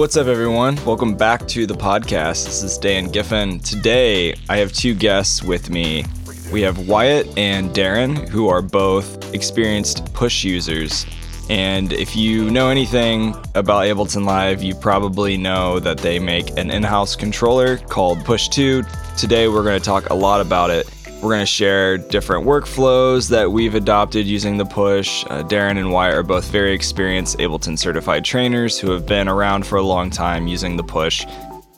What's 0.00 0.16
up, 0.16 0.28
everyone? 0.28 0.82
Welcome 0.86 1.14
back 1.14 1.46
to 1.48 1.66
the 1.66 1.74
podcast. 1.74 2.46
This 2.46 2.62
is 2.62 2.78
Dan 2.78 3.10
Giffen. 3.10 3.60
Today, 3.60 4.34
I 4.48 4.56
have 4.56 4.72
two 4.72 4.94
guests 4.94 5.42
with 5.42 5.68
me. 5.68 6.06
We 6.50 6.62
have 6.62 6.88
Wyatt 6.88 7.36
and 7.36 7.68
Darren, 7.68 8.26
who 8.26 8.48
are 8.48 8.62
both 8.62 9.34
experienced 9.34 10.10
push 10.14 10.42
users. 10.42 11.04
And 11.50 11.92
if 11.92 12.16
you 12.16 12.50
know 12.50 12.70
anything 12.70 13.34
about 13.54 13.84
Ableton 13.84 14.24
Live, 14.24 14.62
you 14.62 14.74
probably 14.74 15.36
know 15.36 15.78
that 15.80 15.98
they 15.98 16.18
make 16.18 16.56
an 16.56 16.70
in 16.70 16.82
house 16.82 17.14
controller 17.14 17.76
called 17.76 18.24
Push 18.24 18.48
2. 18.48 18.82
Today, 19.18 19.48
we're 19.48 19.64
going 19.64 19.78
to 19.78 19.84
talk 19.84 20.08
a 20.08 20.14
lot 20.14 20.40
about 20.40 20.70
it. 20.70 20.88
We're 21.22 21.28
going 21.28 21.40
to 21.40 21.46
share 21.46 21.98
different 21.98 22.46
workflows 22.46 23.28
that 23.28 23.52
we've 23.52 23.74
adopted 23.74 24.26
using 24.26 24.56
the 24.56 24.64
push. 24.64 25.22
Uh, 25.26 25.42
Darren 25.42 25.76
and 25.76 25.92
Wyatt 25.92 26.14
are 26.14 26.22
both 26.22 26.50
very 26.50 26.72
experienced 26.72 27.36
Ableton 27.36 27.78
certified 27.78 28.24
trainers 28.24 28.78
who 28.78 28.90
have 28.90 29.04
been 29.04 29.28
around 29.28 29.66
for 29.66 29.76
a 29.76 29.82
long 29.82 30.08
time 30.08 30.46
using 30.46 30.78
the 30.78 30.82
push. 30.82 31.26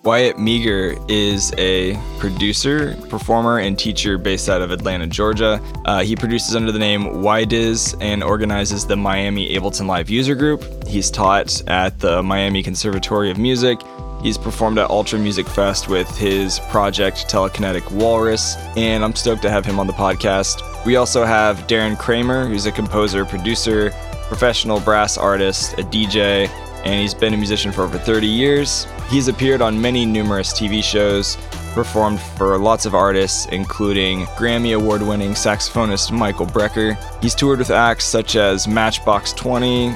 Wyatt 0.05 0.38
Meager 0.38 0.97
is 1.09 1.52
a 1.59 1.97
producer, 2.19 2.97
performer, 3.09 3.59
and 3.59 3.77
teacher 3.77 4.16
based 4.16 4.48
out 4.48 4.62
of 4.62 4.70
Atlanta, 4.70 5.09
Georgia. 5.09 5.61
Uh, 5.86 6.02
he 6.02 6.14
produces 6.14 6.55
under 6.55 6.70
the 6.70 6.78
name 6.78 7.02
YDiz 7.02 7.97
and 8.00 8.22
organizes 8.22 8.86
the 8.86 8.97
Miami 8.97 9.56
Ableton 9.56 9.86
Live 9.86 10.09
user 10.09 10.36
group. 10.36 10.64
He's 10.86 11.11
taught 11.11 11.62
at 11.69 11.98
the 11.98 12.22
Miami 12.22 12.62
Conservatory 12.62 13.30
of 13.30 13.39
Music 13.39 13.80
He's 14.23 14.39
performed 14.39 14.78
at 14.78 14.89
Ultra 14.89 15.19
Music 15.19 15.48
Fest 15.48 15.89
with 15.89 16.09
his 16.17 16.61
project 16.70 17.28
Telekinetic 17.28 17.91
Walrus, 17.91 18.56
and 18.77 19.05
I'm 19.05 19.17
stoked 19.17 19.42
to 19.42 19.51
have 19.51 19.67
him 19.67 19.81
on 19.81 19.89
the 19.89 19.92
podcast. 19.92 20.62
We 20.87 20.95
also 20.95 21.25
have 21.25 21.67
Darren 21.67 21.98
Kramer, 21.98 22.47
who's 22.47 22.67
a 22.67 22.73
composer, 22.73 23.25
producer, 23.25 23.91
professional 24.29 24.79
brass 24.81 25.19
artist, 25.19 25.73
a 25.75 25.83
DJ, 25.83 26.48
and 26.84 27.01
he's 27.01 27.14
been 27.14 27.34
a 27.34 27.37
musician 27.37 27.73
for 27.73 27.83
over 27.83 27.98
30 27.98 28.27
years. 28.27 28.87
He's 29.09 29.29
appeared 29.29 29.61
on 29.61 29.81
many 29.81 30.06
numerous 30.06 30.53
TV 30.53 30.83
shows, 30.83 31.36
performed 31.75 32.20
for 32.20 32.59
lots 32.59 32.86
of 32.86 32.95
artists, 32.95 33.47
including 33.47 34.27
Grammy 34.36 34.77
Award 34.77 35.03
winning 35.03 35.33
saxophonist 35.33 36.12
Michael 36.12 36.47
Brecker. 36.47 36.97
He's 37.23 37.34
toured 37.34 37.59
with 37.59 37.70
acts 37.70 38.05
such 38.05 38.36
as 38.36 38.69
Matchbox 38.69 39.33
20, 39.33 39.95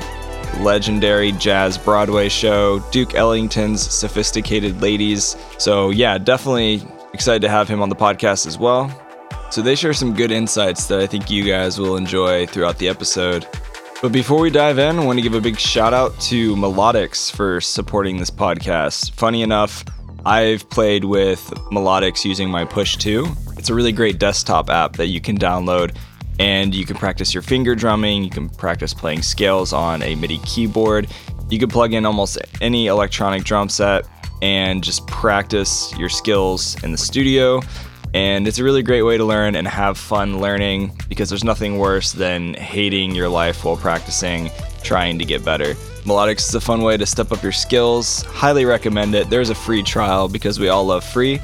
legendary 0.60 1.32
jazz 1.32 1.78
Broadway 1.78 2.28
show, 2.28 2.80
Duke 2.90 3.14
Ellington's 3.14 3.82
Sophisticated 3.82 4.80
Ladies. 4.80 5.36
So, 5.58 5.90
yeah, 5.90 6.18
definitely 6.18 6.82
excited 7.12 7.42
to 7.42 7.48
have 7.48 7.68
him 7.68 7.82
on 7.82 7.88
the 7.88 7.96
podcast 7.96 8.46
as 8.46 8.58
well. 8.58 8.90
So, 9.50 9.62
they 9.62 9.74
share 9.74 9.92
some 9.92 10.14
good 10.14 10.30
insights 10.30 10.86
that 10.86 11.00
I 11.00 11.06
think 11.06 11.30
you 11.30 11.44
guys 11.44 11.78
will 11.78 11.96
enjoy 11.96 12.46
throughout 12.46 12.78
the 12.78 12.88
episode. 12.88 13.46
But 14.02 14.12
before 14.12 14.40
we 14.40 14.50
dive 14.50 14.78
in, 14.78 14.98
I 14.98 15.04
want 15.04 15.18
to 15.18 15.22
give 15.22 15.34
a 15.34 15.40
big 15.40 15.58
shout 15.58 15.94
out 15.94 16.18
to 16.22 16.54
Melodics 16.54 17.34
for 17.34 17.60
supporting 17.60 18.18
this 18.18 18.30
podcast. 18.30 19.12
Funny 19.12 19.42
enough, 19.42 19.84
I've 20.26 20.68
played 20.70 21.04
with 21.04 21.40
Melodics 21.70 22.24
using 22.24 22.50
my 22.50 22.64
Push 22.64 22.96
2. 22.98 23.26
It's 23.56 23.70
a 23.70 23.74
really 23.74 23.92
great 23.92 24.18
desktop 24.18 24.68
app 24.68 24.94
that 24.96 25.06
you 25.06 25.20
can 25.20 25.38
download 25.38 25.96
and 26.38 26.74
you 26.74 26.84
can 26.84 26.96
practice 26.96 27.32
your 27.32 27.42
finger 27.42 27.74
drumming, 27.74 28.22
you 28.24 28.30
can 28.30 28.48
practice 28.48 28.92
playing 28.92 29.22
scales 29.22 29.72
on 29.72 30.02
a 30.02 30.14
MIDI 30.14 30.38
keyboard. 30.38 31.08
You 31.48 31.58
can 31.58 31.68
plug 31.68 31.94
in 31.94 32.04
almost 32.04 32.38
any 32.60 32.88
electronic 32.88 33.44
drum 33.44 33.68
set 33.68 34.06
and 34.42 34.82
just 34.82 35.06
practice 35.06 35.96
your 35.96 36.08
skills 36.08 36.82
in 36.82 36.92
the 36.92 36.98
studio. 36.98 37.60
And 38.14 38.48
it's 38.48 38.58
a 38.58 38.64
really 38.64 38.82
great 38.82 39.02
way 39.02 39.18
to 39.18 39.24
learn 39.24 39.56
and 39.56 39.66
have 39.66 39.98
fun 39.98 40.40
learning 40.40 40.96
because 41.08 41.28
there's 41.28 41.44
nothing 41.44 41.78
worse 41.78 42.12
than 42.12 42.54
hating 42.54 43.14
your 43.14 43.28
life 43.28 43.64
while 43.64 43.76
practicing, 43.76 44.50
trying 44.82 45.18
to 45.18 45.24
get 45.24 45.44
better. 45.44 45.74
Melodics 46.04 46.48
is 46.48 46.54
a 46.54 46.60
fun 46.60 46.82
way 46.82 46.96
to 46.96 47.04
step 47.04 47.32
up 47.32 47.42
your 47.42 47.52
skills. 47.52 48.22
Highly 48.22 48.64
recommend 48.64 49.14
it. 49.14 49.28
There's 49.28 49.50
a 49.50 49.54
free 49.54 49.82
trial 49.82 50.28
because 50.28 50.58
we 50.58 50.68
all 50.68 50.84
love 50.84 51.04
free. 51.04 51.40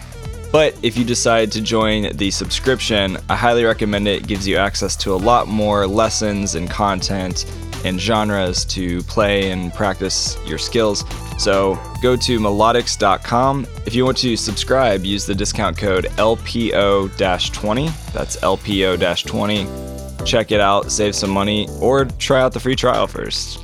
But 0.52 0.76
if 0.82 0.98
you 0.98 1.04
decide 1.04 1.50
to 1.52 1.62
join 1.62 2.14
the 2.14 2.30
subscription, 2.30 3.16
I 3.30 3.36
highly 3.36 3.64
recommend 3.64 4.06
it. 4.06 4.22
It 4.22 4.26
gives 4.26 4.46
you 4.46 4.58
access 4.58 4.94
to 4.96 5.14
a 5.14 5.16
lot 5.16 5.48
more 5.48 5.86
lessons 5.86 6.54
and 6.54 6.68
content 6.68 7.46
and 7.84 7.98
genres 7.98 8.64
to 8.66 9.02
play 9.04 9.50
and 9.50 9.72
practice 9.72 10.36
your 10.46 10.58
skills. 10.58 11.04
So 11.38 11.80
go 12.02 12.16
to 12.16 12.38
melodics.com. 12.38 13.66
If 13.86 13.94
you 13.94 14.04
want 14.04 14.18
to 14.18 14.36
subscribe, 14.36 15.04
use 15.04 15.24
the 15.24 15.34
discount 15.34 15.78
code 15.78 16.04
LPO 16.16 17.52
20. 17.52 17.88
That's 18.12 18.36
LPO 18.36 19.26
20. 19.26 20.24
Check 20.24 20.52
it 20.52 20.60
out, 20.60 20.92
save 20.92 21.14
some 21.16 21.30
money, 21.30 21.66
or 21.80 22.04
try 22.04 22.42
out 22.42 22.52
the 22.52 22.60
free 22.60 22.76
trial 22.76 23.06
first. 23.06 23.58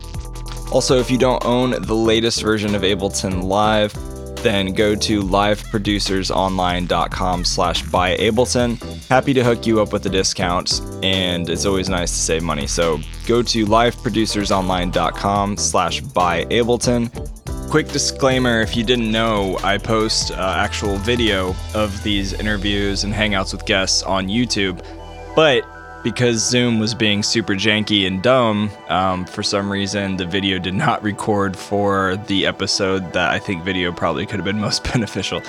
Also, 0.73 0.99
if 0.99 1.11
you 1.11 1.19
don't 1.19 1.45
own 1.45 1.83
the 1.83 1.95
latest 1.95 2.43
version 2.43 2.75
of 2.75 2.83
Ableton 2.83 3.45
Live, 3.45 3.95
then 4.43 4.73
go 4.73 4.95
to 4.95 5.23
liveproducersonline.com 5.23 7.45
slash 7.45 7.83
buy 7.83 8.17
Ableton. 8.17 8.81
Happy 9.09 9.35
to 9.35 9.45
hook 9.45 9.67
you 9.67 9.81
up 9.81 9.93
with 9.93 10.05
a 10.07 10.11
discount, 10.11 10.81
and 11.03 11.49
it's 11.49 11.65
always 11.65 11.89
nice 11.89 12.11
to 12.11 12.17
save 12.17 12.43
money. 12.43 12.67
So 12.67 12.99
go 13.27 13.43
to 13.43 13.67
liveproducersonline.com 13.67 15.57
slash 15.57 16.01
buy 16.01 16.45
Ableton. 16.47 17.71
Quick 17.71 17.89
disclaimer 17.89 18.61
if 18.63 18.75
you 18.77 18.83
didn't 18.83 19.13
know, 19.13 19.59
I 19.63 19.79
post 19.79 20.31
uh, 20.31 20.55
actual 20.57 20.97
video 20.97 21.55
of 21.75 22.03
these 22.03 22.33
interviews 22.33 23.05
and 23.05 23.13
hangouts 23.13 23.53
with 23.53 23.67
guests 23.67 24.03
on 24.03 24.29
YouTube. 24.29 24.83
But 25.37 25.67
because 26.03 26.47
Zoom 26.47 26.79
was 26.79 26.95
being 26.95 27.23
super 27.23 27.55
janky 27.55 28.07
and 28.07 28.23
dumb, 28.23 28.71
um, 28.89 29.25
for 29.25 29.43
some 29.43 29.71
reason 29.71 30.17
the 30.17 30.27
video 30.27 30.59
did 30.59 30.75
not 30.75 31.03
record 31.03 31.57
for 31.57 32.17
the 32.27 32.47
episode 32.47 33.13
that 33.13 33.31
I 33.31 33.39
think 33.39 33.65
video 33.65 33.93
probably 33.93 34.27
could 34.27 34.37
have 34.37 34.45
been 34.45 34.61
most 34.61 34.85
beneficial. 34.93 35.43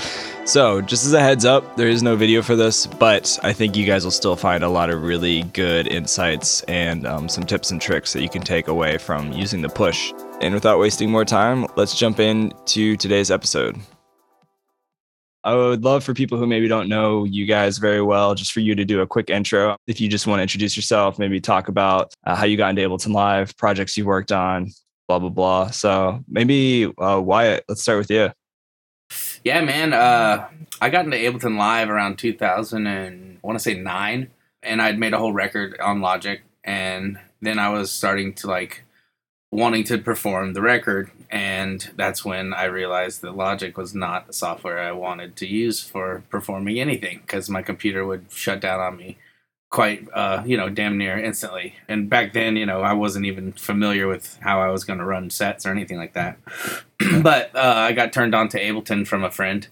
So, 0.46 0.82
just 0.82 1.06
as 1.06 1.14
a 1.14 1.22
heads 1.22 1.46
up, 1.46 1.78
there 1.78 1.88
is 1.88 2.02
no 2.02 2.16
video 2.16 2.42
for 2.42 2.56
this, 2.56 2.88
but 2.88 3.38
I 3.44 3.54
think 3.54 3.78
you 3.78 3.86
guys 3.86 4.04
will 4.04 4.12
still 4.12 4.36
find 4.36 4.64
a 4.64 4.70
lot 4.70 4.90
of 4.90 5.04
really 5.04 5.44
good 5.44 5.88
insights 5.88 6.64
and 6.64 7.06
um, 7.06 7.30
some 7.30 7.46
tips 7.46 7.72
and 7.72 7.80
tricks 7.82 8.14
that 8.14 8.22
you 8.22 8.30
can 8.30 8.42
take 8.42 8.68
away 8.68 8.98
from 8.98 9.32
using 9.32 9.62
the 9.62 9.70
push. 9.70 10.12
And 10.42 10.54
without 10.54 10.80
wasting 10.80 11.12
more 11.12 11.26
time, 11.26 11.68
let's 11.76 11.98
jump 11.98 12.20
into 12.20 12.96
today's 12.98 13.30
episode. 13.30 13.78
I 15.44 15.56
would 15.56 15.84
love 15.84 16.04
for 16.04 16.14
people 16.14 16.38
who 16.38 16.46
maybe 16.46 16.68
don't 16.68 16.90
know 16.90 17.24
you 17.24 17.46
guys 17.46 17.78
very 17.78 18.02
well, 18.02 18.36
just 18.36 18.52
for 18.52 18.60
you 18.60 18.76
to 18.76 18.84
do 18.84 19.02
a 19.02 19.08
quick 19.08 19.30
intro. 19.30 19.78
If 19.88 20.02
you 20.02 20.10
just 20.10 20.28
want 20.28 20.40
to 20.40 20.44
introduce 20.44 20.76
yourself, 20.76 21.18
maybe 21.18 21.40
talk 21.40 21.70
about 21.70 22.14
uh, 22.26 22.36
how 22.36 22.46
you 22.46 22.58
got 22.58 22.72
into 22.72 22.82
Ableton 22.82 23.14
Live, 23.14 23.56
projects 23.56 23.98
you 23.98 24.06
worked 24.06 24.32
on, 24.34 24.72
blah, 25.08 25.20
blah, 25.20 25.30
blah. 25.30 25.72
So 25.72 26.24
maybe 26.28 26.92
uh, 26.98 27.22
Wyatt, 27.22 27.64
let's 27.70 27.82
start 27.82 28.00
with 28.00 28.12
you. 28.12 28.32
Yeah, 29.44 29.62
man. 29.62 29.94
Uh, 29.94 30.48
I 30.82 30.90
got 30.90 31.06
into 31.06 31.18
Ableton 31.18 31.58
Live 31.58 31.90
around 31.90 32.18
2000 32.18 32.86
and 32.86 33.40
I 33.42 33.48
want 33.48 33.58
to 33.58 33.64
say 33.64 33.76
nine, 33.76 34.32
and 34.62 34.82
I'd 34.82 35.00
made 35.00 35.14
a 35.14 35.18
whole 35.18 35.34
record 35.34 35.80
on 35.80 36.02
Logic, 36.02 36.42
and 36.66 37.18
then 37.42 37.58
I 37.60 37.70
was 37.70 37.92
starting 37.92 38.34
to 38.36 38.48
like 38.48 38.84
wanting 39.52 39.86
to 39.86 39.98
perform 39.98 40.54
the 40.54 40.62
record 40.62 41.10
and 41.30 41.92
that's 41.96 42.26
when 42.26 42.54
i 42.54 42.64
realized 42.64 43.22
that 43.22 43.36
logic 43.36 43.78
was 43.78 43.94
not 43.94 44.28
the 44.28 44.34
software 44.34 44.80
i 44.80 44.92
wanted 44.92 45.36
to 45.36 45.46
use 45.46 45.82
for 45.82 46.24
performing 46.30 46.80
anything 46.80 47.20
because 47.20 47.50
my 47.50 47.62
computer 47.62 48.06
would 48.06 48.26
shut 48.32 48.60
down 48.60 48.80
on 48.80 48.98
me 48.98 49.18
quite 49.70 50.08
uh, 50.14 50.44
you 50.46 50.58
know 50.58 50.70
damn 50.70 50.98
near 50.98 51.18
instantly. 51.18 51.76
And 51.88 52.10
back 52.10 52.34
then 52.34 52.56
you 52.56 52.66
know 52.66 52.82
i 52.82 52.94
wasn't 52.94 53.26
even 53.26 53.54
familiar 53.54 54.08
with 54.08 54.38
how 54.42 54.62
i 54.62 54.70
was 54.70 54.84
going 54.84 55.00
to 55.00 55.06
run 55.06 55.30
sets 55.30 55.66
or 55.66 55.72
anything 55.72 55.98
like 55.98 56.14
that. 56.14 56.38
But 57.22 57.56
uh, 57.56 57.76
i 57.76 57.94
got 57.94 58.12
turned 58.12 58.36
on 58.36 58.50
to 58.50 58.62
ableton 58.62 59.08
from 59.08 59.24
a 59.24 59.32
friend. 59.32 59.68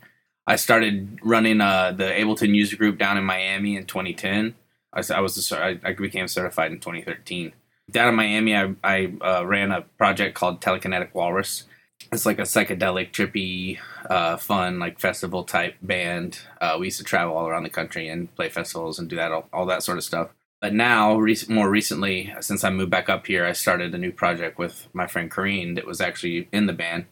I 0.50 0.56
started 0.56 1.19
running 1.21 1.60
uh, 1.60 1.92
the 1.92 2.06
ableton 2.06 2.56
user 2.56 2.77
group 2.77 2.98
down 2.98 3.18
in 3.18 3.24
miami 3.24 3.75
in 3.75 3.86
2010 3.86 4.56
i, 4.94 5.03
I 5.13 5.19
was 5.19 5.51
I 5.51 5.94
became 5.94 6.27
certified 6.27 6.71
in 6.71 6.80
2013 6.80 7.53
down 7.89 8.10
in 8.10 8.16
Miami, 8.16 8.56
I, 8.56 8.75
I 8.84 9.13
uh, 9.22 9.45
ran 9.45 9.72
a 9.72 9.81
project 9.98 10.36
called 10.36 10.62
Telekinetic 10.62 11.13
Walrus. 11.13 11.63
It's 12.12 12.25
like 12.25 12.39
a 12.39 12.44
psychedelic, 12.44 13.12
trippy, 13.12 13.80
uh, 14.10 14.38
fun, 14.38 14.80
like 14.80 15.00
festival 15.00 15.44
type 15.44 15.75
band. 15.81 16.39
Uh, 16.62 16.78
we 16.80 16.88
used 16.88 17.00
to 17.00 17.04
travel 17.04 17.36
all 17.36 17.48
around 17.48 17.63
the 17.63 17.69
country 17.69 18.07
and 18.07 18.34
play 18.36 18.50
festivals 18.50 19.00
and 19.00 19.10
do 19.10 19.16
that, 19.16 19.31
all, 19.31 19.50
all 19.51 19.66
that 19.66 19.84
sort 19.84 19.98
of 19.98 20.04
stuff. 20.04 20.30
But 20.62 20.74
now, 20.74 21.18
re- 21.18 21.38
more 21.50 21.69
recently, 21.69 22.34
since 22.39 22.63
I 22.63 22.69
moved 22.69 22.92
back 22.92 23.10
up 23.10 23.28
here, 23.28 23.45
I 23.45 23.51
started 23.54 23.94
a 23.94 23.98
new 23.98 24.12
project 24.12 24.57
with 24.57 24.88
my 24.94 25.07
friend 25.07 25.30
Kareen 25.30 25.75
that 25.75 25.86
was 25.86 26.01
actually 26.01 26.48
in 26.51 26.66
the 26.66 26.74
band, 26.74 27.06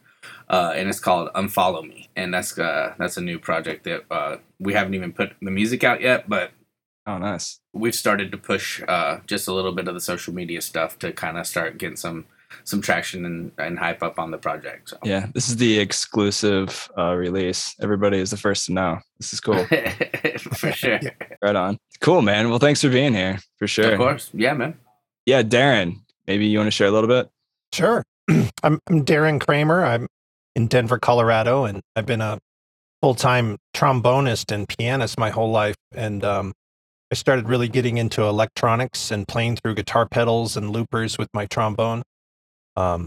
uh, 0.48 0.72
and 0.74 0.88
it's 0.88 0.98
called 0.98 1.30
Unfollow 1.34 1.86
Me, 1.86 2.08
and 2.16 2.34
that's 2.34 2.58
uh, 2.58 2.94
that's 2.98 3.16
a 3.16 3.20
new 3.20 3.38
project 3.38 3.84
that 3.84 4.04
uh, 4.10 4.38
we 4.58 4.72
haven't 4.72 4.94
even 4.94 5.12
put 5.12 5.34
the 5.40 5.52
music 5.52 5.84
out 5.84 6.00
yet, 6.00 6.28
but 6.28 6.50
Oh, 7.06 7.18
nice. 7.18 7.60
We've 7.76 7.94
started 7.94 8.32
to 8.32 8.38
push 8.38 8.82
uh, 8.86 9.18
just 9.26 9.48
a 9.48 9.52
little 9.52 9.72
bit 9.72 9.88
of 9.88 9.94
the 9.94 10.00
social 10.00 10.34
media 10.34 10.60
stuff 10.60 10.98
to 11.00 11.12
kind 11.12 11.38
of 11.38 11.46
start 11.46 11.78
getting 11.78 11.96
some 11.96 12.26
some 12.64 12.80
traction 12.80 13.24
and, 13.24 13.52
and 13.58 13.78
hype 13.78 14.02
up 14.02 14.18
on 14.18 14.30
the 14.30 14.38
project. 14.38 14.90
So. 14.90 14.98
Yeah, 15.04 15.26
this 15.34 15.48
is 15.48 15.56
the 15.56 15.78
exclusive 15.78 16.88
uh, 16.96 17.14
release. 17.14 17.74
Everybody 17.80 18.18
is 18.18 18.30
the 18.30 18.36
first 18.36 18.66
to 18.66 18.72
know. 18.72 18.98
This 19.18 19.32
is 19.32 19.40
cool. 19.40 19.64
for 20.54 20.72
sure. 20.72 21.00
right 21.42 21.56
on. 21.56 21.78
Cool, 22.00 22.22
man. 22.22 22.48
Well, 22.48 22.58
thanks 22.58 22.80
for 22.80 22.88
being 22.88 23.14
here. 23.14 23.38
For 23.58 23.66
sure. 23.66 23.92
Of 23.92 23.98
course. 23.98 24.30
Yeah, 24.32 24.54
man. 24.54 24.78
Yeah, 25.26 25.42
Darren, 25.42 25.96
maybe 26.26 26.46
you 26.46 26.58
want 26.58 26.68
to 26.68 26.72
share 26.72 26.86
a 26.86 26.90
little 26.90 27.08
bit? 27.08 27.28
Sure. 27.72 28.02
I'm, 28.62 28.80
I'm 28.88 29.04
Darren 29.04 29.40
Kramer. 29.40 29.84
I'm 29.84 30.08
in 30.54 30.68
Denver, 30.68 30.98
Colorado, 30.98 31.64
and 31.64 31.80
I've 31.94 32.06
been 32.06 32.20
a 32.20 32.38
full 33.02 33.14
time 33.14 33.58
trombonist 33.74 34.52
and 34.52 34.68
pianist 34.68 35.18
my 35.18 35.30
whole 35.30 35.50
life. 35.50 35.76
And 35.94 36.24
um, 36.24 36.52
I 37.10 37.14
started 37.14 37.48
really 37.48 37.68
getting 37.68 37.98
into 37.98 38.22
electronics 38.22 39.10
and 39.10 39.28
playing 39.28 39.56
through 39.56 39.76
guitar 39.76 40.06
pedals 40.06 40.56
and 40.56 40.70
loopers 40.70 41.18
with 41.18 41.28
my 41.32 41.46
trombone. 41.46 42.02
Um, 42.76 43.06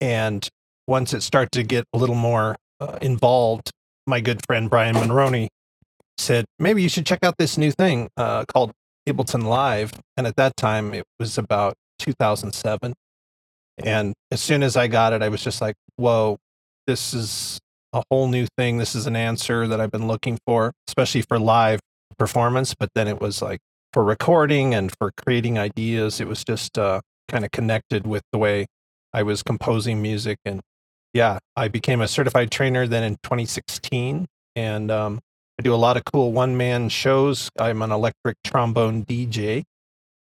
and 0.00 0.48
once 0.86 1.14
it 1.14 1.22
started 1.22 1.52
to 1.52 1.62
get 1.62 1.84
a 1.92 1.98
little 1.98 2.16
more 2.16 2.56
uh, 2.80 2.98
involved, 3.00 3.70
my 4.06 4.20
good 4.20 4.44
friend 4.46 4.68
Brian 4.68 4.96
Monroney 4.96 5.48
said, 6.18 6.44
maybe 6.58 6.82
you 6.82 6.88
should 6.88 7.06
check 7.06 7.20
out 7.22 7.36
this 7.38 7.56
new 7.56 7.70
thing 7.70 8.08
uh, 8.16 8.44
called 8.46 8.72
Ableton 9.08 9.44
Live. 9.44 9.92
And 10.16 10.26
at 10.26 10.36
that 10.36 10.56
time, 10.56 10.92
it 10.92 11.04
was 11.20 11.38
about 11.38 11.74
2007. 12.00 12.94
And 13.78 14.14
as 14.32 14.40
soon 14.40 14.62
as 14.62 14.76
I 14.76 14.88
got 14.88 15.12
it, 15.12 15.22
I 15.22 15.28
was 15.28 15.42
just 15.42 15.60
like, 15.60 15.76
whoa, 15.96 16.36
this 16.86 17.14
is 17.14 17.60
a 17.92 18.02
whole 18.10 18.26
new 18.28 18.46
thing. 18.58 18.78
This 18.78 18.96
is 18.96 19.06
an 19.06 19.14
answer 19.14 19.68
that 19.68 19.80
I've 19.80 19.92
been 19.92 20.08
looking 20.08 20.38
for, 20.46 20.72
especially 20.88 21.22
for 21.22 21.38
live 21.38 21.80
performance. 22.14 22.74
But 22.74 22.90
then 22.94 23.08
it 23.08 23.20
was 23.20 23.42
like 23.42 23.60
for 23.92 24.04
recording 24.04 24.74
and 24.74 24.92
for 24.98 25.12
creating 25.12 25.58
ideas, 25.58 26.20
it 26.20 26.26
was 26.26 26.44
just 26.44 26.78
uh, 26.78 27.00
kind 27.28 27.44
of 27.44 27.50
connected 27.50 28.06
with 28.06 28.22
the 28.32 28.38
way 28.38 28.66
I 29.12 29.22
was 29.22 29.42
composing 29.42 30.02
music. 30.02 30.38
And 30.44 30.60
yeah, 31.12 31.38
I 31.56 31.68
became 31.68 32.00
a 32.00 32.08
certified 32.08 32.50
trainer 32.50 32.86
then 32.86 33.04
in 33.04 33.16
2016. 33.22 34.26
And 34.56 34.90
um, 34.90 35.20
I 35.58 35.62
do 35.62 35.72
a 35.72 35.76
lot 35.76 35.96
of 35.96 36.04
cool 36.04 36.32
one 36.32 36.56
man 36.56 36.88
shows. 36.88 37.50
I'm 37.58 37.82
an 37.82 37.92
electric 37.92 38.36
trombone 38.44 39.04
DJ. 39.04 39.62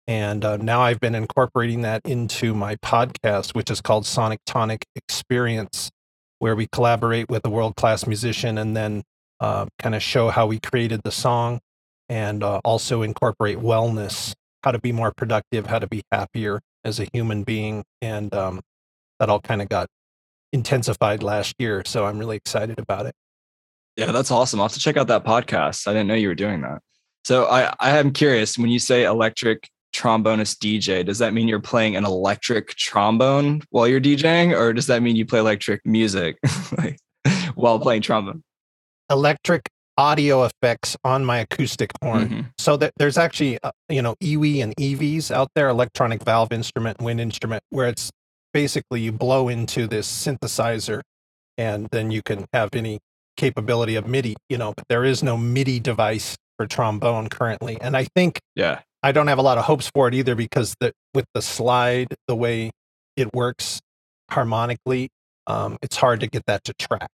And 0.06 0.44
uh, 0.44 0.58
now 0.58 0.82
I've 0.82 1.00
been 1.00 1.14
incorporating 1.14 1.80
that 1.82 2.02
into 2.04 2.54
my 2.54 2.76
podcast, 2.76 3.54
which 3.54 3.70
is 3.70 3.80
called 3.80 4.04
Sonic 4.04 4.40
Tonic 4.44 4.84
Experience, 4.94 5.90
where 6.38 6.54
we 6.54 6.66
collaborate 6.70 7.30
with 7.30 7.46
a 7.46 7.50
world 7.50 7.76
class 7.76 8.06
musician 8.06 8.58
and 8.58 8.76
then 8.76 9.02
uh, 9.40 9.64
kind 9.78 9.94
of 9.94 10.02
show 10.02 10.28
how 10.28 10.46
we 10.46 10.60
created 10.60 11.00
the 11.04 11.10
song 11.10 11.60
and 12.08 12.42
uh, 12.42 12.60
also 12.64 13.02
incorporate 13.02 13.58
wellness, 13.58 14.34
how 14.62 14.72
to 14.72 14.78
be 14.78 14.92
more 14.92 15.12
productive, 15.16 15.66
how 15.66 15.78
to 15.78 15.86
be 15.86 16.02
happier 16.12 16.60
as 16.84 17.00
a 17.00 17.08
human 17.12 17.42
being. 17.42 17.84
And 18.02 18.34
um, 18.34 18.60
that 19.18 19.28
all 19.28 19.40
kind 19.40 19.62
of 19.62 19.68
got 19.68 19.88
intensified 20.52 21.22
last 21.22 21.54
year. 21.58 21.82
So 21.84 22.06
I'm 22.06 22.18
really 22.18 22.36
excited 22.36 22.78
about 22.78 23.06
it. 23.06 23.14
Yeah, 23.96 24.12
that's 24.12 24.30
awesome. 24.30 24.60
I'll 24.60 24.66
have 24.66 24.74
to 24.74 24.80
check 24.80 24.96
out 24.96 25.06
that 25.08 25.24
podcast. 25.24 25.86
I 25.86 25.92
didn't 25.92 26.08
know 26.08 26.14
you 26.14 26.28
were 26.28 26.34
doing 26.34 26.62
that. 26.62 26.80
So 27.24 27.46
I, 27.46 27.72
I 27.80 27.98
am 27.98 28.12
curious 28.12 28.58
when 28.58 28.70
you 28.70 28.78
say 28.78 29.04
electric 29.04 29.68
trombonist 29.94 30.58
DJ, 30.58 31.04
does 31.06 31.18
that 31.18 31.32
mean 31.32 31.48
you're 31.48 31.60
playing 31.60 31.96
an 31.96 32.04
electric 32.04 32.74
trombone 32.74 33.62
while 33.70 33.86
you're 33.86 34.00
DJing, 34.00 34.56
or 34.56 34.72
does 34.72 34.88
that 34.88 35.02
mean 35.02 35.16
you 35.16 35.24
play 35.24 35.38
electric 35.38 35.80
music 35.86 36.36
like, 36.78 36.98
while 37.54 37.78
playing 37.78 38.02
trombone? 38.02 38.42
Electric 39.10 39.68
audio 39.96 40.44
effects 40.44 40.96
on 41.04 41.24
my 41.24 41.38
acoustic 41.38 41.92
horn. 42.02 42.28
Mm-hmm. 42.28 42.40
So 42.58 42.76
that 42.76 42.92
there's 42.96 43.18
actually 43.18 43.58
uh, 43.62 43.72
you 43.88 44.02
know 44.02 44.14
EWI 44.22 44.62
and 44.62 44.74
EVs 44.76 45.30
out 45.30 45.48
there, 45.54 45.68
electronic 45.68 46.22
valve 46.22 46.52
instrument, 46.52 47.00
wind 47.00 47.20
instrument, 47.20 47.62
where 47.70 47.88
it's 47.88 48.10
basically 48.52 49.00
you 49.00 49.12
blow 49.12 49.48
into 49.48 49.86
this 49.86 50.08
synthesizer, 50.10 51.02
and 51.58 51.88
then 51.90 52.10
you 52.10 52.22
can 52.22 52.46
have 52.52 52.70
any 52.74 52.98
capability 53.36 53.96
of 53.96 54.06
MIDI. 54.06 54.36
You 54.48 54.58
know, 54.58 54.74
but 54.76 54.86
there 54.88 55.04
is 55.04 55.22
no 55.22 55.36
MIDI 55.36 55.80
device 55.80 56.36
for 56.56 56.66
trombone 56.66 57.28
currently, 57.28 57.80
and 57.80 57.96
I 57.96 58.06
think 58.14 58.40
yeah 58.54 58.80
I 59.04 59.12
don't 59.12 59.26
have 59.26 59.38
a 59.38 59.42
lot 59.42 59.58
of 59.58 59.64
hopes 59.64 59.90
for 59.94 60.08
it 60.08 60.14
either 60.14 60.34
because 60.34 60.74
the, 60.80 60.94
with 61.12 61.26
the 61.34 61.42
slide, 61.42 62.14
the 62.26 62.34
way 62.34 62.70
it 63.18 63.34
works 63.34 63.82
harmonically, 64.30 65.10
um, 65.46 65.76
it's 65.82 65.96
hard 65.96 66.20
to 66.20 66.26
get 66.26 66.46
that 66.46 66.64
to 66.64 66.72
track. 66.78 67.10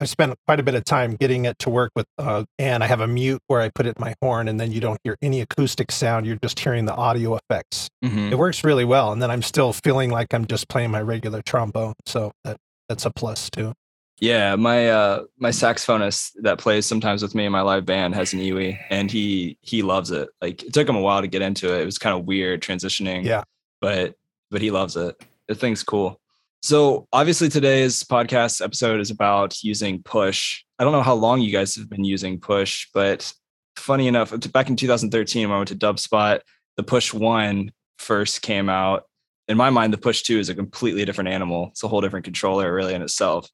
I 0.00 0.06
spent 0.06 0.34
quite 0.46 0.58
a 0.58 0.62
bit 0.62 0.74
of 0.74 0.84
time 0.84 1.14
getting 1.16 1.44
it 1.44 1.58
to 1.60 1.70
work 1.70 1.90
with, 1.94 2.06
uh, 2.18 2.44
and 2.58 2.82
I 2.82 2.86
have 2.86 3.00
a 3.00 3.06
mute 3.06 3.42
where 3.48 3.60
I 3.60 3.68
put 3.68 3.86
it 3.86 3.96
in 3.98 4.00
my 4.00 4.14
horn, 4.22 4.48
and 4.48 4.58
then 4.58 4.72
you 4.72 4.80
don't 4.80 4.98
hear 5.04 5.16
any 5.20 5.40
acoustic 5.40 5.92
sound. 5.92 6.26
You're 6.26 6.38
just 6.42 6.58
hearing 6.58 6.86
the 6.86 6.94
audio 6.94 7.36
effects. 7.36 7.88
Mm-hmm. 8.04 8.32
It 8.32 8.38
works 8.38 8.64
really 8.64 8.84
well, 8.84 9.12
and 9.12 9.20
then 9.20 9.30
I'm 9.30 9.42
still 9.42 9.72
feeling 9.72 10.10
like 10.10 10.32
I'm 10.32 10.46
just 10.46 10.68
playing 10.68 10.90
my 10.90 11.02
regular 11.02 11.42
trombone, 11.42 11.94
so 12.06 12.32
that 12.44 12.56
that's 12.88 13.04
a 13.04 13.10
plus 13.10 13.50
too. 13.50 13.74
Yeah, 14.20 14.54
my 14.56 14.90
uh 14.90 15.24
my 15.38 15.48
saxophonist 15.48 16.32
that 16.42 16.58
plays 16.58 16.84
sometimes 16.84 17.22
with 17.22 17.34
me 17.34 17.46
in 17.46 17.52
my 17.52 17.62
live 17.62 17.86
band 17.86 18.14
has 18.14 18.34
an 18.34 18.40
EWI 18.40 18.78
and 18.90 19.10
he 19.10 19.56
he 19.62 19.80
loves 19.82 20.10
it. 20.10 20.28
Like 20.42 20.62
it 20.62 20.74
took 20.74 20.86
him 20.86 20.96
a 20.96 21.00
while 21.00 21.22
to 21.22 21.26
get 21.26 21.40
into 21.40 21.74
it. 21.74 21.80
It 21.80 21.86
was 21.86 21.96
kind 21.96 22.18
of 22.18 22.26
weird 22.26 22.60
transitioning. 22.60 23.24
Yeah. 23.24 23.44
But 23.80 24.16
but 24.50 24.60
he 24.60 24.70
loves 24.70 24.94
it. 24.96 25.16
The 25.48 25.54
thing's 25.54 25.82
cool. 25.82 26.19
So 26.62 27.08
obviously 27.10 27.48
today's 27.48 28.04
podcast 28.04 28.62
episode 28.62 29.00
is 29.00 29.10
about 29.10 29.62
using 29.62 30.02
push. 30.02 30.62
I 30.78 30.84
don't 30.84 30.92
know 30.92 31.02
how 31.02 31.14
long 31.14 31.40
you 31.40 31.50
guys 31.50 31.74
have 31.76 31.88
been 31.88 32.04
using 32.04 32.38
push, 32.38 32.86
but 32.92 33.32
funny 33.76 34.08
enough, 34.08 34.34
back 34.52 34.68
in 34.68 34.76
2013 34.76 35.48
when 35.48 35.54
I 35.54 35.58
went 35.58 35.68
to 35.68 35.74
Dubspot, 35.74 36.40
the 36.76 36.82
push 36.82 37.14
one 37.14 37.72
first 37.98 38.42
came 38.42 38.68
out. 38.68 39.04
In 39.48 39.56
my 39.56 39.70
mind, 39.70 39.94
the 39.94 39.98
push 39.98 40.20
two 40.20 40.38
is 40.38 40.50
a 40.50 40.54
completely 40.54 41.04
different 41.06 41.30
animal. 41.30 41.68
It's 41.70 41.82
a 41.82 41.88
whole 41.88 42.02
different 42.02 42.24
controller 42.24 42.72
really 42.74 42.92
in 42.92 43.00
itself 43.00 43.48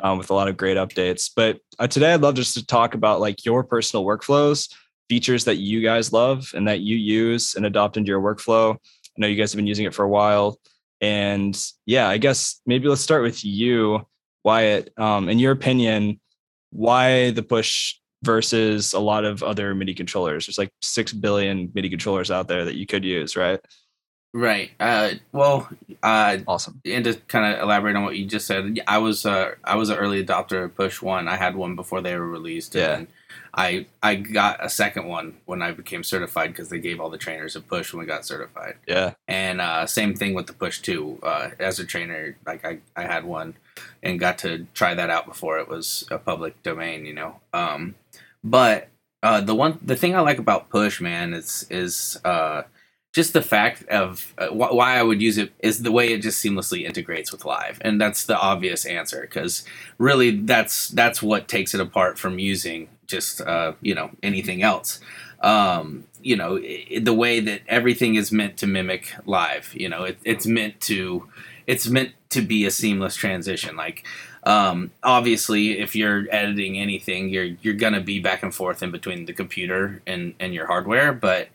um, 0.00 0.18
with 0.18 0.30
a 0.30 0.34
lot 0.34 0.48
of 0.48 0.56
great 0.56 0.76
updates. 0.76 1.30
But 1.34 1.60
uh, 1.78 1.86
today, 1.86 2.12
I'd 2.12 2.22
love 2.22 2.34
just 2.34 2.54
to 2.54 2.66
talk 2.66 2.94
about 2.94 3.20
like 3.20 3.44
your 3.44 3.62
personal 3.62 4.04
workflows, 4.04 4.68
features 5.08 5.44
that 5.44 5.56
you 5.56 5.80
guys 5.80 6.12
love 6.12 6.50
and 6.54 6.66
that 6.66 6.80
you 6.80 6.96
use 6.96 7.54
and 7.54 7.64
adopt 7.64 7.96
into 7.96 8.08
your 8.08 8.20
workflow. 8.20 8.74
I 8.74 9.20
know 9.20 9.28
you 9.28 9.36
guys 9.36 9.52
have 9.52 9.58
been 9.58 9.68
using 9.68 9.86
it 9.86 9.94
for 9.94 10.04
a 10.04 10.08
while. 10.08 10.58
And 11.00 11.60
yeah, 11.86 12.08
I 12.08 12.18
guess 12.18 12.60
maybe 12.66 12.88
let's 12.88 13.00
start 13.00 13.22
with 13.22 13.44
you, 13.44 14.06
Wyatt. 14.44 14.92
Um, 14.96 15.28
in 15.28 15.38
your 15.38 15.52
opinion, 15.52 16.20
why 16.70 17.30
the 17.30 17.42
push 17.42 17.94
versus 18.22 18.92
a 18.92 18.98
lot 18.98 19.24
of 19.24 19.42
other 19.42 19.74
MIDI 19.74 19.94
controllers? 19.94 20.46
There's 20.46 20.58
like 20.58 20.72
6 20.82 21.12
billion 21.14 21.70
MIDI 21.74 21.88
controllers 21.88 22.30
out 22.30 22.48
there 22.48 22.64
that 22.64 22.74
you 22.74 22.86
could 22.86 23.04
use, 23.04 23.36
right? 23.36 23.60
Right. 24.34 24.70
Uh, 24.78 25.12
well, 25.32 25.68
uh, 26.02 26.38
awesome. 26.46 26.80
And 26.84 27.04
to 27.04 27.14
kind 27.14 27.54
of 27.54 27.62
elaborate 27.62 27.96
on 27.96 28.04
what 28.04 28.16
you 28.16 28.26
just 28.26 28.46
said, 28.46 28.78
I 28.86 28.98
was 28.98 29.24
uh, 29.24 29.54
I 29.64 29.76
was 29.76 29.88
an 29.88 29.96
early 29.96 30.22
adopter 30.22 30.64
of 30.64 30.74
Push 30.74 31.00
One. 31.00 31.28
I 31.28 31.36
had 31.36 31.56
one 31.56 31.76
before 31.76 32.02
they 32.02 32.14
were 32.14 32.28
released. 32.28 32.74
Yeah. 32.74 32.98
And 32.98 33.06
I 33.54 33.86
I 34.02 34.16
got 34.16 34.64
a 34.64 34.68
second 34.68 35.06
one 35.06 35.38
when 35.46 35.62
I 35.62 35.72
became 35.72 36.02
certified 36.04 36.52
because 36.52 36.68
they 36.68 36.78
gave 36.78 37.00
all 37.00 37.10
the 37.10 37.18
trainers 37.18 37.56
a 37.56 37.60
push 37.60 37.92
when 37.92 38.00
we 38.00 38.06
got 38.06 38.24
certified. 38.24 38.76
Yeah. 38.86 39.14
And 39.26 39.60
uh, 39.60 39.86
same 39.86 40.14
thing 40.14 40.34
with 40.34 40.46
the 40.46 40.52
Push 40.52 40.80
too. 40.80 41.18
Uh, 41.22 41.50
as 41.58 41.78
a 41.78 41.84
trainer, 41.84 42.36
like 42.46 42.64
I 42.64 42.78
I 42.96 43.02
had 43.02 43.24
one 43.24 43.54
and 44.02 44.20
got 44.20 44.38
to 44.38 44.66
try 44.74 44.94
that 44.94 45.10
out 45.10 45.26
before 45.26 45.58
it 45.58 45.68
was 45.68 46.06
a 46.10 46.18
public 46.18 46.62
domain. 46.62 47.06
You 47.06 47.14
know. 47.14 47.40
Um, 47.52 47.94
but 48.44 48.88
uh, 49.22 49.40
the 49.40 49.54
one 49.54 49.78
the 49.82 49.96
thing 49.96 50.14
I 50.14 50.20
like 50.20 50.38
about 50.38 50.70
Push, 50.70 51.00
man, 51.00 51.34
is 51.34 51.66
is 51.70 52.20
uh 52.24 52.62
just 53.18 53.32
the 53.32 53.42
fact 53.42 53.82
of 53.88 54.32
uh, 54.38 54.46
wh- 54.46 54.72
why 54.72 54.96
I 54.96 55.02
would 55.02 55.20
use 55.20 55.38
it 55.38 55.52
is 55.58 55.82
the 55.82 55.90
way 55.90 56.12
it 56.12 56.22
just 56.22 56.40
seamlessly 56.40 56.84
integrates 56.84 57.32
with 57.32 57.44
live, 57.44 57.78
and 57.80 58.00
that's 58.00 58.24
the 58.24 58.38
obvious 58.38 58.86
answer 58.86 59.22
because 59.22 59.64
really 59.98 60.30
that's 60.30 60.86
that's 60.90 61.20
what 61.20 61.48
takes 61.48 61.74
it 61.74 61.80
apart 61.80 62.16
from 62.16 62.38
using 62.38 62.88
just 63.08 63.40
uh, 63.40 63.72
you 63.80 63.92
know 63.92 64.12
anything 64.22 64.62
else. 64.62 65.00
Um, 65.40 66.04
you 66.22 66.36
know 66.36 66.60
it, 66.62 67.04
the 67.04 67.12
way 67.12 67.40
that 67.40 67.62
everything 67.66 68.14
is 68.14 68.30
meant 68.30 68.56
to 68.58 68.68
mimic 68.68 69.12
live. 69.26 69.74
You 69.74 69.88
know 69.88 70.04
it, 70.04 70.18
it's 70.22 70.46
meant 70.46 70.80
to 70.82 71.28
it's 71.66 71.88
meant 71.88 72.12
to 72.30 72.40
be 72.40 72.66
a 72.66 72.70
seamless 72.70 73.16
transition. 73.16 73.74
Like 73.74 74.06
um, 74.44 74.92
obviously, 75.02 75.80
if 75.80 75.96
you're 75.96 76.26
editing 76.30 76.78
anything, 76.78 77.30
you're 77.30 77.50
you're 77.62 77.74
gonna 77.74 78.00
be 78.00 78.20
back 78.20 78.44
and 78.44 78.54
forth 78.54 78.80
in 78.80 78.92
between 78.92 79.26
the 79.26 79.32
computer 79.32 80.02
and 80.06 80.34
and 80.38 80.54
your 80.54 80.68
hardware, 80.68 81.12
but 81.12 81.48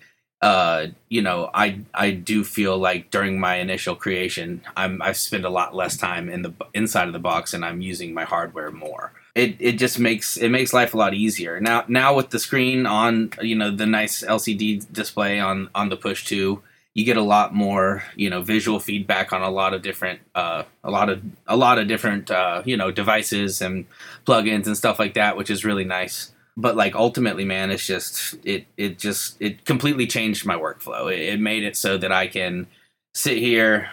uh, 0.44 0.88
you 1.08 1.22
know, 1.22 1.50
I 1.54 1.80
I 1.94 2.12
do 2.12 2.44
feel 2.44 2.78
like 2.78 3.10
during 3.12 3.40
my 3.40 3.56
initial 3.56 3.96
creation, 3.96 4.62
I'm 4.76 5.02
I 5.02 5.14
spend 5.14 5.46
a 5.46 5.50
lot 5.50 5.74
less 5.74 5.96
time 5.96 6.28
in 6.28 6.42
the 6.42 6.52
inside 6.74 7.08
of 7.08 7.14
the 7.14 7.20
box, 7.20 7.54
and 7.54 7.64
I'm 7.64 7.80
using 7.80 8.14
my 8.14 8.26
hardware 8.26 8.70
more. 8.70 9.14
It 9.36 9.56
it 9.60 9.80
just 9.80 10.00
makes 10.00 10.36
it 10.36 10.50
makes 10.50 10.74
life 10.74 10.94
a 10.94 10.98
lot 10.98 11.14
easier. 11.14 11.62
Now 11.62 11.86
now 11.88 12.14
with 12.14 12.32
the 12.32 12.40
screen 12.40 12.86
on, 12.86 13.32
you 13.42 13.56
know, 13.56 13.72
the 13.72 13.86
nice 13.86 14.22
LCD 14.22 14.92
display 14.92 15.40
on 15.40 15.70
on 15.74 15.88
the 15.88 15.96
push 15.96 16.26
two, 16.26 16.62
you 16.94 17.06
get 17.06 17.16
a 17.16 17.22
lot 17.22 17.56
more 17.56 18.04
you 18.18 18.30
know 18.30 18.42
visual 18.42 18.82
feedback 18.82 19.32
on 19.32 19.42
a 19.42 19.50
lot 19.50 19.74
of 19.74 19.82
different 19.82 20.20
uh, 20.36 20.64
a 20.84 20.92
lot 20.92 21.08
of 21.08 21.22
a 21.48 21.56
lot 21.56 21.80
of 21.80 21.88
different 21.88 22.30
uh, 22.30 22.62
you 22.66 22.76
know 22.76 22.92
devices 22.92 23.62
and 23.62 23.86
plugins 24.28 24.68
and 24.68 24.76
stuff 24.76 25.00
like 25.00 25.14
that, 25.14 25.38
which 25.38 25.50
is 25.50 25.64
really 25.64 25.86
nice 25.86 26.33
but 26.56 26.76
like 26.76 26.96
ultimately 26.96 27.46
man 27.46 27.72
it's 27.72 27.86
just 27.86 28.36
it 28.44 28.66
it 28.78 29.00
just 29.00 29.36
it 29.40 29.66
completely 29.66 30.08
changed 30.08 30.46
my 30.46 30.56
workflow. 30.56 31.12
It, 31.12 31.34
it, 31.34 31.40
made 31.40 31.64
it 31.64 31.76
so 31.76 31.98
that 31.98 32.12
i 32.12 32.28
can 32.28 32.68
sit 33.14 33.38
here 33.38 33.90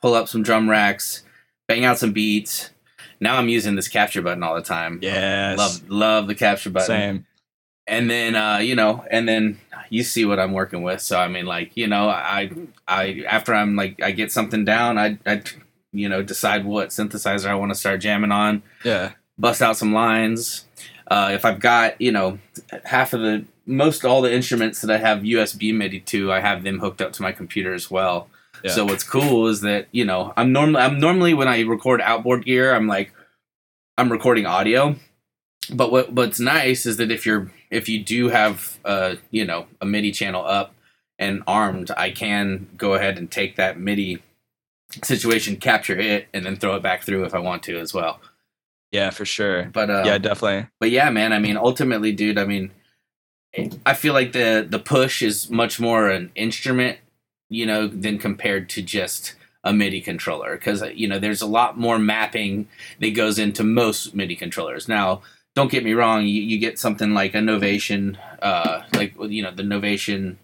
pull 0.00 0.14
up 0.14 0.28
some 0.28 0.42
drum 0.42 0.68
racks 0.70 1.22
bang 1.68 1.84
out 1.84 1.98
some 1.98 2.12
beats. 2.12 2.70
Now 3.20 3.36
i'm 3.36 3.48
using 3.48 3.74
this 3.76 3.88
capture 3.88 4.22
button 4.22 4.42
all 4.42 4.54
the 4.54 4.62
time. 4.62 4.98
Yeah 5.02 5.54
love 5.56 5.88
love 5.88 6.26
the 6.26 6.34
capture 6.34 6.70
button. 6.70 6.86
Same. 6.86 7.26
And 7.86 8.10
then 8.10 8.36
uh 8.36 8.58
you 8.58 8.74
know 8.74 9.04
and 9.10 9.28
then 9.28 9.58
you 9.90 10.02
see 10.02 10.24
what 10.24 10.38
i'm 10.38 10.52
working 10.52 10.82
with. 10.82 11.00
So 11.00 11.18
i 11.18 11.28
mean 11.28 11.46
like 11.46 11.76
you 11.76 11.86
know 11.86 12.08
i 12.08 12.50
i 12.86 13.24
after 13.28 13.54
i'm 13.54 13.74
like 13.74 14.02
i 14.02 14.10
get 14.10 14.30
something 14.32 14.64
down 14.64 14.98
i 14.98 15.18
i 15.26 15.42
you 15.92 16.08
know, 16.08 16.22
decide 16.22 16.64
what 16.64 16.90
synthesizer 16.90 17.46
I 17.46 17.54
want 17.54 17.70
to 17.72 17.74
start 17.78 18.00
jamming 18.00 18.32
on, 18.32 18.62
Yeah. 18.84 19.12
bust 19.38 19.62
out 19.62 19.76
some 19.76 19.92
lines. 19.92 20.66
Uh, 21.08 21.30
if 21.32 21.44
I've 21.44 21.60
got, 21.60 22.00
you 22.00 22.10
know, 22.10 22.38
half 22.84 23.12
of 23.12 23.20
the 23.20 23.44
most 23.66 24.04
all 24.04 24.22
the 24.22 24.32
instruments 24.32 24.80
that 24.80 24.90
I 24.90 24.98
have 24.98 25.20
USB 25.20 25.74
MIDI 25.74 26.00
to, 26.00 26.32
I 26.32 26.40
have 26.40 26.62
them 26.62 26.78
hooked 26.78 27.02
up 27.02 27.12
to 27.14 27.22
my 27.22 27.32
computer 27.32 27.74
as 27.74 27.90
well. 27.90 28.28
Yeah. 28.64 28.70
So 28.70 28.84
what's 28.84 29.04
cool 29.04 29.48
is 29.48 29.60
that 29.60 29.86
you 29.92 30.04
know 30.04 30.32
I'm 30.36 30.52
normally 30.52 30.80
I'm 30.80 30.98
normally 30.98 31.34
when 31.34 31.48
I 31.48 31.60
record 31.62 32.00
outboard 32.00 32.44
gear, 32.44 32.74
I'm 32.74 32.86
like 32.86 33.12
I'm 33.98 34.10
recording 34.10 34.46
audio. 34.46 34.96
But 35.72 35.90
what 35.90 36.12
what's 36.12 36.40
nice 36.40 36.86
is 36.86 36.96
that 36.96 37.10
if 37.10 37.26
you're 37.26 37.50
if 37.70 37.88
you 37.88 38.02
do 38.02 38.28
have 38.28 38.78
uh 38.84 39.16
you 39.30 39.44
know 39.44 39.66
a 39.80 39.86
MIDI 39.86 40.12
channel 40.12 40.44
up 40.44 40.74
and 41.18 41.42
armed, 41.46 41.90
I 41.96 42.10
can 42.10 42.68
go 42.76 42.94
ahead 42.94 43.18
and 43.18 43.30
take 43.30 43.56
that 43.56 43.78
MIDI 43.78 44.22
situation, 45.02 45.56
capture 45.56 45.98
it, 45.98 46.28
and 46.32 46.44
then 46.44 46.56
throw 46.56 46.76
it 46.76 46.82
back 46.82 47.02
through 47.02 47.24
if 47.24 47.34
I 47.34 47.38
want 47.38 47.62
to 47.64 47.78
as 47.78 47.92
well. 47.92 48.20
Yeah, 48.92 49.10
for 49.10 49.24
sure. 49.24 49.64
But 49.64 49.90
uh, 49.90 50.02
yeah, 50.06 50.18
definitely. 50.18 50.68
but 50.80 50.90
yeah, 50.90 51.10
man. 51.10 51.32
I 51.32 51.38
mean, 51.38 51.56
ultimately, 51.56 52.12
dude. 52.12 52.38
I 52.38 52.44
mean, 52.44 52.70
I 53.84 53.94
feel 53.94 54.14
like 54.14 54.32
the 54.32 54.66
the 54.68 54.78
push 54.78 55.22
is 55.22 55.50
much 55.50 55.80
more 55.80 56.08
an 56.08 56.30
instrument, 56.34 56.98
you 57.48 57.66
know, 57.66 57.86
than 57.88 58.18
compared 58.18 58.68
to 58.70 58.82
just 58.82 59.34
a 59.64 59.72
MIDI 59.72 60.00
controller 60.00 60.56
because 60.56 60.82
you 60.94 61.08
know 61.08 61.18
there's 61.18 61.42
a 61.42 61.46
lot 61.46 61.76
more 61.78 61.98
mapping 61.98 62.68
that 63.00 63.10
goes 63.10 63.38
into 63.38 63.64
most 63.64 64.14
MIDI 64.14 64.36
controllers. 64.36 64.88
Now, 64.88 65.22
don't 65.54 65.70
get 65.70 65.84
me 65.84 65.92
wrong. 65.92 66.22
You, 66.22 66.40
you 66.40 66.58
get 66.58 66.78
something 66.78 67.14
like 67.14 67.34
a 67.34 67.38
Novation, 67.38 68.16
uh, 68.40 68.82
like 68.94 69.14
you 69.20 69.42
know 69.42 69.50
the 69.50 69.62
Novation. 69.62 70.36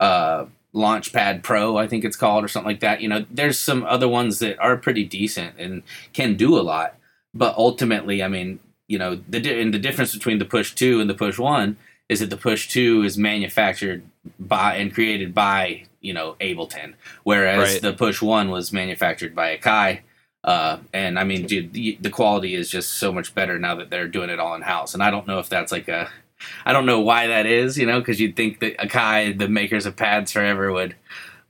Uh, 0.00 0.46
Launchpad 0.74 1.42
Pro, 1.42 1.76
I 1.76 1.88
think 1.88 2.04
it's 2.04 2.16
called, 2.16 2.44
or 2.44 2.48
something 2.48 2.70
like 2.70 2.80
that. 2.80 3.00
You 3.00 3.08
know, 3.08 3.24
there's 3.30 3.58
some 3.58 3.84
other 3.84 4.06
ones 4.06 4.38
that 4.40 4.58
are 4.60 4.76
pretty 4.76 5.02
decent 5.02 5.58
and 5.58 5.82
can 6.12 6.36
do 6.36 6.56
a 6.56 6.60
lot, 6.60 6.94
but 7.34 7.56
ultimately, 7.56 8.22
I 8.22 8.28
mean, 8.28 8.60
you 8.86 8.98
know, 8.98 9.16
the 9.28 9.40
di- 9.40 9.60
and 9.60 9.72
the 9.74 9.78
difference 9.78 10.14
between 10.14 10.38
the 10.38 10.44
Push 10.44 10.74
Two 10.74 11.00
and 11.00 11.08
the 11.08 11.14
Push 11.14 11.38
One 11.38 11.76
is 12.08 12.20
that 12.20 12.30
the 12.30 12.36
Push 12.36 12.68
Two 12.68 13.02
is 13.02 13.18
manufactured 13.18 14.02
by 14.38 14.76
and 14.76 14.92
created 14.94 15.34
by 15.34 15.84
you 16.00 16.12
know 16.12 16.36
Ableton, 16.40 16.94
whereas 17.24 17.72
Right. 17.74 17.82
the 17.82 17.92
Push 17.92 18.22
One 18.22 18.50
was 18.50 18.72
manufactured 18.72 19.34
by 19.34 19.56
Akai. 19.56 20.00
Uh, 20.44 20.78
and 20.94 21.18
I 21.18 21.24
mean, 21.24 21.46
dude, 21.46 21.72
the, 21.72 21.98
the 22.00 22.10
quality 22.10 22.54
is 22.54 22.70
just 22.70 22.94
so 22.94 23.12
much 23.12 23.34
better 23.34 23.58
now 23.58 23.74
that 23.74 23.90
they're 23.90 24.06
doing 24.08 24.30
it 24.30 24.38
all 24.38 24.54
in 24.54 24.62
house. 24.62 24.94
And 24.94 25.02
I 25.02 25.10
don't 25.10 25.26
know 25.26 25.40
if 25.40 25.48
that's 25.48 25.72
like 25.72 25.88
a, 25.88 26.08
I 26.64 26.72
don't 26.72 26.86
know 26.86 27.00
why 27.00 27.26
that 27.26 27.44
is, 27.44 27.76
you 27.76 27.84
know, 27.84 27.98
because 27.98 28.20
you'd 28.20 28.36
think 28.36 28.60
that 28.60 28.78
Akai, 28.78 29.36
the 29.36 29.48
makers 29.48 29.84
of 29.84 29.96
pads 29.96 30.32
forever, 30.32 30.72
would, 30.72 30.94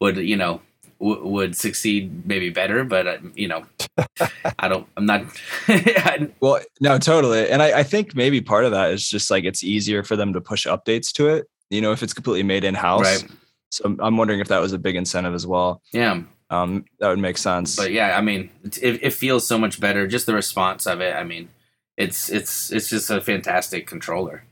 would 0.00 0.16
you 0.16 0.37
know, 0.37 0.62
w- 1.00 1.26
would 1.26 1.57
succeed 1.57 2.26
maybe 2.26 2.50
better. 2.50 2.85
But 2.85 3.07
uh, 3.07 3.19
you 3.35 3.49
know, 3.49 3.64
I 4.59 4.69
don't. 4.69 4.87
I'm 4.97 5.07
not. 5.07 5.23
I- 5.69 6.28
Well, 6.40 6.61
no, 6.81 6.99
totally. 6.99 7.49
And 7.50 7.62
I, 7.62 7.81
I 7.81 7.83
think 7.83 8.14
maybe 8.14 8.40
part 8.40 8.64
of 8.64 8.71
that 8.73 8.90
is 8.93 9.09
just 9.09 9.31
like 9.31 9.45
it's 9.45 9.62
easier 9.64 10.02
for 10.02 10.17
them 10.17 10.33
to 10.33 10.40
push 10.40 10.67
updates 10.67 11.12
to 11.12 11.28
it, 11.28 11.47
you 11.71 11.81
know, 11.81 11.93
if 11.93 12.02
it's 12.02 12.12
completely 12.14 12.43
made 12.45 12.64
in 12.64 12.75
house. 12.75 13.02
Right. 13.23 13.26
So 13.71 13.97
I'm- 14.00 14.17
wondering 14.17 14.40
if 14.40 14.49
that 14.49 14.61
was 14.61 14.73
a 14.73 14.78
big 14.78 14.97
incentive 14.97 15.35
as 15.35 15.47
well. 15.47 15.83
yeah. 15.93 16.23
Um, 16.50 16.87
that 16.99 17.11
would 17.11 17.19
make 17.19 17.37
sense. 17.37 17.76
but 17.76 17.93
yeah, 17.93 18.17
I 18.17 18.23
mean, 18.23 18.49
it, 18.64 18.78
it 18.83 19.02
it 19.02 19.12
feels 19.12 19.47
so 19.47 19.59
much 19.59 19.78
better. 19.78 20.07
Just 20.07 20.25
the 20.25 20.33
response 20.33 20.87
of 20.87 21.02
it. 21.02 21.14
I 21.14 21.23
mean, 21.23 21.50
it's 21.99 22.31
it's 22.31 22.73
it's 22.73 22.88
just 22.88 23.11
a 23.11 23.21
fantastic 23.21 23.87
controller. 23.87 24.45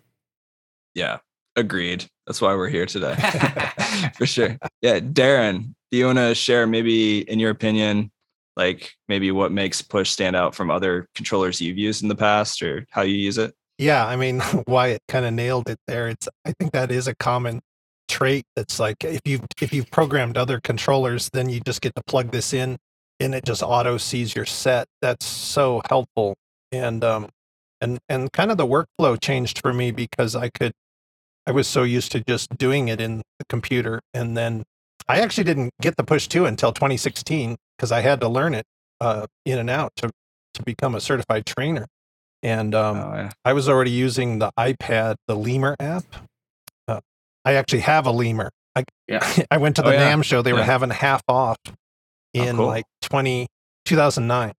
yeah, 0.95 1.21
agreed. 1.57 2.05
That's 2.27 2.43
why 2.43 2.55
we're 2.55 2.69
here 2.69 2.85
today. 2.85 3.15
for 4.19 4.27
sure. 4.27 4.59
Yeah, 4.83 5.01
Darren, 5.01 5.75
do 5.91 5.99
you 5.99 6.07
want 6.07 6.19
to 6.19 6.35
share 6.35 6.67
maybe 6.67 7.21
in 7.31 7.39
your 7.39 7.51
opinion, 7.51 8.11
like 8.57 8.93
maybe 9.09 9.31
what 9.31 9.53
makes 9.53 9.83
Push 9.83 10.11
stand 10.11 10.37
out 10.37 10.55
from 10.55 10.71
other 10.71 11.09
controllers 11.15 11.61
you've 11.61 11.79
used 11.79 12.03
in 12.03 12.09
the 12.09 12.17
past 12.17 12.63
or 12.63 12.87
how 12.91 13.03
you 13.03 13.17
use 13.17 13.39
it? 13.39 13.55
Yeah, 13.79 14.07
I 14.07 14.17
mean, 14.17 14.41
Wyatt 14.67 15.03
kind 15.09 15.27
of 15.27 15.35
nailed 15.35 15.69
it 15.69 15.79
there. 15.87 16.09
It's 16.09 16.29
I 16.45 16.53
think 16.59 16.73
that 16.73 16.91
is 16.91 17.07
a 17.07 17.15
common 17.15 17.61
trait. 18.09 18.45
That's 18.57 18.79
like 18.79 19.05
if 19.05 19.21
you 19.25 19.41
if 19.61 19.73
you've 19.73 19.91
programmed 19.91 20.37
other 20.37 20.61
controllers, 20.61 21.31
then 21.33 21.49
you 21.49 21.61
just 21.61 21.81
get 21.81 21.95
to 21.97 22.03
plug 22.07 22.31
this 22.31 22.53
in, 22.53 22.79
and 23.21 23.35
it 23.35 23.45
just 23.45 23.63
auto 23.63 23.99
sees 23.99 24.35
your 24.35 24.47
set. 24.47 24.87
That's 25.03 25.27
so 25.27 25.83
helpful. 25.89 26.37
And 26.73 27.05
um, 27.05 27.29
and 27.81 27.99
and 28.09 28.33
kind 28.33 28.51
of 28.51 28.57
the 28.57 28.67
workflow 28.67 29.21
changed 29.21 29.61
for 29.61 29.73
me 29.73 29.91
because 29.91 30.35
I 30.35 30.49
could, 30.49 30.73
I 31.47 31.53
was 31.53 31.69
so 31.69 31.83
used 31.83 32.13
to 32.13 32.21
just 32.21 32.57
doing 32.57 32.89
it 32.89 33.01
in 33.01 33.19
the 33.39 33.45
computer, 33.49 34.01
and 34.15 34.37
then 34.37 34.65
I 35.09 35.21
actually 35.21 35.45
didn't 35.45 35.71
get 35.81 35.97
the 35.97 36.05
push 36.05 36.27
two 36.27 36.47
until 36.47 36.73
2016 36.73 37.57
because 37.77 37.93
I 37.93 38.01
had 38.01 38.21
to 38.21 38.29
learn 38.29 38.55
it 38.55 38.65
uh, 39.01 39.27
in 39.45 39.59
and 39.59 39.71
out 39.71 39.93
to 39.97 40.11
to 40.55 40.63
become 40.63 40.95
a 40.95 41.01
certified 41.01 41.45
trainer. 41.47 41.87
And 42.43 42.75
um, 42.75 42.97
oh, 42.97 43.15
yeah. 43.15 43.31
I 43.45 43.53
was 43.53 43.69
already 43.69 43.91
using 43.91 44.39
the 44.39 44.51
iPad, 44.59 45.17
the 45.29 45.37
Lemur 45.37 45.77
app. 45.79 46.05
Uh, 46.89 47.01
I 47.45 47.55
actually 47.55 47.81
have 47.81 48.07
a 48.07 48.11
Lemur. 48.11 48.51
I, 48.75 48.85
Yeah. 49.07 49.27
I 49.51 49.59
went 49.59 49.77
to 49.77 49.83
Oh, 49.85 49.91
the 49.91 49.95
yeah. 49.97 50.13
NAMM 50.15 50.25
show. 50.25 50.41
They 50.43 50.53
were 50.55 50.63
having 50.63 50.91
half 50.91 51.23
off 51.29 51.59
in 52.33 52.57
cool. 52.57 52.67
like 52.67 52.85
20, 53.03 53.47
2009. 53.85 54.53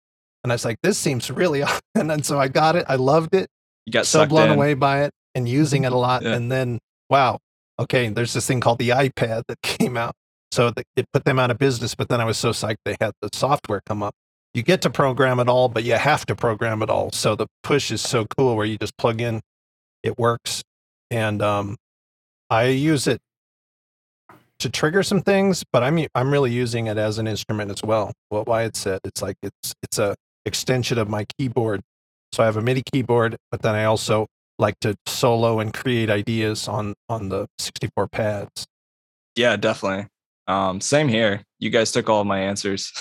And 0.44 0.52
I 0.52 0.56
was 0.56 0.66
like, 0.66 0.78
this 0.84 0.98
seems 1.00 1.32
really 1.32 1.64
odd. 1.64 1.80
And 1.96 2.10
then 2.10 2.22
so 2.24 2.40
I 2.40 2.48
got 2.48 2.76
it. 2.76 2.86
I 2.88 2.96
loved 2.96 3.34
it. 3.34 3.48
You 3.86 3.94
got 3.94 4.06
So 4.06 4.26
blown 4.28 4.50
in. 4.50 4.56
away 4.56 4.74
by 4.76 5.04
it 5.04 5.12
and 5.34 5.48
using 5.50 5.84
it 5.84 5.92
a 5.94 5.98
lot. 5.98 6.24
And 6.26 6.52
then, 6.52 6.78
wow, 7.10 7.40
okay, 7.80 8.10
there's 8.10 8.34
this 8.34 8.46
thing 8.46 8.60
called 8.60 8.78
the 8.80 8.90
iPad 8.90 9.44
that 9.48 9.62
came 9.64 9.98
out. 9.98 10.14
So 10.58 10.72
it 10.96 11.06
put 11.14 11.24
them 11.24 11.38
out 11.38 11.52
of 11.52 11.60
business. 11.60 11.94
But 11.94 12.10
then 12.10 12.20
I 12.20 12.26
was 12.26 12.36
so 12.36 12.50
psyched 12.50 12.78
they 12.84 12.98
had 13.00 13.12
the 13.22 13.30
software 13.32 13.80
come 13.86 14.02
up. 14.02 14.16
You 14.56 14.64
get 14.64 14.82
to 14.82 14.90
program 14.90 15.40
it 15.40 15.48
all, 15.48 15.70
but 15.70 15.84
you 15.84 15.94
have 15.94 16.26
to 16.26 16.36
program 16.36 16.82
it 16.82 16.90
all. 16.90 17.12
So 17.12 17.36
the 17.36 17.46
push 17.62 17.92
is 17.92 18.02
so 18.02 18.26
cool 18.26 18.56
where 18.56 18.66
you 18.66 18.76
just 18.76 18.98
plug 18.98 19.22
in, 19.22 19.42
it 20.02 20.18
works. 20.18 20.64
And 21.12 21.44
um, 21.44 21.78
I 22.50 22.70
use 22.70 23.06
it 23.06 23.20
to 24.58 24.70
trigger 24.72 25.04
some 25.04 25.22
things, 25.22 25.64
but 25.72 25.84
I'm 25.84 26.08
I'm 26.16 26.32
really 26.32 26.52
using 26.52 26.88
it 26.88 26.98
as 26.98 27.20
an 27.20 27.28
instrument 27.28 27.70
as 27.70 27.84
well. 27.84 28.12
What 28.30 28.48
Wyatt 28.48 28.76
said, 28.76 29.02
it's 29.04 29.22
like 29.22 29.36
it's 29.44 29.76
it's 29.84 30.00
a 30.00 30.16
extension 30.48 30.98
of 30.98 31.08
my 31.08 31.28
keyboard. 31.38 31.82
So 32.32 32.42
I 32.42 32.48
have 32.48 32.58
a 32.58 32.64
MIDI 32.64 32.82
keyboard, 32.92 33.38
but 33.52 33.62
then 33.62 33.76
I 33.76 33.84
also 33.84 34.26
like 34.58 34.80
to 34.80 34.96
solo 35.06 35.60
and 35.60 35.72
create 35.72 36.10
ideas 36.10 36.68
on 36.68 36.96
on 37.10 37.30
the 37.30 37.46
64 37.60 38.08
pads. 38.08 38.66
Yeah, 39.36 39.56
definitely. 39.56 40.08
Um, 40.48 40.80
same 40.80 41.08
here. 41.08 41.44
You 41.60 41.70
guys 41.70 41.92
took 41.92 42.10
all 42.10 42.24
my 42.24 42.40
answers. 42.40 42.94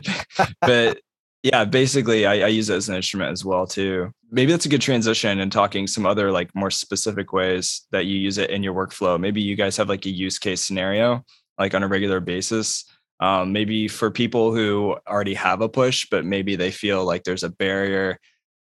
but 0.60 1.00
yeah, 1.42 1.64
basically 1.64 2.24
I, 2.24 2.40
I 2.40 2.48
use 2.48 2.70
it 2.70 2.76
as 2.76 2.88
an 2.88 2.96
instrument 2.96 3.32
as 3.32 3.44
well 3.44 3.66
too. 3.66 4.12
Maybe 4.30 4.52
that's 4.52 4.66
a 4.66 4.70
good 4.70 4.80
transition 4.80 5.40
and 5.40 5.52
talking 5.52 5.86
some 5.86 6.06
other 6.06 6.30
like 6.30 6.54
more 6.54 6.70
specific 6.70 7.32
ways 7.32 7.86
that 7.92 8.06
you 8.06 8.16
use 8.16 8.38
it 8.38 8.50
in 8.50 8.62
your 8.62 8.74
workflow. 8.74 9.18
Maybe 9.18 9.42
you 9.42 9.56
guys 9.56 9.76
have 9.76 9.88
like 9.88 10.06
a 10.06 10.10
use 10.10 10.38
case 10.38 10.64
scenario 10.64 11.24
like 11.58 11.74
on 11.74 11.82
a 11.82 11.88
regular 11.88 12.20
basis. 12.20 12.84
Um, 13.20 13.52
maybe 13.52 13.88
for 13.88 14.10
people 14.10 14.54
who 14.54 14.96
already 15.08 15.34
have 15.34 15.60
a 15.60 15.68
push, 15.68 16.06
but 16.10 16.24
maybe 16.24 16.56
they 16.56 16.70
feel 16.70 17.04
like 17.04 17.24
there's 17.24 17.44
a 17.44 17.50
barrier 17.50 18.18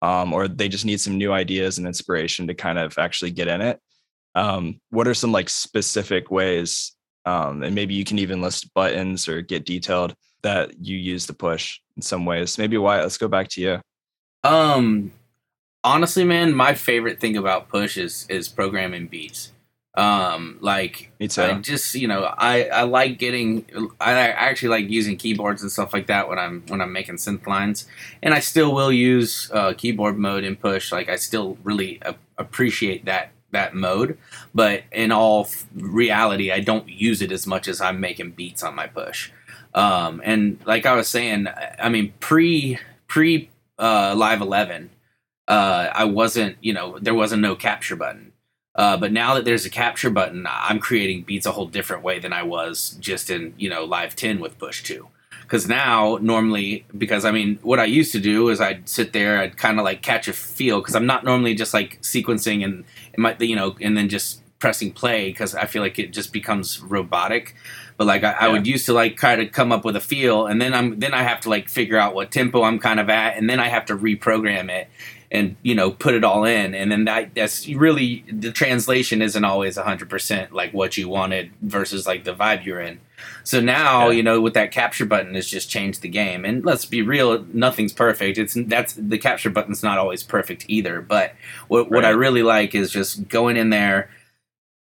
um, 0.02 0.32
or 0.32 0.48
they 0.48 0.70
just 0.70 0.86
need 0.86 1.02
some 1.02 1.18
new 1.18 1.32
ideas 1.32 1.78
and 1.78 1.88
inspiration 1.88 2.48
to 2.48 2.54
kind 2.54 2.78
of 2.78 2.98
actually 2.98 3.32
get 3.32 3.48
in 3.48 3.62
it. 3.62 3.80
Um, 4.36 4.80
what 4.90 5.08
are 5.08 5.14
some 5.14 5.32
like 5.32 5.50
specific 5.50 6.30
ways 6.30 6.96
um, 7.28 7.62
and 7.62 7.76
maybe 7.76 7.94
you 7.94 8.06
can 8.06 8.20
even 8.20 8.42
list 8.42 8.74
buttons 8.74 9.28
or 9.28 9.42
get 9.42 9.66
detailed 9.66 10.16
that 10.44 10.80
you 10.80 10.96
use 10.96 11.26
to 11.28 11.34
push 11.34 11.82
in 11.98 12.02
some 12.02 12.26
ways. 12.26 12.58
Maybe 12.58 12.78
Wyatt, 12.78 13.04
let's 13.04 13.18
go 13.18 13.28
back 13.28 13.50
to 13.50 13.62
you. 13.62 13.82
Um, 14.46 15.12
honestly, 15.84 16.24
man, 16.24 16.54
my 16.54 16.74
favorite 16.74 17.20
thing 17.20 17.36
about 17.36 17.68
Push 17.68 17.98
is 17.98 18.26
is 18.30 18.48
programming 18.48 19.08
beats. 19.08 19.52
Um, 19.96 20.58
like 20.62 21.12
Me 21.20 21.28
too. 21.28 21.42
I 21.42 21.54
just 21.56 21.96
you 21.96 22.08
know 22.08 22.34
I 22.38 22.66
I 22.70 22.84
like 22.84 23.20
getting 23.20 23.66
I 24.00 24.12
I 24.12 24.28
actually 24.28 24.70
like 24.70 24.90
using 24.90 25.18
keyboards 25.18 25.62
and 25.62 25.70
stuff 25.70 25.92
like 25.92 26.08
that 26.08 26.30
when 26.30 26.40
I'm 26.40 26.64
when 26.68 26.80
I'm 26.80 26.94
making 26.94 27.16
synth 27.16 27.46
lines, 27.46 27.88
and 28.24 28.34
I 28.34 28.40
still 28.40 28.74
will 28.74 28.92
use 28.92 29.52
uh, 29.54 29.74
keyboard 29.74 30.18
mode 30.18 30.46
in 30.46 30.56
Push. 30.56 30.94
Like 30.94 31.10
I 31.10 31.18
still 31.18 31.58
really 31.64 32.00
a- 32.04 32.16
appreciate 32.38 33.04
that 33.04 33.32
that 33.58 33.74
mode, 33.74 34.18
but 34.54 34.84
in 34.92 35.12
all 35.12 35.50
reality, 35.76 36.52
I 36.52 36.60
don't 36.60 36.88
use 36.88 37.22
it 37.22 37.32
as 37.32 37.48
much 37.48 37.68
as 37.68 37.82
I'm 37.82 38.00
making 38.00 38.32
beats 38.32 38.64
on 38.64 38.76
my 38.76 38.88
Push. 38.88 39.32
Um, 39.74 40.22
and 40.24 40.60
like 40.66 40.86
I 40.86 40.96
was 40.96 41.08
saying, 41.08 41.48
I 41.80 41.90
mean 41.90 42.14
pre 42.20 42.80
pre 43.08 43.50
uh, 43.80 44.14
Live 44.16 44.42
Eleven, 44.42 44.92
uh, 45.48 45.90
I 45.94 46.06
wasn't 46.06 46.58
you 46.62 46.74
know 46.74 47.00
there 47.00 47.16
wasn't 47.16 47.42
no 47.42 47.56
capture 47.56 47.96
button. 47.96 48.34
Uh, 48.76 48.96
but 48.96 49.12
now 49.12 49.34
that 49.34 49.44
there's 49.44 49.66
a 49.66 49.72
capture 49.72 50.12
button, 50.12 50.46
I'm 50.48 50.80
creating 50.80 51.24
beats 51.24 51.48
a 51.48 51.52
whole 51.52 51.66
different 51.66 52.04
way 52.04 52.20
than 52.20 52.32
I 52.32 52.44
was 52.44 52.96
just 53.00 53.30
in 53.30 53.54
you 53.58 53.70
know 53.70 53.84
Live 53.86 54.16
10 54.16 54.40
with 54.40 54.60
Push 54.60 54.84
2. 54.84 55.08
Because 55.48 55.66
now, 55.66 56.18
normally, 56.22 56.86
because 56.98 57.24
I 57.24 57.32
mean, 57.32 57.58
what 57.62 57.80
I 57.80 57.86
used 57.86 58.12
to 58.12 58.20
do 58.20 58.50
is 58.50 58.60
I'd 58.60 58.90
sit 58.90 59.14
there, 59.14 59.40
I'd 59.40 59.56
kind 59.56 59.80
of 59.80 59.86
like 59.86 60.02
catch 60.02 60.28
a 60.28 60.34
feel, 60.34 60.82
because 60.82 60.94
I'm 60.94 61.06
not 61.06 61.24
normally 61.24 61.56
just 61.56 61.74
like 61.74 62.02
sequencing 62.02 62.66
and 62.66 62.84
it 63.14 63.20
might, 63.20 63.40
you 63.40 63.56
know, 63.56 63.78
and 63.80 63.96
then 63.96 64.10
just 64.10 64.42
pressing 64.60 64.92
play 64.92 65.30
because 65.30 65.56
I 65.56 65.66
feel 65.66 65.82
like 65.82 66.00
it 66.00 66.12
just 66.12 66.34
becomes 66.34 66.82
robotic. 66.82 67.56
But 67.96 68.08
like 68.08 68.24
I, 68.24 68.32
I 68.32 68.48
would 68.50 68.68
used 68.68 68.86
to 68.88 68.94
like 68.94 69.16
try 69.16 69.36
to 69.36 69.48
come 69.48 69.72
up 69.72 69.86
with 69.86 69.96
a 69.96 70.02
feel, 70.02 70.46
and 70.48 70.62
then 70.62 70.74
I'm 70.74 71.00
then 71.00 71.14
I 71.14 71.24
have 71.24 71.40
to 71.42 71.50
like 71.50 71.70
figure 71.70 71.98
out 71.98 72.14
what 72.14 72.30
tempo 72.32 72.64
I'm 72.64 72.78
kind 72.78 73.00
of 73.00 73.10
at, 73.10 73.38
and 73.38 73.50
then 73.50 73.60
I 73.60 73.70
have 73.70 73.86
to 73.86 73.98
reprogram 73.98 74.70
it 74.70 74.90
and 75.32 75.56
you 75.62 75.76
know 75.76 75.92
put 75.92 76.14
it 76.14 76.24
all 76.24 76.46
in. 76.46 76.76
And 76.76 76.92
then 76.92 77.06
that 77.06 77.34
that's 77.36 77.68
really 77.68 78.24
the 78.32 78.52
translation 78.52 79.22
isn't 79.22 79.44
always 79.44 79.78
100% 79.78 80.52
like 80.52 80.74
what 80.74 80.98
you 80.98 81.10
wanted 81.10 81.52
versus 81.62 82.06
like 82.06 82.24
the 82.24 82.36
vibe 82.36 82.66
you're 82.66 82.82
in 82.82 83.00
so 83.44 83.60
now 83.60 84.10
Yeah. 84.10 84.18
you 84.18 84.24
know 84.24 84.42
with 84.42 84.54
that 84.56 84.72
capture 84.72 85.06
button 85.06 85.36
has 85.36 85.48
just 85.48 85.70
changed 85.70 86.02
the 86.02 86.10
game. 86.10 86.46
And 86.46 86.64
let's 86.66 86.86
be 86.86 87.02
real 87.02 87.46
nothing's 87.54 87.94
perfect. 87.94 88.38
It's 88.38 88.56
that's 88.68 88.94
the 88.94 89.18
capture 89.18 89.50
button's 89.50 89.84
not 89.84 89.98
always 89.98 90.24
perfect 90.24 90.66
either. 90.68 91.02
But 91.02 91.34
what, 91.68 91.90
what 91.92 92.06
i 92.06 92.10
really 92.10 92.44
like 92.44 92.76
is 92.76 92.92
just 92.92 93.28
going 93.28 93.58
in 93.58 93.70
there 93.70 94.10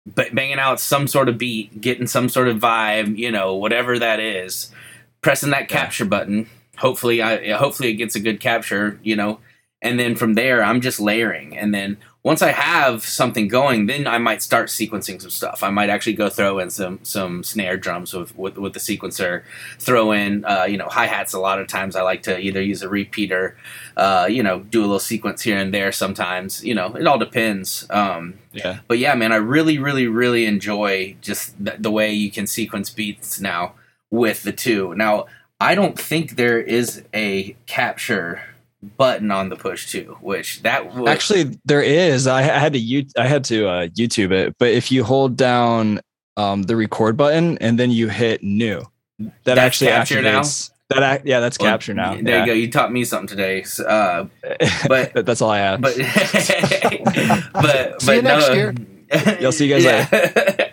but 0.05 0.33
banging 0.33 0.57
out 0.59 0.79
some 0.79 1.07
sort 1.07 1.29
of 1.29 1.37
beat 1.37 1.79
getting 1.79 2.07
some 2.07 2.27
sort 2.27 2.47
of 2.47 2.57
vibe 2.57 3.17
you 3.17 3.31
know 3.31 3.55
whatever 3.55 3.99
that 3.99 4.19
is. 4.19 4.71
Pressing 5.21 5.51
that 5.51 5.69
Yeah. 5.69 5.77
capture 5.81 6.05
button. 6.05 6.49
Hopefully 6.77 7.21
i 7.21 7.51
hopefully 7.53 7.89
it 7.89 7.95
gets 7.95 8.15
a 8.15 8.19
good 8.19 8.39
capture 8.39 8.99
you 9.03 9.15
know. 9.15 9.39
And 9.83 9.99
then 9.99 10.15
from 10.15 10.33
there 10.35 10.63
i'm 10.63 10.81
just 10.81 10.99
layering. 10.99 11.57
And 11.57 11.73
then 11.73 11.97
once 12.23 12.41
i 12.41 12.51
have 12.51 13.03
something 13.03 13.47
going 13.47 13.87
then 13.87 14.05
i 14.05 14.17
might 14.17 14.41
start 14.43 14.69
sequencing 14.69 15.19
some 15.21 15.29
stuff. 15.31 15.63
I 15.63 15.69
might 15.71 15.89
actually 15.89 16.13
go 16.13 16.29
throw 16.29 16.59
in 16.59 16.69
some 16.69 16.99
some 17.03 17.43
snare 17.43 17.77
drums 17.77 18.13
with 18.13 18.37
with, 18.37 18.57
with 18.57 18.73
the 18.73 18.79
sequencer. 18.79 19.43
Throw 19.79 20.11
in 20.11 20.45
uh, 20.45 20.65
you 20.65 20.77
know 20.77 20.87
hi-hats. 20.87 21.33
A 21.33 21.39
lot 21.39 21.59
of 21.59 21.67
times 21.67 21.95
i 21.95 22.01
like 22.01 22.23
to 22.23 22.37
either 22.39 22.61
use 22.61 22.81
a 22.83 22.89
repeater 22.89 23.57
uh, 23.97 24.27
you 24.29 24.43
know 24.43 24.59
do 24.59 24.81
a 24.81 24.87
little 24.87 24.99
sequence 24.99 25.41
here 25.41 25.57
and 25.57 25.73
there 25.73 25.91
sometimes. 25.91 26.63
You 26.63 26.75
know 26.75 26.93
it 26.95 27.07
all 27.07 27.17
depends. 27.17 27.87
Um, 27.89 28.35
Yeah. 28.53 28.79
but 28.87 28.97
yeah 28.99 29.15
man 29.15 29.31
i 29.31 29.37
really 29.37 29.77
really 29.79 30.07
really 30.07 30.45
enjoy 30.45 31.15
just 31.21 31.55
th- 31.65 31.77
the 31.79 31.91
way 31.91 32.11
you 32.13 32.29
can 32.31 32.45
sequence 32.47 32.89
beats 32.89 33.39
now 33.41 33.73
with 34.11 34.43
the 34.43 34.51
two. 34.51 34.93
Now 34.95 35.25
i 35.59 35.73
don't 35.75 35.97
think 35.97 36.35
there 36.35 36.59
is 36.59 37.03
a 37.13 37.55
capture 37.65 38.41
button 38.97 39.29
on 39.31 39.49
the 39.49 39.55
push 39.55 39.91
two 39.91 40.17
which 40.21 40.63
that 40.63 40.95
would 40.95 41.07
Actually, 41.07 41.57
there 41.65 41.81
is. 41.83 42.25
I, 42.25 42.39
I 42.39 42.43
had 42.59 42.73
to 42.73 42.79
you 42.79 43.05
I 43.17 43.27
had 43.27 43.43
to 43.45 43.67
uh, 43.67 43.87
YouTube 43.89 44.31
it, 44.31 44.55
but 44.57 44.69
if 44.71 44.91
you 44.91 45.03
hold 45.03 45.37
down 45.37 45.99
um, 46.37 46.63
the 46.63 46.75
record 46.75 47.15
button 47.17 47.57
and 47.59 47.77
then 47.79 47.91
you 47.91 48.07
hit 48.09 48.41
new, 48.41 48.81
that 49.19 49.31
That's 49.43 49.59
actually 49.59 49.91
capture 49.91 50.21
now? 50.21 50.41
That 50.89 51.19
ac- 51.19 51.23
yeah, 51.29 51.39
that's 51.39 51.59
Well, 51.59 51.71
capture 51.71 51.93
now. 51.93 52.15
there 52.19 52.39
you 52.41 52.45
go 52.45 52.53
you 52.53 52.71
taught 52.71 52.91
me 52.91 53.05
something 53.05 53.27
today 53.27 53.63
so, 53.63 53.85
uh, 53.85 54.25
But- 54.87 55.13
But 55.13 55.25
that's 55.27 55.41
all 55.41 55.51
I 55.51 55.59
have. 55.59 55.79
but 55.81 55.95
but 57.53 58.01
See 58.01 58.05
but 58.07 58.15
you 58.15 58.21
next 58.23 58.47
no. 58.47 58.53
year. 58.53 58.75
You'll 59.39 59.51
see 59.51 59.67
you 59.67 59.75
guys 59.79 59.85
later. 59.85 60.71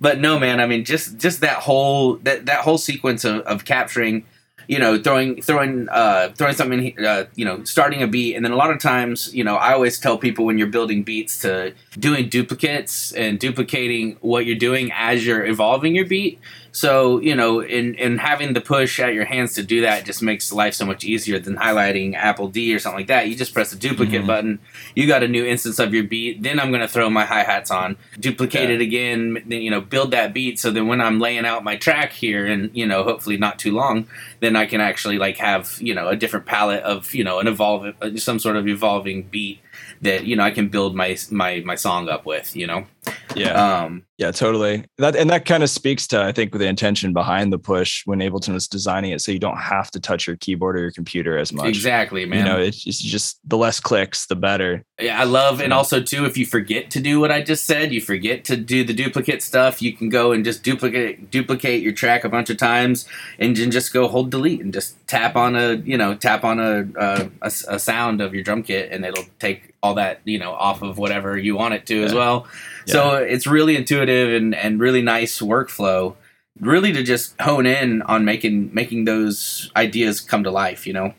but 0.00 0.20
no, 0.20 0.38
man. 0.38 0.60
I 0.60 0.66
mean, 0.66 0.84
just 0.84 1.18
just 1.18 1.40
that 1.40 1.58
whole 1.58 2.16
that 2.18 2.46
that 2.46 2.60
whole 2.60 2.78
sequence 2.78 3.24
of, 3.24 3.40
of 3.42 3.64
capturing, 3.64 4.24
you 4.72 4.78
know, 4.78 4.92
throwing 5.02 5.42
throwing 5.42 5.88
uh, 5.88 6.28
throwing 6.36 6.54
something, 6.54 6.82
uh, 7.04 7.24
you 7.34 7.44
know, 7.44 7.64
starting 7.64 8.02
a 8.02 8.06
beat, 8.06 8.36
and 8.36 8.44
then 8.44 8.52
a 8.52 8.56
lot 8.56 8.70
of 8.70 8.78
times, 8.78 9.34
you 9.34 9.42
know, 9.42 9.56
I 9.56 9.72
always 9.72 9.98
tell 9.98 10.16
people 10.16 10.44
when 10.46 10.58
you're 10.58 10.68
building 10.78 11.02
beats 11.02 11.40
to 11.40 11.74
doing 11.98 12.28
duplicates 12.28 13.10
and 13.12 13.38
duplicating 13.40 14.16
what 14.20 14.46
you're 14.46 14.62
doing 14.70 14.92
as 14.94 15.26
you're 15.26 15.44
evolving 15.44 15.96
your 15.96 16.06
beat. 16.06 16.38
So 16.72 17.18
you 17.20 17.34
know, 17.34 17.58
in 17.78 17.96
in 17.96 18.18
having 18.18 18.52
the 18.52 18.60
push 18.60 19.00
at 19.00 19.12
your 19.12 19.24
hands 19.24 19.54
to 19.54 19.62
do 19.64 19.80
that 19.80 20.04
just 20.04 20.22
makes 20.22 20.52
life 20.52 20.74
so 20.74 20.86
much 20.86 21.02
easier 21.02 21.40
than 21.40 21.56
highlighting 21.56 22.14
Apple 22.14 22.46
D 22.46 22.72
or 22.72 22.78
something 22.78 23.00
like 23.00 23.08
that. 23.08 23.26
You 23.28 23.34
just 23.34 23.52
press 23.52 23.70
the 23.72 23.76
duplicate 23.76 24.22
Mhm. 24.22 24.26
button. 24.28 24.58
You 24.94 25.08
got 25.08 25.24
a 25.24 25.28
new 25.36 25.44
instance 25.44 25.80
of 25.80 25.92
your 25.92 26.04
beat. 26.04 26.44
Then 26.44 26.60
I'm 26.60 26.70
gonna 26.70 26.86
throw 26.86 27.10
my 27.10 27.24
hi 27.24 27.42
hats 27.42 27.72
on, 27.72 27.96
duplicate 28.20 28.68
Yeah. 28.68 28.76
it 28.76 28.80
again. 28.80 29.42
Then 29.48 29.62
you 29.62 29.70
know, 29.72 29.80
build 29.80 30.12
that 30.12 30.32
beat. 30.32 30.60
So 30.60 30.70
then 30.70 30.86
when 30.86 31.00
I'm 31.00 31.18
laying 31.18 31.44
out 31.44 31.64
my 31.64 31.74
track 31.74 32.12
here, 32.12 32.46
and 32.46 32.70
you 32.72 32.86
know, 32.86 33.02
hopefully 33.02 33.36
not 33.36 33.58
too 33.58 33.72
long, 33.74 34.06
then 34.38 34.54
I 34.60 34.66
can 34.66 34.80
actually 34.80 35.18
like 35.18 35.38
have 35.38 35.76
you 35.80 35.94
know 35.94 36.08
a 36.08 36.16
different 36.16 36.46
palette 36.46 36.82
of 36.82 37.14
you 37.14 37.24
know 37.24 37.38
an 37.38 37.46
evolve 37.46 37.94
some 38.16 38.38
sort 38.38 38.56
of 38.56 38.68
evolving 38.68 39.22
beat 39.24 39.60
that 40.02 40.24
you 40.24 40.36
know 40.36 40.42
I 40.42 40.50
can 40.50 40.68
build 40.68 40.94
my 40.94 41.16
my 41.30 41.62
my 41.64 41.74
song 41.74 42.08
up 42.08 42.26
with. 42.26 42.54
You 42.54 42.66
know. 42.66 42.86
yeah. 43.34 43.52
Um, 43.52 44.04
Yeah, 44.20 44.32
totally. 44.32 44.84
That 44.98 45.16
and 45.16 45.30
that 45.30 45.46
kind 45.46 45.62
of 45.62 45.70
speaks 45.70 46.06
to 46.08 46.22
I 46.22 46.30
think 46.30 46.52
the 46.52 46.66
intention 46.66 47.14
behind 47.14 47.54
the 47.54 47.58
push 47.58 48.02
when 48.04 48.18
Ableton 48.18 48.52
was 48.52 48.68
designing 48.68 49.12
it, 49.12 49.22
so 49.22 49.32
you 49.32 49.38
don't 49.38 49.56
have 49.56 49.90
to 49.92 49.98
touch 49.98 50.26
your 50.26 50.36
keyboard 50.36 50.76
or 50.76 50.80
your 50.80 50.90
computer 50.90 51.38
as 51.38 51.54
much. 51.54 51.68
exactly, 51.68 52.26
man. 52.26 52.40
You 52.40 52.44
know, 52.44 52.58
it's, 52.58 52.84
just 52.84 53.40
the 53.48 53.56
less 53.56 53.80
clicks, 53.80 54.26
the 54.26 54.36
better. 54.36 54.84
Yeah, 55.00 55.18
I 55.18 55.24
love, 55.24 55.62
and 55.62 55.72
also 55.72 56.02
too, 56.02 56.26
if 56.26 56.36
you 56.36 56.44
forget 56.44 56.90
to 56.90 57.00
do 57.00 57.18
what 57.18 57.32
I 57.32 57.40
just 57.40 57.64
said, 57.64 57.94
you 57.94 58.02
forget 58.02 58.44
to 58.44 58.58
do 58.58 58.84
the 58.84 58.92
duplicate 58.92 59.42
stuff. 59.42 59.80
You 59.80 59.94
can 59.96 60.10
go 60.10 60.32
and 60.32 60.44
just 60.44 60.62
duplicate 60.62 61.30
duplicate 61.30 61.80
your 61.82 61.92
track 61.92 62.22
a 62.22 62.28
bunch 62.28 62.50
of 62.50 62.58
times, 62.58 63.08
and 63.38 63.56
then 63.56 63.70
just 63.70 63.90
go 63.90 64.06
hold 64.06 64.30
delete 64.30 64.60
and 64.60 64.70
just 64.70 64.96
tap 65.08 65.34
on 65.34 65.56
a 65.56 65.76
you 65.76 65.96
know 65.96 66.14
tap 66.14 66.44
on 66.44 66.60
a 66.60 67.30
a 67.40 67.78
sound 67.78 68.20
of 68.20 68.34
your 68.34 68.44
drum 68.44 68.62
kit, 68.62 68.92
and 68.92 69.06
it'll 69.06 69.24
take 69.38 69.72
all 69.82 69.94
that 69.94 70.20
you 70.26 70.38
know 70.38 70.52
off 70.52 70.82
of 70.82 70.98
whatever 70.98 71.38
you 71.38 71.56
want 71.56 71.72
it 71.72 71.86
to 71.86 72.04
as 72.04 72.12
Yeah. 72.12 72.18
well. 72.18 72.46
So 72.86 73.14
it's 73.14 73.46
really 73.46 73.76
intuitive 73.76 74.09
and 74.10 74.54
and 74.54 74.80
really 74.80 75.02
nice 75.02 75.40
workflow. 75.40 76.14
Really 76.58 76.92
to 76.92 77.02
just 77.02 77.40
hone 77.40 77.66
in 77.66 78.02
on 78.02 78.24
making 78.24 78.74
making 78.74 79.04
those 79.04 79.70
ideas 79.76 80.20
come 80.20 80.44
to 80.44 80.50
life. 80.50 80.86
You 80.86 80.92
know. 80.92 81.14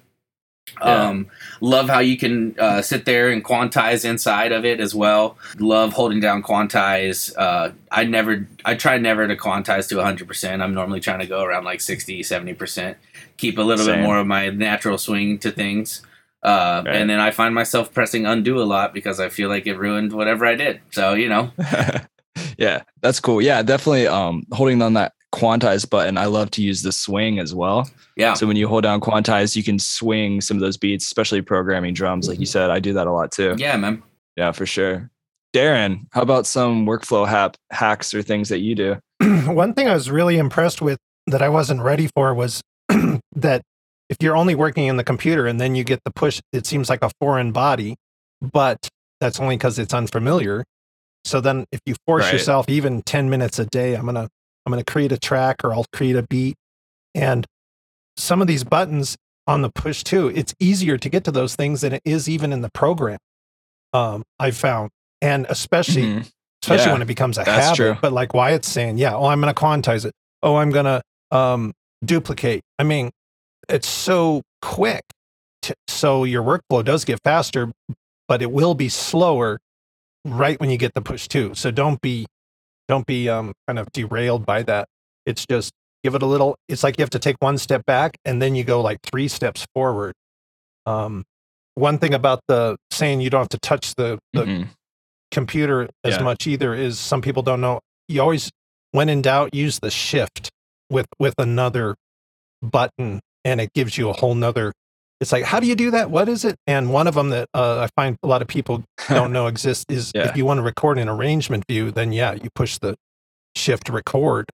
Yeah. 0.80 1.10
Um, 1.10 1.28
love 1.60 1.90
how 1.90 2.00
you 2.00 2.18
can 2.18 2.58
uh, 2.58 2.82
sit 2.82 3.06
there 3.06 3.30
and 3.30 3.44
quantize 3.44 4.08
inside 4.08 4.52
of 4.52 4.64
it 4.64 4.80
as 4.80 4.96
well. 4.96 5.38
Love 5.60 5.94
holding 5.94 6.20
down 6.22 6.42
quantize. 6.44 7.36
Uh, 7.38 7.72
I 7.92 8.06
never, 8.06 8.48
I 8.64 8.76
try 8.76 8.98
never 8.98 9.28
to 9.28 9.36
quantize 9.36 9.90
to 9.90 9.96
100%. 9.96 10.62
I'm 10.62 10.74
normally 10.74 11.00
trying 11.02 11.20
to 11.20 11.28
go 11.28 11.44
around 11.44 11.66
like 11.66 11.82
60, 11.82 12.22
70%. 12.22 12.96
Keep 13.38 13.58
a 13.58 13.62
little 13.62 13.86
bit 13.86 14.02
more 14.04 14.18
of 14.20 14.28
my 14.28 14.50
natural 14.50 14.98
swing 14.98 15.38
to 15.40 15.52
things. 15.52 16.04
Uh, 16.42 16.84
Right. 16.86 16.96
And 16.96 17.10
then 17.10 17.20
I 17.20 17.32
find 17.32 17.54
myself 17.54 17.94
pressing 17.94 18.26
undo 18.26 18.60
a 18.60 18.64
lot 18.64 18.94
because 18.94 19.20
I 19.20 19.30
feel 19.30 19.50
like 19.50 19.68
it 19.68 19.78
ruined 19.78 20.14
whatever 20.14 20.46
I 20.46 20.56
did. 20.56 20.80
So, 20.92 21.14
you 21.14 21.28
know, 21.28 21.52
yeah, 22.58 22.84
that's 23.02 23.20
cool. 23.20 23.42
Yeah, 23.42 23.62
definitely. 23.62 24.08
Um, 24.08 24.44
holding 24.52 24.82
on 24.82 24.94
that 24.94 25.14
quantize 25.34 25.90
button, 25.90 26.18
I 26.18 26.26
love 26.26 26.52
to 26.52 26.62
use 26.62 26.82
the 26.82 26.92
swing 26.92 27.40
as 27.40 27.56
well. 27.56 27.90
yeah. 28.18 28.34
So 28.34 28.48
when 28.48 28.58
you 28.58 28.68
hold 28.68 28.84
down 28.84 29.02
quantize, 29.02 29.56
you 29.56 29.64
can 29.64 29.80
swing 29.80 30.42
some 30.42 30.58
of 30.58 30.62
those 30.62 30.78
beats, 30.78 31.06
especially 31.06 31.42
programming 31.42 31.94
drums. 31.94 32.28
Like 32.28 32.40
you 32.40 32.46
said, 32.46 32.70
I 32.70 32.80
do 32.80 32.94
that 32.94 33.08
a 33.08 33.12
lot 33.12 33.32
too. 33.32 33.56
Yeah, 33.58 33.78
man. 33.78 34.04
Yeah, 34.36 34.52
for 34.52 34.66
sure. 34.66 35.10
Darren, 35.54 36.06
how 36.12 36.22
about 36.22 36.46
some 36.48 36.86
workflow 36.86 37.28
hap- 37.28 37.58
hacks 37.72 38.14
or 38.14 38.22
things 38.22 38.50
that 38.50 38.60
you 38.60 38.76
do? 38.76 38.98
One 39.52 39.74
thing 39.74 39.88
I 39.88 39.94
was 39.94 40.10
really 40.10 40.38
impressed 40.38 40.82
with 40.82 40.98
that 41.28 41.42
I 41.42 41.50
wasn't 41.50 41.82
ready 41.82 42.08
for 42.16 42.34
was 42.34 42.62
that 43.36 43.62
if 44.10 44.18
you're 44.22 44.36
only 44.36 44.56
working 44.56 44.88
in 44.88 44.98
the 44.98 45.04
computer 45.04 45.48
and 45.48 45.60
then 45.60 45.76
you 45.76 45.84
get 45.84 46.00
the 46.06 46.12
push, 46.12 46.42
it 46.54 46.66
seems 46.66 46.90
like 46.90 47.04
a 47.04 47.12
foreign 47.20 47.52
body, 47.52 47.96
but 48.42 48.90
that's 49.20 49.40
only 49.40 49.56
because 49.58 49.78
it's 49.78 49.94
unfamiliar. 49.94 50.64
So 51.26 51.40
then 51.42 51.66
if 51.72 51.80
you 51.86 51.96
force 52.08 52.24
Right. 52.26 52.34
yourself 52.34 52.66
even 52.70 53.02
10 53.04 53.30
minutes 53.30 53.60
a 53.60 53.66
day, 53.66 53.96
I'm 53.96 54.06
gonna 54.06 54.28
I'm 54.66 54.72
gonna 54.72 54.84
create 54.84 55.12
a 55.12 55.18
track 55.18 55.64
or 55.64 55.74
I'll 55.74 55.86
create 55.94 56.16
a 56.16 56.24
beat. 56.24 56.56
And 57.16 57.46
some 58.18 58.42
of 58.42 58.48
these 58.48 58.64
buttons 58.64 59.18
on 59.48 59.62
the 59.62 59.70
push 59.72 60.04
too, 60.04 60.28
it's 60.30 60.54
easier 60.60 60.98
to 60.98 61.10
get 61.10 61.24
to 61.26 61.32
those 61.32 61.56
things 61.56 61.82
than 61.82 61.94
it 61.94 62.02
is 62.06 62.30
even 62.30 62.54
in 62.54 62.62
the 62.62 62.70
program. 62.74 63.18
Um, 63.94 64.24
I've 64.40 64.58
found. 64.58 64.92
And 65.22 65.46
especially 65.50 66.04
Mhm. 66.04 66.32
especially 66.64 66.86
Yeah, 66.88 66.92
when 66.94 67.02
it 67.02 67.06
becomes 67.06 67.38
a 67.38 67.44
habit. 67.44 67.76
true. 67.76 67.98
But 68.02 68.14
like 68.14 68.34
Wyatt's 68.34 68.68
saying, 68.70 68.98
yeah, 69.00 69.16
oh, 69.16 69.26
I'm 69.26 69.42
going 69.42 69.54
to 69.54 69.60
quantize 69.60 70.06
it. 70.06 70.14
Oh, 70.44 70.56
I'm 70.58 70.70
going 70.70 70.86
to 70.86 71.02
um, 71.36 71.74
duplicate. 72.06 72.62
I 72.78 72.84
mean, 72.84 73.10
it's 73.70 73.88
so 73.88 74.42
quick. 74.62 75.02
To, 75.64 75.76
so 75.88 76.24
your 76.24 76.44
workflow 76.44 76.84
does 76.84 77.04
get 77.06 77.20
faster, 77.24 77.72
but 78.28 78.42
it 78.42 78.52
will 78.52 78.74
be 78.76 78.90
slower 78.90 79.60
right 80.26 80.60
when 80.60 80.70
you 80.70 80.78
get 80.78 80.94
the 80.94 81.02
push 81.02 81.28
too. 81.28 81.54
So 81.56 81.72
don't 81.72 82.00
be, 82.02 82.26
don't 82.88 83.06
be 83.06 83.30
um, 83.30 83.54
kind 83.68 83.80
of 83.80 83.92
derailed 83.92 84.46
by 84.46 84.64
that. 84.64 84.88
It's 85.26 85.46
just 85.46 85.72
give 86.04 86.16
it 86.16 86.22
a 86.22 86.26
little. 86.26 86.56
It's 86.68 86.84
like 86.84 86.98
you 86.98 87.04
have 87.04 87.10
to 87.12 87.20
take 87.20 87.36
one 87.40 87.58
step 87.58 87.86
back 87.86 88.18
and 88.26 88.42
then 88.42 88.56
you 88.56 88.64
go 88.64 88.82
like 88.82 89.00
three 89.04 89.28
steps 89.28 89.66
forward. 89.74 90.14
Um, 90.86 91.24
one 91.76 91.98
thing 92.00 92.14
about 92.14 92.42
the 92.48 92.76
saying 92.92 93.22
you 93.22 93.30
don't 93.30 93.42
have 93.42 93.50
to 93.50 93.60
touch 93.60 93.96
the, 93.96 94.20
the 94.34 94.44
Mhm. 94.44 94.68
computer 95.32 95.88
as 96.04 96.16
Yeah. 96.18 96.24
much 96.24 96.48
either 96.48 96.74
is 96.74 97.00
some 97.00 97.22
people 97.22 97.42
don't 97.44 97.62
know 97.62 97.80
you 98.10 98.22
always 98.22 98.52
when 98.92 99.08
in 99.08 99.22
doubt 99.22 99.54
use 99.56 99.80
the 99.80 99.90
shift 99.90 100.50
with 100.90 101.06
with 101.20 101.34
another 101.38 101.96
button 102.62 103.22
and 103.46 103.62
it 103.62 103.72
gives 103.74 103.98
you 103.98 104.10
a 104.10 104.14
whole 104.14 104.36
nother 104.36 104.74
it's 105.22 105.32
like 105.32 105.44
how 105.46 105.60
do 105.60 105.68
you 105.68 105.76
do 105.76 105.92
that 105.92 106.12
what 106.12 106.28
is 106.28 106.44
it 106.44 106.58
and 106.68 106.92
one 106.92 107.08
of 107.08 107.14
them 107.16 107.30
that 107.30 107.48
uh, 107.54 107.80
i 107.80 107.88
find 107.96 108.18
a 108.24 108.28
lot 108.28 108.42
of 108.42 108.48
people 108.50 108.84
don't 109.10 109.32
know 109.32 109.48
exists 109.48 109.86
is 109.88 110.12
Yeah. 110.14 110.28
if 110.30 110.36
you 110.36 110.46
want 110.46 110.58
to 110.58 110.64
record 110.64 110.98
an 110.98 111.08
arrangement 111.08 111.64
view 111.70 111.92
then 111.92 112.12
yeah 112.12 112.34
you 112.34 112.50
push 112.56 112.78
the 112.80 112.96
shift 113.56 113.88
record 113.90 114.50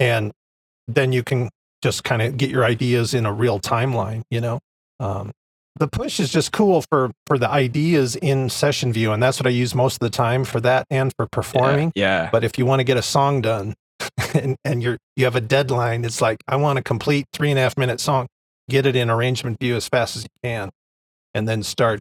and 0.00 0.32
then 0.88 1.12
you 1.12 1.22
can 1.22 1.50
just 1.82 2.02
kind 2.04 2.22
of 2.22 2.36
get 2.36 2.50
your 2.50 2.64
ideas 2.64 3.14
in 3.14 3.26
a 3.26 3.32
real 3.32 3.60
timeline 3.60 4.22
you 4.30 4.40
know 4.40 4.58
um, 4.98 5.30
the 5.78 5.86
push 5.88 6.18
is 6.20 6.30
just 6.32 6.52
cool 6.52 6.82
for 6.90 7.10
for 7.26 7.36
the 7.36 7.50
ideas 7.50 8.16
in 8.16 8.48
session 8.48 8.94
view, 8.94 9.12
and 9.12 9.22
that's 9.22 9.38
what 9.38 9.46
I 9.46 9.50
use 9.50 9.74
most 9.74 9.96
of 9.96 9.98
the 10.00 10.08
time 10.08 10.42
for 10.46 10.58
that 10.60 10.86
and 10.88 11.12
for 11.18 11.26
performing. 11.26 11.92
Yeah. 11.94 12.30
But 12.32 12.44
if 12.44 12.56
you 12.56 12.64
want 12.64 12.80
to 12.80 12.84
get 12.84 12.96
a 12.96 13.02
song 13.02 13.42
done 13.42 13.74
and, 14.34 14.56
and 14.64 14.82
you're 14.82 14.96
you 15.16 15.26
have 15.26 15.36
a 15.36 15.40
deadline, 15.42 16.06
it's 16.06 16.22
like 16.22 16.38
I 16.48 16.56
want 16.56 16.78
a 16.78 16.82
complete 16.82 17.26
three 17.34 17.50
and 17.50 17.58
a 17.58 17.62
half 17.62 17.76
minute 17.76 18.00
song. 18.00 18.26
Get 18.68 18.86
it 18.86 18.96
in 18.96 19.10
arrangement 19.10 19.58
view 19.60 19.76
as 19.76 19.88
fast 19.88 20.16
as 20.16 20.22
you 20.24 20.28
can, 20.42 20.70
and 21.34 21.46
then 21.48 21.62
start 21.62 22.00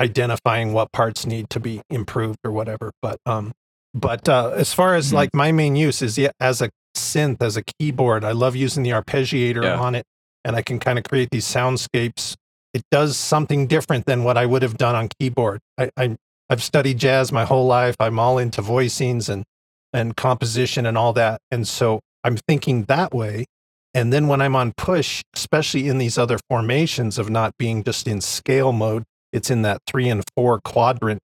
identifying 0.00 0.72
what 0.72 0.92
parts 0.92 1.26
need 1.26 1.48
to 1.50 1.60
be 1.60 1.80
improved 1.90 2.38
or 2.44 2.50
whatever. 2.52 2.90
But 3.02 3.18
um, 3.26 3.52
but 3.94 4.28
uh, 4.28 4.50
as 4.54 4.72
far 4.74 4.94
as 4.94 5.10
Mhm. 5.10 5.14
like 5.14 5.30
my 5.34 5.52
main 5.52 5.76
use 5.76 6.02
is 6.02 6.18
as 6.40 6.60
a 6.62 6.70
synth, 6.96 7.42
as 7.42 7.56
a 7.56 7.62
keyboard, 7.62 8.24
I 8.24 8.32
love 8.32 8.56
using 8.56 8.82
the 8.82 8.90
arpeggiator 8.90 9.62
Yeah. 9.64 9.78
on 9.78 9.94
it, 9.94 10.04
and 10.44 10.56
I 10.56 10.62
can 10.62 10.78
kind 10.78 10.98
of 10.98 11.04
create 11.04 11.28
these 11.30 11.44
soundscapes. 11.46 12.34
It 12.72 12.82
does 12.90 13.16
something 13.16 13.66
different 13.68 14.06
than 14.06 14.24
what 14.24 14.36
I 14.36 14.46
would 14.46 14.62
have 14.62 14.76
done 14.76 14.94
on 14.96 15.08
keyboard. 15.18 15.60
I, 15.78 15.90
I 15.96 16.16
I've 16.50 16.62
studied 16.62 16.98
jazz 16.98 17.32
my 17.32 17.44
whole 17.44 17.66
life. 17.66 17.96
I'm 18.00 18.18
all 18.18 18.38
into 18.38 18.62
voicings 18.62 19.28
and 19.28 19.44
and 19.92 20.16
composition 20.16 20.86
and 20.86 20.98
all 20.98 21.12
that, 21.12 21.40
and 21.52 21.66
so 21.68 22.00
I'm 22.24 22.36
thinking 22.48 22.84
that 22.84 23.14
way. 23.14 23.46
And 23.94 24.12
then 24.12 24.26
when 24.26 24.42
I'm 24.42 24.56
on 24.56 24.72
push, 24.76 25.22
especially 25.34 25.88
in 25.88 25.98
these 25.98 26.18
other 26.18 26.38
formations 26.50 27.16
of 27.16 27.30
not 27.30 27.56
being 27.58 27.84
just 27.84 28.08
in 28.08 28.20
scale 28.20 28.72
mode, 28.72 29.04
it's 29.32 29.50
in 29.50 29.62
that 29.62 29.78
three 29.86 30.08
and 30.08 30.24
four 30.36 30.60
quadrant 30.60 31.20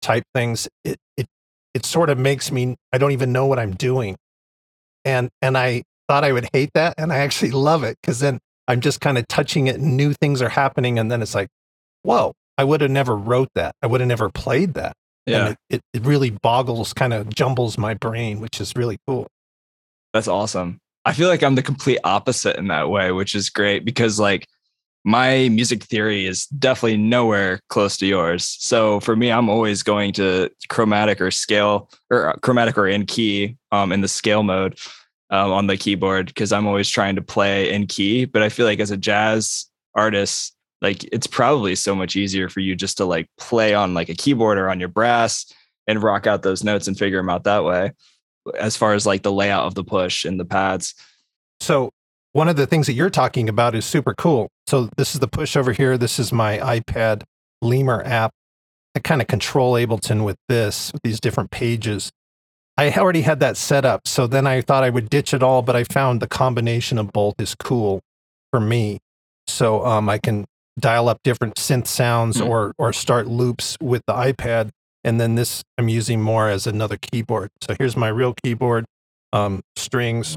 type 0.00 0.24
things. 0.34 0.66
It 0.84 0.98
it 1.16 1.26
it 1.74 1.84
sort 1.84 2.08
of 2.08 2.18
makes 2.18 2.50
me 2.50 2.76
I 2.92 2.98
don't 2.98 3.12
even 3.12 3.32
know 3.32 3.46
what 3.46 3.58
I'm 3.58 3.72
doing. 3.72 4.16
And 5.04 5.28
and 5.42 5.58
I 5.58 5.82
thought 6.08 6.24
I 6.24 6.32
would 6.32 6.48
hate 6.52 6.70
that 6.74 6.94
and 6.96 7.12
I 7.12 7.18
actually 7.18 7.50
love 7.68 7.84
it 7.84 7.98
because 8.00 8.20
then 8.20 8.38
I'm 8.66 8.80
just 8.80 9.00
kind 9.00 9.18
of 9.18 9.28
touching 9.28 9.66
it 9.66 9.76
and 9.76 9.96
new 9.96 10.14
things 10.14 10.40
are 10.40 10.48
happening 10.48 10.98
and 10.98 11.10
then 11.10 11.20
it's 11.20 11.34
like, 11.34 11.48
whoa, 12.02 12.32
I 12.56 12.64
would 12.64 12.80
have 12.80 12.90
never 12.90 13.14
wrote 13.14 13.48
that. 13.54 13.74
I 13.82 13.86
would 13.86 14.00
have 14.00 14.08
never 14.08 14.30
played 14.30 14.74
that. 14.74 14.94
Yeah. 15.26 15.38
And 15.38 15.48
it, 15.48 15.58
it, 15.76 15.80
it 15.92 16.06
really 16.06 16.30
boggles, 16.30 16.92
kind 16.92 17.12
of 17.12 17.28
jumbles 17.34 17.76
my 17.76 17.94
brain, 17.94 18.40
which 18.40 18.60
is 18.60 18.72
really 18.76 18.98
cool. 19.06 19.26
That's 20.12 20.28
awesome. 20.28 20.78
I 21.04 21.12
feel 21.12 21.28
like 21.28 21.42
I'm 21.42 21.54
the 21.54 21.62
complete 21.62 21.98
opposite 22.04 22.56
in 22.56 22.68
that 22.68 22.88
way, 22.88 23.12
which 23.12 23.34
is 23.34 23.50
great 23.50 23.84
because 23.84 24.18
like 24.18 24.46
my 25.04 25.50
music 25.50 25.84
theory 25.84 26.26
is 26.26 26.46
definitely 26.46 26.96
nowhere 26.96 27.60
close 27.68 27.98
to 27.98 28.06
yours. 28.06 28.56
So 28.58 29.00
for 29.00 29.14
me, 29.14 29.30
I'm 29.30 29.50
always 29.50 29.82
going 29.82 30.14
to 30.14 30.50
chromatic 30.70 31.20
or 31.20 31.30
scale 31.30 31.90
or 32.10 32.30
uh, 32.30 32.36
chromatic 32.36 32.78
or 32.78 32.88
in 32.88 33.04
key 33.04 33.56
um, 33.70 33.92
in 33.92 34.00
the 34.00 34.08
scale 34.08 34.42
mode 34.42 34.78
um, 35.28 35.52
on 35.52 35.66
the 35.66 35.76
keyboard 35.76 36.26
because 36.26 36.52
I'm 36.52 36.66
always 36.66 36.88
trying 36.88 37.16
to 37.16 37.22
play 37.22 37.70
in 37.70 37.86
key. 37.86 38.24
But 38.24 38.42
I 38.42 38.48
feel 38.48 38.64
like 38.64 38.80
as 38.80 38.90
a 38.90 38.96
jazz 38.96 39.66
artist, 39.94 40.56
like 40.80 41.04
it's 41.12 41.26
probably 41.26 41.74
so 41.74 41.94
much 41.94 42.16
easier 42.16 42.48
for 42.48 42.60
you 42.60 42.74
just 42.74 42.96
to 42.96 43.04
like 43.04 43.28
play 43.38 43.74
on 43.74 43.92
like 43.92 44.08
a 44.08 44.14
keyboard 44.14 44.56
or 44.56 44.70
on 44.70 44.80
your 44.80 44.88
brass 44.88 45.52
and 45.86 46.02
rock 46.02 46.26
out 46.26 46.42
those 46.42 46.64
notes 46.64 46.88
and 46.88 46.98
figure 46.98 47.18
them 47.18 47.28
out 47.28 47.44
that 47.44 47.62
way 47.62 47.92
as 48.58 48.76
far 48.76 48.94
as 48.94 49.06
like 49.06 49.22
the 49.22 49.32
layout 49.32 49.66
of 49.66 49.74
the 49.74 49.84
push 49.84 50.24
and 50.24 50.38
the 50.38 50.44
pads. 50.44 50.94
So 51.60 51.90
one 52.32 52.48
of 52.48 52.56
the 52.56 52.66
things 52.66 52.86
that 52.86 52.94
you're 52.94 53.10
talking 53.10 53.48
about 53.48 53.74
is 53.74 53.84
super 53.84 54.14
cool. 54.14 54.48
So 54.66 54.88
this 54.96 55.14
is 55.14 55.20
the 55.20 55.28
push 55.28 55.56
over 55.56 55.72
here. 55.72 55.96
This 55.96 56.18
is 56.18 56.32
my 56.32 56.58
iPad 56.58 57.22
Lemur 57.62 58.02
app. 58.04 58.32
I 58.96 59.00
kind 59.00 59.20
of 59.20 59.28
control 59.28 59.74
Ableton 59.74 60.24
with 60.24 60.36
this, 60.48 60.92
with 60.92 61.02
these 61.02 61.20
different 61.20 61.50
pages. 61.50 62.10
I 62.76 62.90
already 62.92 63.22
had 63.22 63.40
that 63.40 63.56
set 63.56 63.84
up. 63.84 64.06
So 64.08 64.26
then 64.26 64.46
I 64.46 64.60
thought 64.60 64.82
I 64.84 64.90
would 64.90 65.08
ditch 65.08 65.32
it 65.32 65.42
all, 65.42 65.62
but 65.62 65.76
I 65.76 65.84
found 65.84 66.20
the 66.20 66.26
combination 66.26 66.98
of 66.98 67.12
both 67.12 67.34
is 67.40 67.54
cool 67.54 68.00
for 68.50 68.60
me. 68.60 68.98
So 69.46 69.84
um, 69.86 70.08
I 70.08 70.18
can 70.18 70.44
dial 70.78 71.08
up 71.08 71.18
different 71.22 71.54
synth 71.54 71.86
sounds 71.86 72.38
Hmm. 72.38 72.48
or 72.48 72.74
or 72.78 72.92
start 72.92 73.28
loops 73.28 73.76
with 73.80 74.02
the 74.06 74.12
iPad. 74.12 74.70
And 75.04 75.20
then 75.20 75.34
this 75.34 75.62
I'm 75.76 75.88
using 75.88 76.22
more 76.22 76.48
as 76.48 76.66
another 76.66 76.96
keyboard. 76.96 77.50
So 77.60 77.74
here's 77.78 77.96
my 77.96 78.08
real 78.08 78.34
keyboard, 78.42 78.86
um, 79.32 79.60
strings. 79.76 80.36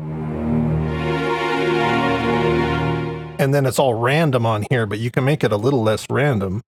And 3.40 3.54
then 3.54 3.66
it's 3.66 3.80
all 3.80 3.94
random 3.94 4.46
on 4.46 4.66
here, 4.70 4.86
but 4.86 5.00
you 5.00 5.12
can 5.12 5.24
make 5.24 5.44
it 5.44 5.52
a 5.52 5.58
little 5.58 5.84
less 5.84 6.06
random 6.10 6.62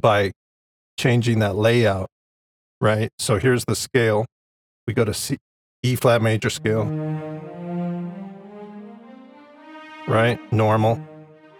by 0.00 0.32
changing 0.98 1.38
that 1.40 1.56
layout, 1.56 2.08
right? 2.80 3.10
So 3.18 3.38
here's 3.38 3.64
the 3.64 3.74
scale. 3.74 4.26
We 4.86 4.94
go 4.94 5.04
to 5.04 5.14
C, 5.14 5.38
E 5.82 5.96
flat 5.96 6.22
major 6.22 6.50
scale, 6.50 6.84
right? 10.06 10.38
Normal, 10.52 11.00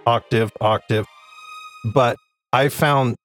octave, 0.07 0.53
octave. 0.61 1.07
But 1.92 2.16
I 2.53 2.68
found, 2.68 3.16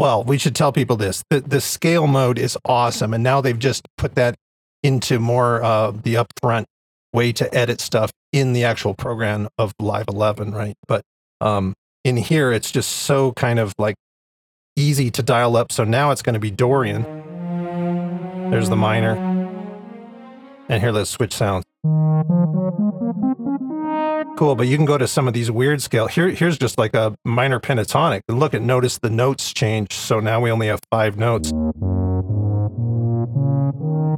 well, 0.00 0.24
we 0.24 0.38
should 0.38 0.56
tell 0.56 0.72
people 0.72 0.96
this 0.96 1.22
the, 1.28 1.40
the 1.40 1.60
scale 1.60 2.06
mode 2.06 2.38
is 2.38 2.56
awesome. 2.64 3.12
And 3.12 3.22
now 3.22 3.42
they've 3.42 3.58
just 3.58 3.86
put 3.98 4.14
that 4.14 4.34
into 4.82 5.18
more 5.18 5.62
uh, 5.62 5.90
the 5.90 6.14
upfront 6.14 6.64
way 7.12 7.32
to 7.32 7.54
edit 7.54 7.82
stuff 7.82 8.10
in 8.32 8.54
the 8.54 8.64
actual 8.64 8.94
program 8.94 9.50
of 9.58 9.74
Live 9.78 10.06
11, 10.08 10.52
right? 10.52 10.74
But 10.88 11.02
um, 11.42 11.74
in 12.02 12.16
here, 12.16 12.50
it's 12.50 12.70
just 12.70 12.90
so 12.90 13.32
kind 13.32 13.58
of 13.58 13.74
like 13.76 13.94
easy 14.74 15.10
to 15.10 15.22
dial 15.22 15.54
up. 15.54 15.70
So 15.70 15.84
now 15.84 16.12
it's 16.12 16.22
going 16.22 16.32
to 16.32 16.40
be 16.40 16.50
Dorian. 16.50 17.02
There's 18.50 18.70
the 18.70 18.76
minor. 18.76 19.16
And 20.70 20.82
here, 20.82 20.92
let's 20.92 21.10
switch 21.10 21.34
sounds. 21.34 21.66
Cool, 24.36 24.54
but 24.54 24.66
you 24.66 24.76
can 24.76 24.86
go 24.86 24.96
to 24.96 25.06
some 25.06 25.28
of 25.28 25.34
these 25.34 25.50
weird 25.50 25.82
scale. 25.82 26.06
Here, 26.06 26.28
here's 26.30 26.56
just 26.56 26.78
like 26.78 26.94
a 26.94 27.14
minor 27.24 27.60
pentatonic. 27.60 28.22
And 28.28 28.38
look 28.38 28.54
at 28.54 28.62
notice 28.62 28.98
the 28.98 29.10
notes 29.10 29.52
change. 29.52 29.92
So 29.94 30.18
now 30.20 30.40
we 30.40 30.50
only 30.50 30.68
have 30.68 30.80
five 30.90 31.18
notes. 31.18 31.52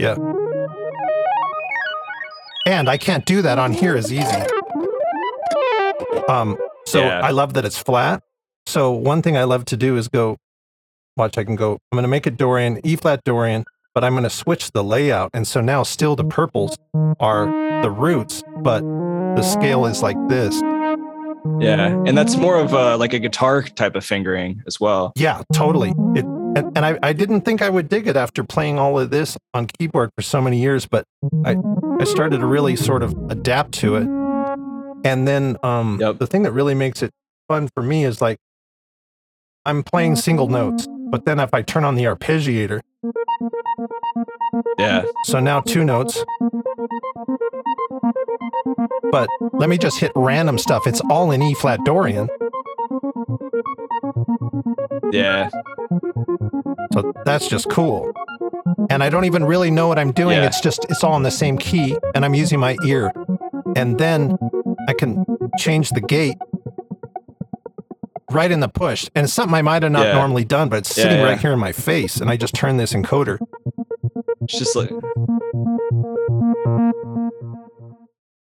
Yeah. 0.00 0.16
And 2.66 2.88
I 2.88 2.96
can't 2.98 3.24
do 3.26 3.42
that 3.42 3.58
on 3.58 3.72
here 3.72 3.96
as 3.96 4.12
easy. 4.12 4.42
Um, 6.28 6.56
so 6.86 7.00
Yeah. 7.00 7.20
I 7.20 7.30
love 7.30 7.54
that 7.54 7.64
it's 7.64 7.78
flat. 7.78 8.22
So 8.66 8.92
one 8.92 9.22
thing 9.22 9.36
I 9.36 9.44
love 9.44 9.64
to 9.66 9.76
do 9.76 9.96
is 9.96 10.06
go, 10.06 10.36
watch, 11.16 11.36
I 11.36 11.42
can 11.42 11.56
go, 11.56 11.72
I'm 11.90 11.96
going 11.96 12.04
to 12.04 12.08
make 12.08 12.28
it 12.28 12.36
Dorian, 12.36 12.80
E 12.84 12.94
flat 12.94 13.24
Dorian, 13.24 13.64
but 13.94 14.04
I'm 14.04 14.12
going 14.12 14.22
to 14.22 14.30
switch 14.30 14.70
the 14.70 14.84
layout. 14.84 15.30
And 15.34 15.48
so 15.48 15.60
now 15.60 15.82
still 15.82 16.14
the 16.14 16.24
purples 16.24 16.76
are 17.18 17.46
the 17.82 17.90
roots, 17.90 18.44
but 18.58 18.82
the 19.42 19.48
scale 19.48 19.86
is 19.86 20.02
like 20.02 20.16
this. 20.28 20.54
Yeah. 21.58 21.88
And 22.06 22.16
that's 22.16 22.36
more 22.36 22.56
of 22.60 22.72
a, 22.72 22.96
like 22.96 23.12
a 23.12 23.18
guitar 23.18 23.62
type 23.62 23.96
of 23.96 24.04
fingering 24.04 24.62
as 24.68 24.78
well. 24.78 25.12
Yeah, 25.16 25.42
totally. 25.52 25.90
It, 26.14 26.24
and 26.24 26.76
and 26.76 26.84
I, 26.86 26.98
I 27.02 27.12
didn't 27.12 27.40
think 27.42 27.60
I 27.62 27.68
would 27.68 27.88
dig 27.88 28.06
it 28.06 28.14
after 28.16 28.44
playing 28.44 28.78
all 28.78 28.98
of 29.00 29.10
this 29.10 29.36
on 29.54 29.66
keyboard 29.66 30.10
for 30.14 30.22
so 30.22 30.40
many 30.40 30.60
years, 30.60 30.86
but 30.86 31.04
I, 31.44 31.56
I 31.98 32.04
started 32.04 32.38
to 32.38 32.46
really 32.46 32.76
sort 32.76 33.02
of 33.02 33.12
adapt 33.30 33.72
to 33.80 33.96
it. 33.96 34.06
And 35.04 35.26
then 35.26 35.56
um, 35.64 35.98
Yep. 36.00 36.18
the 36.18 36.26
thing 36.28 36.42
that 36.42 36.52
really 36.52 36.74
makes 36.74 37.02
it 37.02 37.10
fun 37.48 37.68
for 37.74 37.82
me 37.82 38.04
is 38.04 38.20
like 38.20 38.38
I'm 39.66 39.82
playing 39.82 40.16
single 40.16 40.46
notes, 40.48 40.86
but 41.10 41.24
then 41.24 41.40
if 41.40 41.52
I 41.54 41.62
turn 41.62 41.84
on 41.84 41.94
the 41.96 42.04
arpeggiator, 42.04 42.80
Yeah. 44.78 45.04
so 45.24 45.40
now 45.40 45.60
two 45.62 45.84
notes. 45.84 46.24
But 49.12 49.28
let 49.52 49.68
me 49.68 49.76
just 49.78 50.00
hit 50.00 50.10
random 50.16 50.56
stuff. 50.58 50.86
It's 50.86 51.02
all 51.10 51.30
in 51.30 51.42
E 51.42 51.52
flat 51.54 51.84
Dorian. 51.84 52.28
Yeah. 55.12 55.50
So 56.92 57.12
that's 57.24 57.46
just 57.46 57.68
cool. 57.68 58.10
And 58.88 59.04
I 59.04 59.10
don't 59.10 59.26
even 59.26 59.44
really 59.44 59.70
know 59.70 59.86
what 59.86 59.98
I'm 59.98 60.12
doing. 60.12 60.38
Yeah. 60.38 60.46
It's 60.46 60.60
just, 60.60 60.86
it's 60.86 61.04
all 61.04 61.16
in 61.16 61.22
the 61.22 61.30
same 61.30 61.58
key 61.58 61.96
and 62.14 62.24
I'm 62.24 62.34
using 62.34 62.58
my 62.58 62.76
ear. 62.86 63.12
And 63.76 63.98
then 63.98 64.38
I 64.88 64.94
can 64.94 65.24
change 65.58 65.90
the 65.90 66.00
gate 66.00 66.36
right 68.30 68.50
in 68.50 68.60
the 68.60 68.68
push. 68.68 69.08
And 69.14 69.24
it's 69.24 69.32
something 69.34 69.54
I 69.54 69.60
might 69.62 69.82
have 69.82 69.92
not 69.92 70.06
Yeah. 70.06 70.14
normally 70.14 70.44
done, 70.44 70.70
but 70.70 70.78
it's 70.78 70.94
sitting 70.94 71.18
yeah. 71.18 71.24
right 71.24 71.38
here 71.38 71.52
in 71.52 71.58
my 71.58 71.72
face. 71.72 72.16
And 72.16 72.30
I 72.30 72.36
just 72.38 72.54
turn 72.54 72.78
this 72.78 72.94
encoder. 72.94 73.38
It's 74.40 74.58
just 74.58 74.74
like 74.74 74.90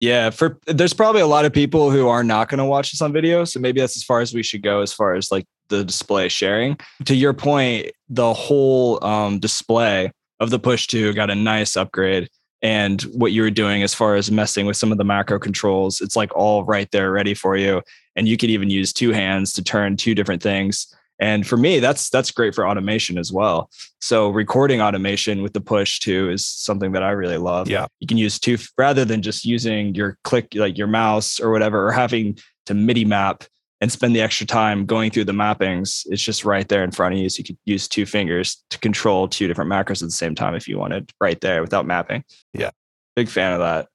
Yeah, 0.07 0.31
for 0.31 0.61
there's 0.69 0.93
probably 0.93 1.21
a 1.21 1.27
lot 1.27 1.47
of 1.47 1.53
people 1.53 1.91
who 1.91 2.07
are 2.07 2.23
not 2.23 2.49
going 2.49 2.59
to 2.59 2.65
watch 2.65 2.93
this 2.93 3.03
on 3.03 3.13
video, 3.13 3.45
so 3.45 3.59
maybe 3.59 3.81
that's 3.81 3.97
as 3.97 4.05
far 4.05 4.21
as 4.21 4.33
we 4.33 4.45
should 4.45 4.63
go 4.63 4.81
as 4.81 4.93
far 4.93 5.17
as 5.17 5.33
like 5.33 5.47
the 5.69 5.83
display 5.83 6.29
sharing. 6.29 6.79
To 7.07 7.17
your 7.17 7.33
point, 7.33 7.91
the 8.09 8.33
whole 8.33 9.05
um, 9.05 9.41
display 9.41 10.13
of 10.39 10.51
the 10.51 10.61
push 10.61 10.87
2 10.87 11.13
got 11.15 11.29
a 11.29 11.35
nice 11.35 11.77
upgrade 11.77 12.29
and 12.63 13.03
what 13.15 13.33
you 13.33 13.43
were 13.43 13.51
doing 13.51 13.83
as 13.83 13.95
far 13.95 14.15
as 14.15 14.31
messing 14.31 14.65
with 14.65 14.77
some 14.77 14.93
of 14.93 14.99
the 14.99 15.05
macro 15.05 15.41
controls, 15.41 16.01
it's 16.01 16.15
like 16.15 16.35
all 16.37 16.63
right 16.63 16.89
there 16.93 17.11
ready 17.11 17.35
for 17.35 17.57
you 17.57 17.83
and 18.15 18.29
you 18.29 18.37
could 18.37 18.51
even 18.51 18.71
use 18.71 18.93
two 18.93 19.11
hands 19.11 19.53
to 19.55 19.65
turn 19.65 19.97
two 19.97 20.15
different 20.15 20.43
things. 20.43 20.95
And 21.19 21.47
for 21.47 21.57
me, 21.57 21.79
that's 21.81 22.11
that's 22.11 22.31
great 22.31 22.55
for 22.55 22.69
automation 22.69 23.17
as 23.19 23.33
well. 23.33 23.71
So 24.01 24.29
recording 24.31 24.81
automation 24.83 25.43
with 25.43 25.53
the 25.55 25.61
push 25.61 25.99
2 26.01 26.31
is 26.31 26.47
something 26.47 26.93
that 26.93 27.03
I 27.03 27.11
really 27.11 27.39
love 27.39 27.69
Yeah. 27.69 27.87
you 28.01 28.07
can 28.07 28.19
use 28.19 28.39
two 28.39 28.59
rather 28.77 29.05
than 29.05 29.23
just 29.23 29.45
using 29.45 29.95
your 29.95 30.19
click 30.25 30.49
like 30.55 30.77
your 30.77 30.87
mouse 30.89 31.41
or 31.41 31.51
whatever 31.51 31.87
or 31.87 31.93
having 31.93 32.39
to 32.67 32.75
MIDI 32.75 33.05
map 33.05 33.45
and 33.81 33.93
spend 33.93 34.15
the 34.17 34.21
extra 34.23 34.47
time 34.47 34.87
going 34.87 35.11
through 35.11 35.25
the 35.25 35.33
mappings. 35.33 36.03
It's 36.07 36.23
just 36.23 36.45
right 36.45 36.67
there 36.69 36.83
in 36.85 36.91
front 36.91 37.15
of 37.15 37.21
you. 37.21 37.29
So 37.29 37.39
you 37.41 37.45
could 37.45 37.59
use 37.67 37.89
two 37.89 38.07
fingers 38.07 38.63
to 38.71 38.79
control 38.79 39.29
two 39.29 39.47
different 39.49 39.71
macros 39.71 40.03
at 40.03 40.09
the 40.09 40.11
same 40.11 40.35
time 40.35 40.55
if 40.55 40.67
you 40.69 40.79
wanted 40.79 41.11
right 41.21 41.41
there 41.41 41.61
without 41.63 41.87
mapping. 41.87 42.25
Yeah. 42.55 42.71
Big 43.15 43.29
fan 43.29 43.53
of 43.53 43.59
that. 43.61 43.89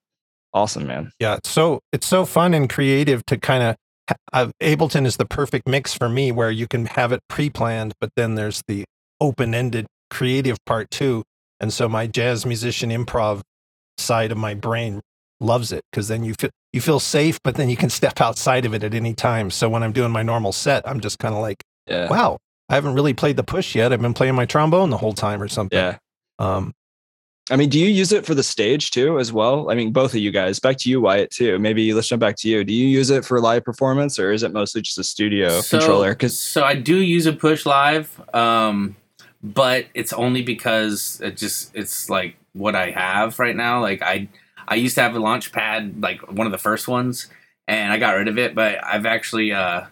Awesome, 0.53 0.86
man. 0.86 1.12
Yeah, 1.19 1.39
so 1.45 1.81
it's 1.93 2.05
so 2.05 2.25
fun 2.25 2.53
and 2.53 2.69
creative 2.69 3.25
to 3.27 3.38
kind 3.38 3.63
of. 3.63 3.75
Uh, 4.34 4.52
Ableton 4.62 5.06
is 5.06 5.17
the 5.17 5.26
perfect 5.26 5.67
mix 5.67 5.93
for 5.93 6.10
me, 6.10 6.32
where 6.32 6.52
you 6.52 6.67
can 6.67 6.86
have 6.86 7.12
it 7.12 7.19
pre-planned, 7.30 7.93
but 8.00 8.10
then 8.15 8.36
there's 8.36 8.62
the 8.67 8.86
open-ended 9.19 9.86
creative 10.10 10.58
part 10.65 10.89
too. 10.91 11.24
And 11.60 11.71
so 11.71 11.88
my 11.88 12.08
jazz 12.08 12.45
musician 12.45 12.89
improv 12.89 13.41
side 13.97 14.32
of 14.32 14.38
my 14.38 14.54
brain 14.54 15.02
loves 15.39 15.71
it 15.71 15.82
because 15.91 16.08
then 16.08 16.24
you 16.24 16.34
feel 16.39 16.50
you 16.74 16.82
feel 16.82 17.00
safe, 17.00 17.38
but 17.43 17.56
then 17.56 17.69
you 17.69 17.76
can 17.78 17.89
step 18.02 18.21
outside 18.21 18.65
of 18.65 18.74
it 18.74 18.84
at 18.84 18.93
any 18.93 19.13
time. 19.13 19.52
So 19.52 19.69
when 19.69 19.84
I'm 19.84 19.91
doing 19.91 20.12
my 20.12 20.24
normal 20.24 20.52
set, 20.54 20.88
I'm 20.88 21.00
just 21.02 21.19
kind 21.19 21.36
of 21.36 21.41
like, 21.41 21.62
Yeah. 21.88 22.10
wow, 22.10 22.38
I 22.69 22.76
haven't 22.76 22.93
really 22.93 23.13
played 23.13 23.36
the 23.38 23.43
push 23.43 23.76
yet. 23.76 23.91
I've 23.93 24.02
been 24.02 24.13
playing 24.13 24.36
my 24.36 24.45
trombone 24.45 24.89
the 24.89 24.97
whole 24.97 25.13
time 25.13 25.41
or 25.41 25.47
something. 25.47 25.78
Yeah. 25.78 25.97
Um, 26.39 26.71
I 27.51 27.57
mean, 27.57 27.67
do 27.67 27.77
you 27.77 27.87
use 27.87 28.13
it 28.13 28.25
for 28.25 28.33
the 28.33 28.43
stage 28.43 28.91
too, 28.91 29.19
as 29.19 29.33
well? 29.33 29.69
I 29.69 29.75
mean, 29.75 29.91
both 29.91 30.13
of 30.13 30.21
you 30.21 30.31
guys. 30.31 30.57
Back 30.57 30.77
to 30.77 30.89
you, 30.89 31.01
Wyatt, 31.01 31.31
too. 31.31 31.59
Maybe 31.59 31.93
let's 31.93 32.07
jump 32.07 32.21
back 32.21 32.37
to 32.37 32.49
you. 32.49 32.63
Do 32.63 32.73
you 32.73 32.87
use 32.87 33.09
it 33.09 33.25
for 33.25 33.41
live 33.41 33.65
performance, 33.65 34.17
or 34.17 34.31
is 34.31 34.41
it 34.41 34.53
mostly 34.53 34.81
just 34.81 34.97
a 34.97 35.03
studio 35.03 35.59
so, 35.59 35.77
controller? 35.77 36.11
Because 36.11 36.39
so 36.39 36.63
I 36.63 36.75
do 36.75 36.95
use 37.01 37.25
a 37.25 37.33
push 37.33 37.65
live, 37.65 38.21
um, 38.33 38.95
but 39.43 39.85
it's 39.93 40.13
only 40.13 40.41
because 40.41 41.19
it 41.21 41.35
just 41.35 41.75
it's 41.75 42.09
like 42.09 42.37
what 42.53 42.73
I 42.73 42.91
have 42.91 43.37
right 43.37 43.55
now. 43.55 43.81
Like 43.81 44.01
I 44.01 44.29
I 44.69 44.75
used 44.75 44.95
to 44.95 45.01
have 45.01 45.15
a 45.15 45.19
launch 45.19 45.51
pad, 45.51 46.01
like 46.01 46.21
one 46.31 46.47
of 46.47 46.51
the 46.51 46.57
first 46.57 46.87
ones, 46.87 47.27
and 47.67 47.91
I 47.91 47.97
got 47.97 48.11
rid 48.11 48.29
of 48.29 48.37
it. 48.37 48.55
But 48.55 48.81
I've 48.81 49.05
actually 49.05 49.51
uh, 49.51 49.87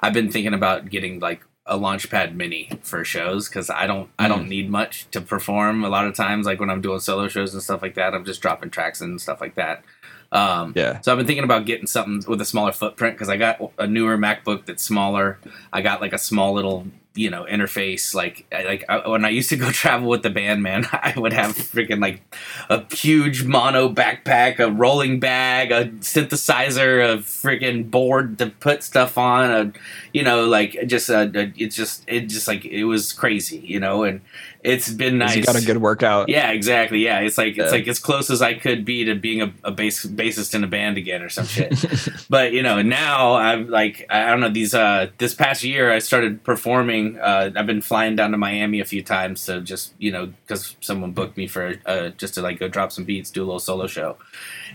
I've 0.00 0.14
been 0.14 0.32
thinking 0.32 0.54
about 0.54 0.90
getting 0.90 1.20
like 1.20 1.42
a 1.66 1.78
launchpad 1.78 2.34
mini 2.34 2.68
for 2.82 3.04
shows 3.04 3.48
because 3.48 3.70
I 3.70 3.86
don't 3.86 4.10
I 4.18 4.28
don't 4.28 4.48
need 4.48 4.70
much 4.70 5.10
to 5.12 5.20
perform 5.20 5.82
a 5.82 5.88
lot 5.88 6.06
of 6.06 6.14
times 6.14 6.46
like 6.46 6.60
when 6.60 6.68
I'm 6.68 6.82
doing 6.82 7.00
solo 7.00 7.26
shows 7.28 7.54
and 7.54 7.62
stuff 7.62 7.80
like 7.80 7.94
that 7.94 8.14
I'm 8.14 8.24
just 8.24 8.42
dropping 8.42 8.70
tracks 8.70 9.00
and 9.00 9.20
stuff 9.20 9.40
like 9.40 9.54
that. 9.54 9.82
Um, 10.30 10.72
yeah, 10.74 11.00
so 11.00 11.12
I've 11.12 11.18
been 11.18 11.26
thinking 11.26 11.44
about 11.44 11.64
getting 11.64 11.86
something 11.86 12.28
with 12.28 12.40
a 12.40 12.44
smaller 12.44 12.72
footprint 12.72 13.14
because 13.14 13.28
I 13.28 13.36
got 13.36 13.60
a 13.78 13.86
newer 13.86 14.18
MacBook 14.18 14.66
that's 14.66 14.82
smaller. 14.82 15.38
I 15.72 15.80
got 15.80 16.00
like 16.00 16.12
a 16.12 16.18
small 16.18 16.52
little 16.52 16.86
you 17.16 17.30
know 17.30 17.44
interface 17.44 18.14
like 18.14 18.44
like 18.52 18.84
I, 18.88 19.08
when 19.08 19.24
I 19.24 19.28
used 19.28 19.48
to 19.50 19.56
go 19.56 19.70
travel 19.72 20.08
with 20.08 20.22
the 20.22 20.30
band 20.30 20.62
man 20.62 20.86
I 20.92 21.14
would 21.16 21.32
have 21.32 21.56
freaking 21.56 22.00
like 22.02 22.22
a 22.68 22.84
huge 22.94 23.44
mono 23.44 23.88
backpack 23.88 24.58
a 24.58 24.70
rolling 24.70 25.20
bag 25.20 25.70
a 25.70 25.86
synthesizer 26.00 27.14
a 27.14 27.18
freaking 27.18 27.90
board 27.90 28.38
to 28.38 28.46
put 28.46 28.82
stuff 28.82 29.16
on 29.16 29.50
a 29.50 29.72
you 30.12 30.22
know 30.22 30.46
like 30.46 30.76
just 30.86 31.08
uh 31.08 31.28
it's 31.32 31.76
just 31.76 32.04
it 32.08 32.26
just 32.26 32.48
like 32.48 32.64
it 32.64 32.84
was 32.84 33.12
crazy 33.12 33.58
you 33.58 33.78
know 33.78 34.02
and 34.02 34.20
it's 34.64 34.90
been 34.90 35.18
nice 35.18 35.36
you 35.36 35.42
got 35.42 35.56
a 35.56 35.64
good 35.64 35.76
workout. 35.76 36.30
yeah, 36.30 36.50
exactly. 36.50 36.98
Yeah, 37.04 37.20
it's 37.20 37.36
like 37.36 37.58
it's 37.58 37.70
like 37.70 37.86
as 37.86 37.98
close 37.98 38.30
as 38.30 38.40
I 38.40 38.54
could 38.54 38.84
be 38.86 39.04
to 39.04 39.14
being 39.14 39.42
a, 39.42 39.52
a 39.62 39.70
bass 39.70 40.06
bassist 40.06 40.54
in 40.54 40.64
a 40.64 40.66
band 40.66 40.96
again 40.96 41.22
or 41.22 41.28
some 41.28 41.44
shit. 41.44 41.74
but 42.30 42.54
you 42.54 42.62
know, 42.62 42.80
now 42.80 43.34
I'm 43.34 43.68
like 43.68 44.06
I 44.08 44.30
don't 44.30 44.40
know 44.40 44.48
these 44.48 44.74
uh 44.74 45.10
this 45.18 45.34
past 45.34 45.64
year 45.64 45.92
I 45.92 45.98
started 45.98 46.42
performing. 46.44 47.18
Uh, 47.18 47.50
I've 47.54 47.66
been 47.66 47.82
flying 47.82 48.16
down 48.16 48.30
to 48.30 48.38
Miami 48.38 48.80
a 48.80 48.86
few 48.86 49.02
times 49.02 49.44
to 49.44 49.60
just 49.60 49.92
you 49.98 50.10
know 50.10 50.32
because 50.46 50.76
someone 50.80 51.12
booked 51.12 51.36
me 51.36 51.46
for 51.46 51.74
uh 51.84 52.08
just 52.10 52.32
to 52.34 52.42
like 52.42 52.58
go 52.58 52.66
drop 52.66 52.90
some 52.90 53.04
beats, 53.04 53.30
do 53.30 53.42
a 53.42 53.44
little 53.44 53.60
solo 53.60 53.86
show, 53.86 54.16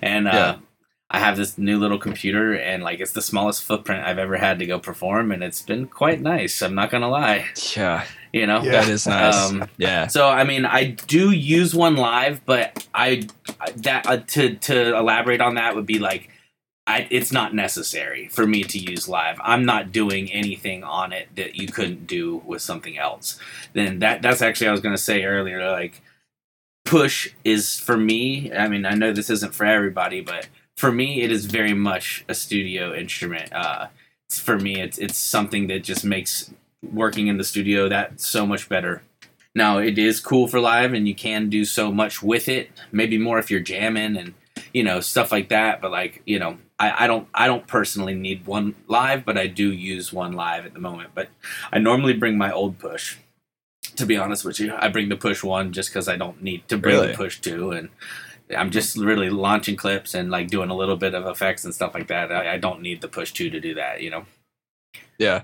and 0.02 0.28
uh. 0.28 0.32
Yeah. 0.32 0.56
I 1.12 1.17
have 1.17 1.38
this 1.38 1.58
new 1.58 1.80
little 1.80 1.98
computer, 1.98 2.54
and 2.54 2.84
like 2.84 3.00
it's 3.00 3.13
the 3.13 3.22
smallest 3.22 3.63
footprint 3.63 4.06
I've 4.06 4.19
ever 4.19 4.38
had 4.38 4.60
to 4.60 4.65
go 4.67 4.78
perform, 4.78 5.32
and 5.32 5.43
it's 5.43 5.62
been 5.63 5.88
quite 5.88 6.22
nice. 6.22 6.62
I'm 6.62 6.76
not 6.76 6.91
gonna 6.91 7.10
lie, 7.10 7.48
yeah, 7.76 8.06
you 8.32 8.45
know. 8.45 8.62
Yeah. 8.62 8.72
that 8.72 8.89
is 8.89 9.08
nice. 9.08 9.50
Um, 9.50 9.67
yeah, 9.78 10.06
So 10.06 10.30
I 10.30 10.43
mean, 10.43 10.65
I 10.65 10.91
do 11.08 11.32
use 11.32 11.74
one 11.74 11.95
live, 11.95 12.45
but 12.45 12.88
I 12.93 13.28
that 13.78 14.06
uh, 14.06 14.17
to 14.17 14.56
to 14.56 14.95
elaborate 14.95 15.41
on 15.41 15.56
that 15.56 15.76
would 15.76 15.88
be 15.88 15.98
like, 15.98 16.30
I 16.86 17.08
it's 17.10 17.32
not 17.32 17.56
necessary 17.56 18.28
for 18.28 18.45
me 18.45 18.63
to 18.65 18.78
use 18.78 19.08
live. 19.10 19.39
I'm 19.43 19.65
not 19.65 19.91
doing 19.91 20.32
anything 20.32 20.84
on 20.84 21.12
it 21.12 21.30
that 21.38 21.56
you 21.56 21.67
couldn't 21.69 22.06
do 22.06 22.43
with 22.45 22.62
something 22.62 23.00
else. 23.00 23.39
Then 23.74 23.98
that 24.00 24.22
that's 24.22 24.43
actually 24.43 24.67
I 24.67 24.72
was 24.72 24.82
gonna 24.82 24.95
say 24.95 25.24
earlier. 25.24 25.72
Like, 25.72 26.04
push 26.86 27.32
is 27.43 27.80
for 27.80 27.98
me. 27.98 28.54
I 28.54 28.67
mean, 28.67 28.86
I 28.86 28.93
know 28.93 29.12
this 29.12 29.32
isn't 29.32 29.56
for 29.56 29.65
everybody, 29.65 30.22
but 30.22 30.48
for 30.80 30.94
me, 30.94 31.22
it 31.24 31.30
is 31.30 31.46
very 31.46 31.74
much 31.74 32.24
a 32.30 32.34
studio 32.34 32.96
instrument. 32.96 33.52
Uh, 33.52 33.88
for 34.30 34.58
me, 34.58 34.80
it's 34.80 34.98
it's 34.98 35.18
something 35.18 35.68
that 35.68 35.84
just 35.84 36.06
makes 36.06 36.54
working 36.82 37.28
in 37.28 37.38
the 37.38 37.44
studio 37.44 37.89
that 37.89 38.22
so 38.22 38.46
much 38.46 38.70
better. 38.70 39.02
Now 39.54 39.80
it 39.80 39.98
is 39.98 40.22
cool 40.22 40.48
for 40.48 40.62
live, 40.62 40.94
and 40.94 41.06
you 41.06 41.13
can 41.13 41.50
do 41.50 41.65
so 41.65 41.92
much 41.92 42.24
with 42.24 42.48
it. 42.48 42.70
Maybe 42.94 43.18
more 43.18 43.39
if 43.39 43.52
you're 43.52 43.60
jamming 43.60 44.15
and 44.15 44.34
you 44.74 44.86
know 44.86 45.02
stuff 45.02 45.34
like 45.34 45.50
that. 45.50 45.82
But 45.82 45.92
like 45.92 46.22
you 46.26 46.39
know, 46.39 46.58
I, 46.80 47.04
I 47.04 47.08
don't 47.08 47.28
I 47.34 47.48
don't 47.48 47.68
personally 47.68 48.15
need 48.15 48.46
one 48.46 48.74
live, 48.88 49.26
but 49.26 49.38
I 49.38 49.48
do 49.48 49.74
use 49.74 50.13
one 50.13 50.32
live 50.32 50.65
at 50.65 50.74
the 50.74 50.80
moment. 50.80 51.10
But 51.13 51.28
I 51.74 51.80
normally 51.80 52.13
bring 52.13 52.38
my 52.38 52.54
old 52.54 52.80
push. 52.80 53.18
To 53.98 54.06
be 54.06 54.15
honest 54.15 54.46
with 54.46 54.62
you, 54.62 54.74
I 54.78 54.88
bring 54.88 55.10
the 55.10 55.18
push 55.18 55.44
one 55.44 55.74
just 55.74 55.89
because 55.89 56.08
I 56.08 56.15
don't 56.15 56.42
need 56.42 56.65
to 56.70 56.78
bring 56.78 56.96
Really? 56.96 57.08
the 57.08 57.18
push 57.18 57.42
two, 57.42 57.72
and 57.72 57.89
I'm 58.56 58.72
just 58.72 58.98
really 58.98 59.30
launching 59.30 59.76
clips 59.76 60.14
and 60.14 60.32
like 60.32 60.48
doing 60.48 60.70
a 60.70 60.76
little 60.76 60.98
bit 60.98 61.14
of 61.14 61.26
effects 61.28 61.66
and 61.66 61.74
stuff 61.74 61.94
like 61.94 62.08
that. 62.08 62.32
I, 62.32 62.54
I 62.54 62.58
don't 62.58 62.82
need 62.82 63.02
the 63.02 63.08
push 63.08 63.32
two 63.32 63.50
to 63.50 63.60
do 63.60 63.76
that, 63.76 64.02
you 64.02 64.10
know. 64.10 64.26
yeah. 65.18 65.44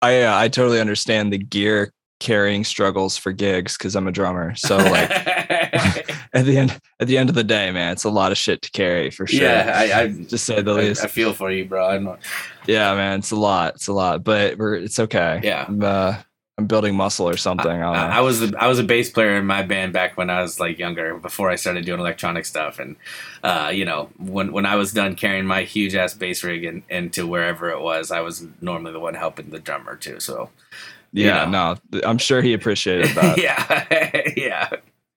I 0.00 0.22
uh, 0.22 0.36
I 0.36 0.48
totally 0.48 0.80
understand 0.80 1.32
the 1.32 1.38
gear 1.38 1.92
carrying 2.18 2.64
struggles 2.64 3.16
for 3.16 3.32
gigs 3.32 3.76
because 3.76 3.94
I'm 3.96 4.08
a 4.08 4.12
drummer. 4.12 4.54
So 4.56 4.76
like 4.76 5.10
at 6.32 6.44
the 6.44 6.56
end 6.56 6.80
at 7.00 7.08
the 7.08 7.18
end 7.18 7.28
of 7.28 7.34
the 7.34 7.44
day, 7.44 7.70
man, 7.70 7.92
it's 7.92 8.04
a 8.04 8.10
lot 8.10 8.32
of 8.32 8.38
shit 8.38 8.62
to 8.62 8.70
carry 8.72 9.10
for 9.10 9.26
sure. 9.26 9.42
yeah, 9.42 9.72
I, 9.74 10.00
I 10.00 10.08
just 10.28 10.44
say 10.44 10.60
the 10.60 10.72
I, 10.72 10.80
least. 10.80 11.04
I 11.04 11.08
feel 11.08 11.32
for 11.32 11.50
you, 11.50 11.64
bro. 11.64 11.88
I'm 11.88 12.04
not, 12.04 12.20
yeah, 12.66 12.94
man, 12.94 13.20
it's 13.20 13.30
a 13.30 13.36
lot. 13.36 13.74
It's 13.74 13.88
a 13.88 13.92
lot, 13.92 14.24
but 14.24 14.58
we're 14.58 14.74
it's 14.74 14.98
okay. 14.98 15.40
Yeah. 15.42 15.62
Uh, 15.62 16.22
I'm 16.58 16.66
building 16.66 16.94
muscle 16.94 17.28
or 17.28 17.38
something. 17.38 17.70
I, 17.70 17.78
know. 17.78 17.92
I, 17.92 18.18
I 18.18 18.20
was 18.20 18.40
the, 18.40 18.54
I 18.58 18.66
was 18.66 18.78
a 18.78 18.84
bass 18.84 19.08
player 19.08 19.36
in 19.36 19.46
my 19.46 19.62
band 19.62 19.94
back 19.94 20.18
when 20.18 20.28
I 20.28 20.42
was 20.42 20.60
like 20.60 20.78
younger, 20.78 21.16
before 21.16 21.50
I 21.50 21.56
started 21.56 21.86
doing 21.86 21.98
electronic 21.98 22.44
stuff, 22.44 22.78
and 22.78 22.96
uh, 23.42 23.70
you 23.72 23.86
know 23.86 24.10
when 24.18 24.52
when 24.52 24.66
I 24.66 24.76
was 24.76 24.92
done 24.92 25.16
carrying 25.16 25.46
my 25.46 25.62
huge 25.62 25.94
ass 25.94 26.12
bass 26.12 26.44
rig 26.44 26.64
and 26.64 26.82
into 26.90 27.26
wherever 27.26 27.70
it 27.70 27.80
was, 27.80 28.10
I 28.10 28.20
was 28.20 28.46
normally 28.60 28.92
the 28.92 29.00
one 29.00 29.14
helping 29.14 29.48
the 29.48 29.60
drummer 29.60 29.96
too. 29.96 30.20
So 30.20 30.50
yeah, 31.12 31.46
you 31.46 31.50
no, 31.50 31.76
I'm 32.04 32.18
sure 32.18 32.42
he 32.42 32.52
appreciated 32.52 33.08
that. 33.16 33.38
yeah, 33.38 34.32
yeah, 34.36 34.76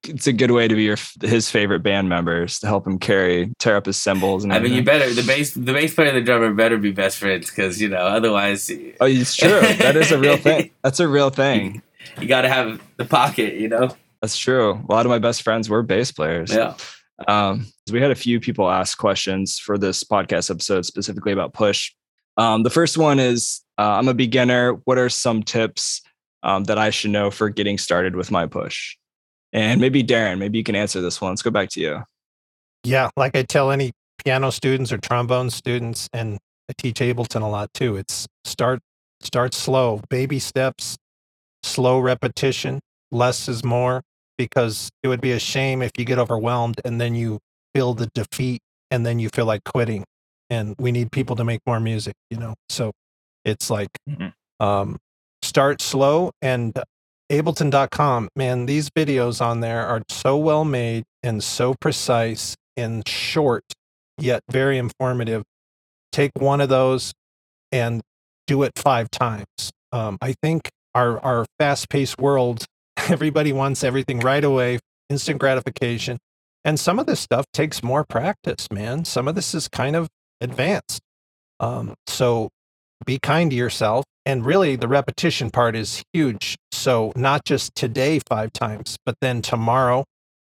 It's 0.09 0.27
a 0.27 0.33
good 0.33 0.51
way 0.51 0.67
to 0.67 0.75
be 0.75 0.83
your 0.83 0.97
his 1.21 1.49
favorite 1.49 1.81
band 1.81 2.09
members 2.09 2.59
to 2.59 2.67
help 2.67 2.85
him 2.87 2.97
carry 2.99 3.51
tear 3.59 3.75
up 3.77 3.85
his 3.85 3.97
cymbals 3.97 4.43
and 4.43 4.53
I 4.53 4.59
mean, 4.59 4.73
you 4.73 4.83
better 4.83 5.11
the 5.13 5.23
bass 5.23 5.53
the 5.53 5.73
bass 5.73 5.93
player 5.93 6.09
and 6.09 6.17
the 6.17 6.21
drummer 6.21 6.53
better 6.53 6.77
be 6.77 6.91
best 6.91 7.17
friends 7.17 7.49
because 7.49 7.81
you 7.81 7.89
know 7.89 7.97
otherwise 7.97 8.69
Oh, 9.01 9.05
it's 9.05 9.35
true. 9.35 9.59
that 9.61 9.95
is 9.95 10.11
a 10.11 10.17
real 10.19 10.37
thing. 10.37 10.71
That's 10.83 10.99
a 10.99 11.07
real 11.07 11.29
thing. 11.29 11.81
you 12.21 12.27
got 12.27 12.41
to 12.41 12.49
have 12.49 12.81
the 12.97 13.05
pocket, 13.05 13.55
you 13.55 13.67
know. 13.67 13.89
That's 14.21 14.37
true. 14.37 14.73
A 14.87 14.91
lot 14.91 15.05
of 15.05 15.09
my 15.09 15.19
best 15.19 15.41
friends 15.43 15.69
were 15.69 15.83
bass 15.83 16.11
players. 16.11 16.53
Yeah. 16.53 16.75
Um, 17.27 17.67
we 17.91 18.01
had 18.01 18.11
a 18.11 18.15
few 18.15 18.39
people 18.39 18.69
ask 18.69 18.97
questions 18.97 19.57
for 19.59 19.77
this 19.77 20.03
podcast 20.03 20.49
episode 20.51 20.85
specifically 20.85 21.31
about 21.31 21.53
push. 21.53 21.91
Um, 22.37 22.63
the 22.63 22.69
first 22.69 22.97
one 22.97 23.19
is 23.19 23.61
uh, 23.77 23.83
I'm 23.83 24.07
a 24.07 24.13
beginner. 24.13 24.73
What 24.85 24.97
are 24.97 25.09
some 25.09 25.43
tips 25.43 26.01
um, 26.43 26.65
that 26.65 26.77
I 26.77 26.89
should 26.89 27.11
know 27.11 27.31
for 27.31 27.49
getting 27.49 27.77
started 27.77 28.15
with 28.15 28.31
my 28.31 28.45
push? 28.47 28.95
And 29.55 29.79
maybe 29.79 30.03
Darren, 30.03 30.37
maybe 30.37 30.57
you 30.57 30.65
can 30.65 30.75
answer 30.75 30.99
this 30.99 31.21
one. 31.21 31.31
Let's 31.31 31.41
go 31.41 31.49
back 31.49 31.69
to 31.69 31.79
you. 31.79 32.03
Yeah, 32.83 33.09
like 33.15 33.37
I 33.37 33.43
tell 33.43 33.71
any 33.71 33.93
piano 34.23 34.51
students 34.51 34.91
or 34.91 34.97
trombone 34.97 35.49
students, 35.49 36.09
and 36.11 36.37
I 36.69 36.73
teach 36.77 36.99
Ableton 36.99 37.41
a 37.41 37.47
lot 37.47 37.73
too. 37.73 37.95
It's 37.95 38.27
start 38.43 38.81
start 39.21 39.53
slow, 39.53 40.01
baby 40.09 40.39
steps, 40.39 40.97
slow 41.63 41.99
repetition. 41.99 42.81
Less 43.13 43.47
is 43.47 43.63
more 43.63 44.01
because 44.37 44.89
it 45.03 45.07
would 45.07 45.21
be 45.21 45.31
a 45.31 45.39
shame 45.39 45.81
if 45.81 45.91
you 45.97 46.03
get 46.03 46.19
overwhelmed 46.19 46.81
and 46.83 46.99
then 46.99 47.15
you 47.15 47.39
feel 47.73 47.93
the 47.93 48.09
defeat 48.13 48.59
and 48.91 49.05
then 49.05 49.19
you 49.19 49.29
feel 49.29 49.45
like 49.45 49.63
quitting. 49.63 50.03
And 50.49 50.75
we 50.77 50.91
need 50.91 51.13
people 51.13 51.37
to 51.37 51.45
make 51.45 51.61
more 51.65 51.79
music, 51.79 52.13
you 52.29 52.37
know. 52.37 52.55
So 52.67 52.91
it's 53.45 53.69
like 53.69 53.87
Mhm. 54.09 54.33
um, 54.59 54.97
start 55.41 55.81
slow 55.81 56.31
and 56.41 56.77
ableton.com 57.31 58.29
man 58.35 58.65
these 58.65 58.89
videos 58.89 59.43
on 59.43 59.59
there 59.59 59.85
are 59.85 60.01
so 60.09 60.37
well 60.37 60.63
made 60.63 61.03
and 61.23 61.43
so 61.43 61.73
precise 61.79 62.55
and 62.77 63.07
short 63.07 63.63
yet 64.17 64.41
very 64.49 64.77
informative. 64.77 65.43
Take 66.11 66.31
one 66.37 66.61
of 66.61 66.69
those 66.69 67.13
and 67.71 68.01
do 68.47 68.63
it 68.63 68.71
five 68.75 69.09
times. 69.09 69.45
Um, 69.91 70.17
i 70.21 70.33
think 70.41 70.69
our 70.93 71.19
our 71.19 71.45
fast-paced 71.59 72.19
world 72.19 72.65
everybody 72.97 73.53
wants 73.53 73.83
everything 73.83 74.19
right 74.19 74.43
away 74.43 74.79
instant 75.09 75.39
gratification. 75.39 76.17
And 76.63 76.79
some 76.79 76.97
of 76.97 77.05
this 77.05 77.19
stuff 77.19 77.45
takes 77.53 77.83
more 77.83 78.03
practice 78.03 78.67
man. 78.71 79.05
Some 79.05 79.27
of 79.27 79.35
this 79.35 79.53
is 79.53 79.67
kind 79.67 79.95
of 79.95 80.07
advanced. 80.41 80.99
Um, 81.59 81.93
so 82.07 82.49
be 83.05 83.19
kind 83.19 83.49
to 83.51 83.55
yourself. 83.55 84.05
And 84.25 84.45
really, 84.45 84.75
the 84.75 84.87
repetition 84.87 85.51
part 85.51 85.75
is 85.75 86.03
huge. 86.13 86.57
So, 86.71 87.11
not 87.15 87.45
just 87.45 87.75
today 87.75 88.19
five 88.27 88.53
times, 88.53 88.97
but 89.05 89.15
then 89.21 89.41
tomorrow 89.41 90.05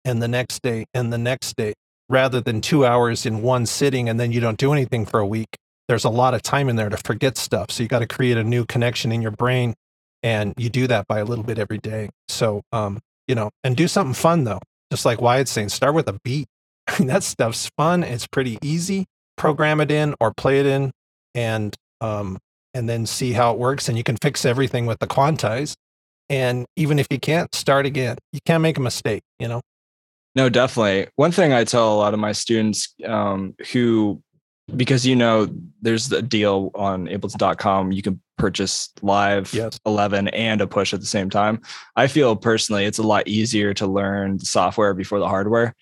and 0.03 0.21
the 0.21 0.27
next 0.27 0.61
day 0.61 0.85
and 0.93 1.13
the 1.13 1.17
next 1.17 1.55
day, 1.55 1.73
rather 2.07 2.41
than 2.41 2.61
two 2.61 2.85
hours 2.85 3.25
in 3.25 3.41
one 3.41 3.65
sitting 3.65 4.09
and 4.09 4.19
then 4.19 4.31
you 4.31 4.39
don't 4.39 4.57
do 4.57 4.73
anything 4.73 5.05
for 5.05 5.19
a 5.19 5.27
week. 5.27 5.55
There's 5.87 6.03
a 6.05 6.09
lot 6.09 6.33
of 6.33 6.41
time 6.41 6.69
in 6.69 6.75
there 6.75 6.89
to 6.89 6.97
forget 6.97 7.37
stuff. 7.37 7.71
So, 7.71 7.83
you 7.83 7.89
got 7.89 7.99
to 7.99 8.07
create 8.07 8.37
a 8.37 8.43
new 8.43 8.65
connection 8.65 9.11
in 9.11 9.21
your 9.21 9.31
brain. 9.31 9.75
And 10.21 10.53
you 10.57 10.69
do 10.69 10.87
that 10.87 11.07
by 11.07 11.19
a 11.19 11.25
little 11.25 11.45
bit 11.45 11.59
every 11.59 11.77
day. 11.77 12.09
So, 12.27 12.61
um, 12.73 12.99
you 13.27 13.35
know, 13.35 13.51
and 13.63 13.77
do 13.77 13.87
something 13.87 14.13
fun 14.13 14.43
though. 14.43 14.59
Just 14.91 15.05
like 15.05 15.21
Wyatt's 15.21 15.51
saying, 15.51 15.69
start 15.69 15.93
with 15.93 16.07
a 16.07 16.19
beat. 16.23 16.47
I 16.87 16.95
mean, 16.99 17.07
that 17.07 17.23
stuff's 17.23 17.69
fun. 17.77 18.03
It's 18.03 18.27
pretty 18.27 18.57
easy. 18.61 19.05
Program 19.37 19.79
it 19.79 19.91
in 19.91 20.15
or 20.19 20.33
play 20.33 20.59
it 20.59 20.65
in, 20.65 20.91
and 21.33 21.73
um, 22.01 22.37
and 22.73 22.87
then 22.87 23.05
see 23.05 23.33
how 23.33 23.51
it 23.53 23.59
works. 23.59 23.89
And 23.89 23.97
you 23.97 24.03
can 24.03 24.17
fix 24.17 24.45
everything 24.45 24.85
with 24.85 24.99
the 24.99 25.07
quantize. 25.07 25.75
And 26.29 26.65
even 26.75 26.99
if 26.99 27.07
you 27.09 27.19
can't, 27.19 27.53
start 27.55 27.85
again. 27.85 28.17
You 28.31 28.39
can't 28.45 28.61
make 28.61 28.77
a 28.77 28.81
mistake. 28.81 29.23
You 29.39 29.47
know. 29.47 29.61
No, 30.35 30.47
definitely. 30.47 31.07
One 31.15 31.31
thing 31.31 31.53
I 31.53 31.63
tell 31.63 31.93
a 31.93 31.97
lot 31.97 32.13
of 32.13 32.19
my 32.19 32.31
students 32.31 32.93
um, 33.05 33.55
who, 33.71 34.21
because 34.75 35.05
you 35.05 35.15
know, 35.15 35.49
there's 35.81 36.11
a 36.11 36.21
deal 36.21 36.71
on 36.75 37.07
ableton.com, 37.07 37.91
you 37.91 38.01
can 38.03 38.21
purchase 38.37 38.89
live 39.01 39.53
Yes. 39.53 39.79
11 39.85 40.29
and 40.29 40.61
a 40.61 40.67
push 40.67 40.93
at 40.93 40.99
the 40.99 41.05
same 41.05 41.29
time. 41.29 41.61
I 41.95 42.07
feel 42.07 42.35
personally 42.35 42.85
it's 42.85 42.99
a 42.99 43.03
lot 43.03 43.27
easier 43.27 43.73
to 43.75 43.87
learn 43.87 44.37
the 44.37 44.45
software 44.45 44.93
before 44.93 45.19
the 45.19 45.27
hardware, 45.27 45.75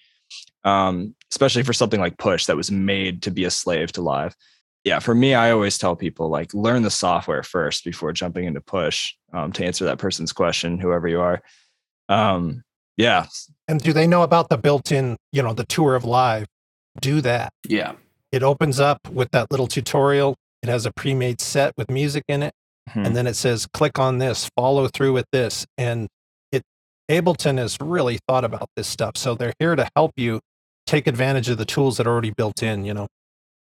um, 0.64 1.14
especially 1.32 1.64
for 1.64 1.74
something 1.74 2.00
like 2.00 2.18
push 2.18 2.46
that 2.46 2.58
was 2.58 2.72
made 2.72 3.22
to 3.24 3.32
be 3.32 3.44
a 3.44 3.52
slave 3.52 3.92
to 3.94 4.02
live. 4.02 4.36
Yeah, 4.84 5.00
for 5.00 5.14
me, 5.14 5.34
I 5.34 5.52
always 5.52 5.78
tell 5.78 5.96
people 5.96 6.30
like 6.30 6.54
learn 6.54 6.84
the 6.84 6.90
software 6.92 7.44
first 7.44 7.84
before 7.84 8.14
jumping 8.14 8.46
into 8.46 8.62
push 8.62 9.14
um, 9.34 9.52
to 9.54 9.66
answer 9.66 9.84
that 9.86 9.98
person's 9.98 10.32
question, 10.32 10.80
whoever 10.80 11.08
you 11.08 11.20
are. 11.20 11.42
Um, 12.10 12.64
yeah, 12.96 13.26
And 13.68 13.82
do 13.82 13.94
they 13.94 14.08
know 14.08 14.24
about 14.24 14.50
the 14.50 14.58
built-in, 14.58 15.18
you 15.32 15.44
know, 15.44 15.54
the 15.54 15.66
tour 15.66 15.96
of 15.96 16.04
live? 16.06 16.48
Do 17.02 17.22
that. 17.22 17.52
Yeah. 17.68 17.94
It 18.32 18.42
opens 18.44 18.80
up 18.80 19.00
with 19.10 19.30
that 19.32 19.52
little 19.52 19.68
tutorial. 19.68 20.36
It 20.64 20.70
has 20.70 20.86
a 20.86 20.92
pre-made 20.92 21.42
set 21.42 21.74
with 21.78 21.92
music 21.92 22.24
in 22.28 22.44
it. 22.44 22.54
Hmm. 22.90 23.06
and 23.06 23.16
then 23.18 23.28
it 23.28 23.34
says 23.36 23.68
click 23.74 24.00
on 24.00 24.18
this 24.20 24.50
follow 24.56 24.88
through 24.88 25.12
with 25.12 25.26
this 25.34 25.66
and 25.78 26.08
it 26.54 26.64
ableton 27.12 27.58
has 27.58 27.78
really 27.82 28.18
thought 28.30 28.46
about 28.46 28.70
this 28.78 28.88
stuff 28.88 29.18
so 29.18 29.36
they're 29.36 29.52
here 29.60 29.76
to 29.76 29.90
help 29.94 30.14
you 30.16 30.40
take 30.86 31.06
advantage 31.06 31.50
of 31.50 31.58
the 31.58 31.66
tools 31.66 31.98
that 31.98 32.08
are 32.08 32.12
already 32.12 32.32
built 32.32 32.64
in 32.64 32.86
you 32.86 32.94
know 32.94 33.08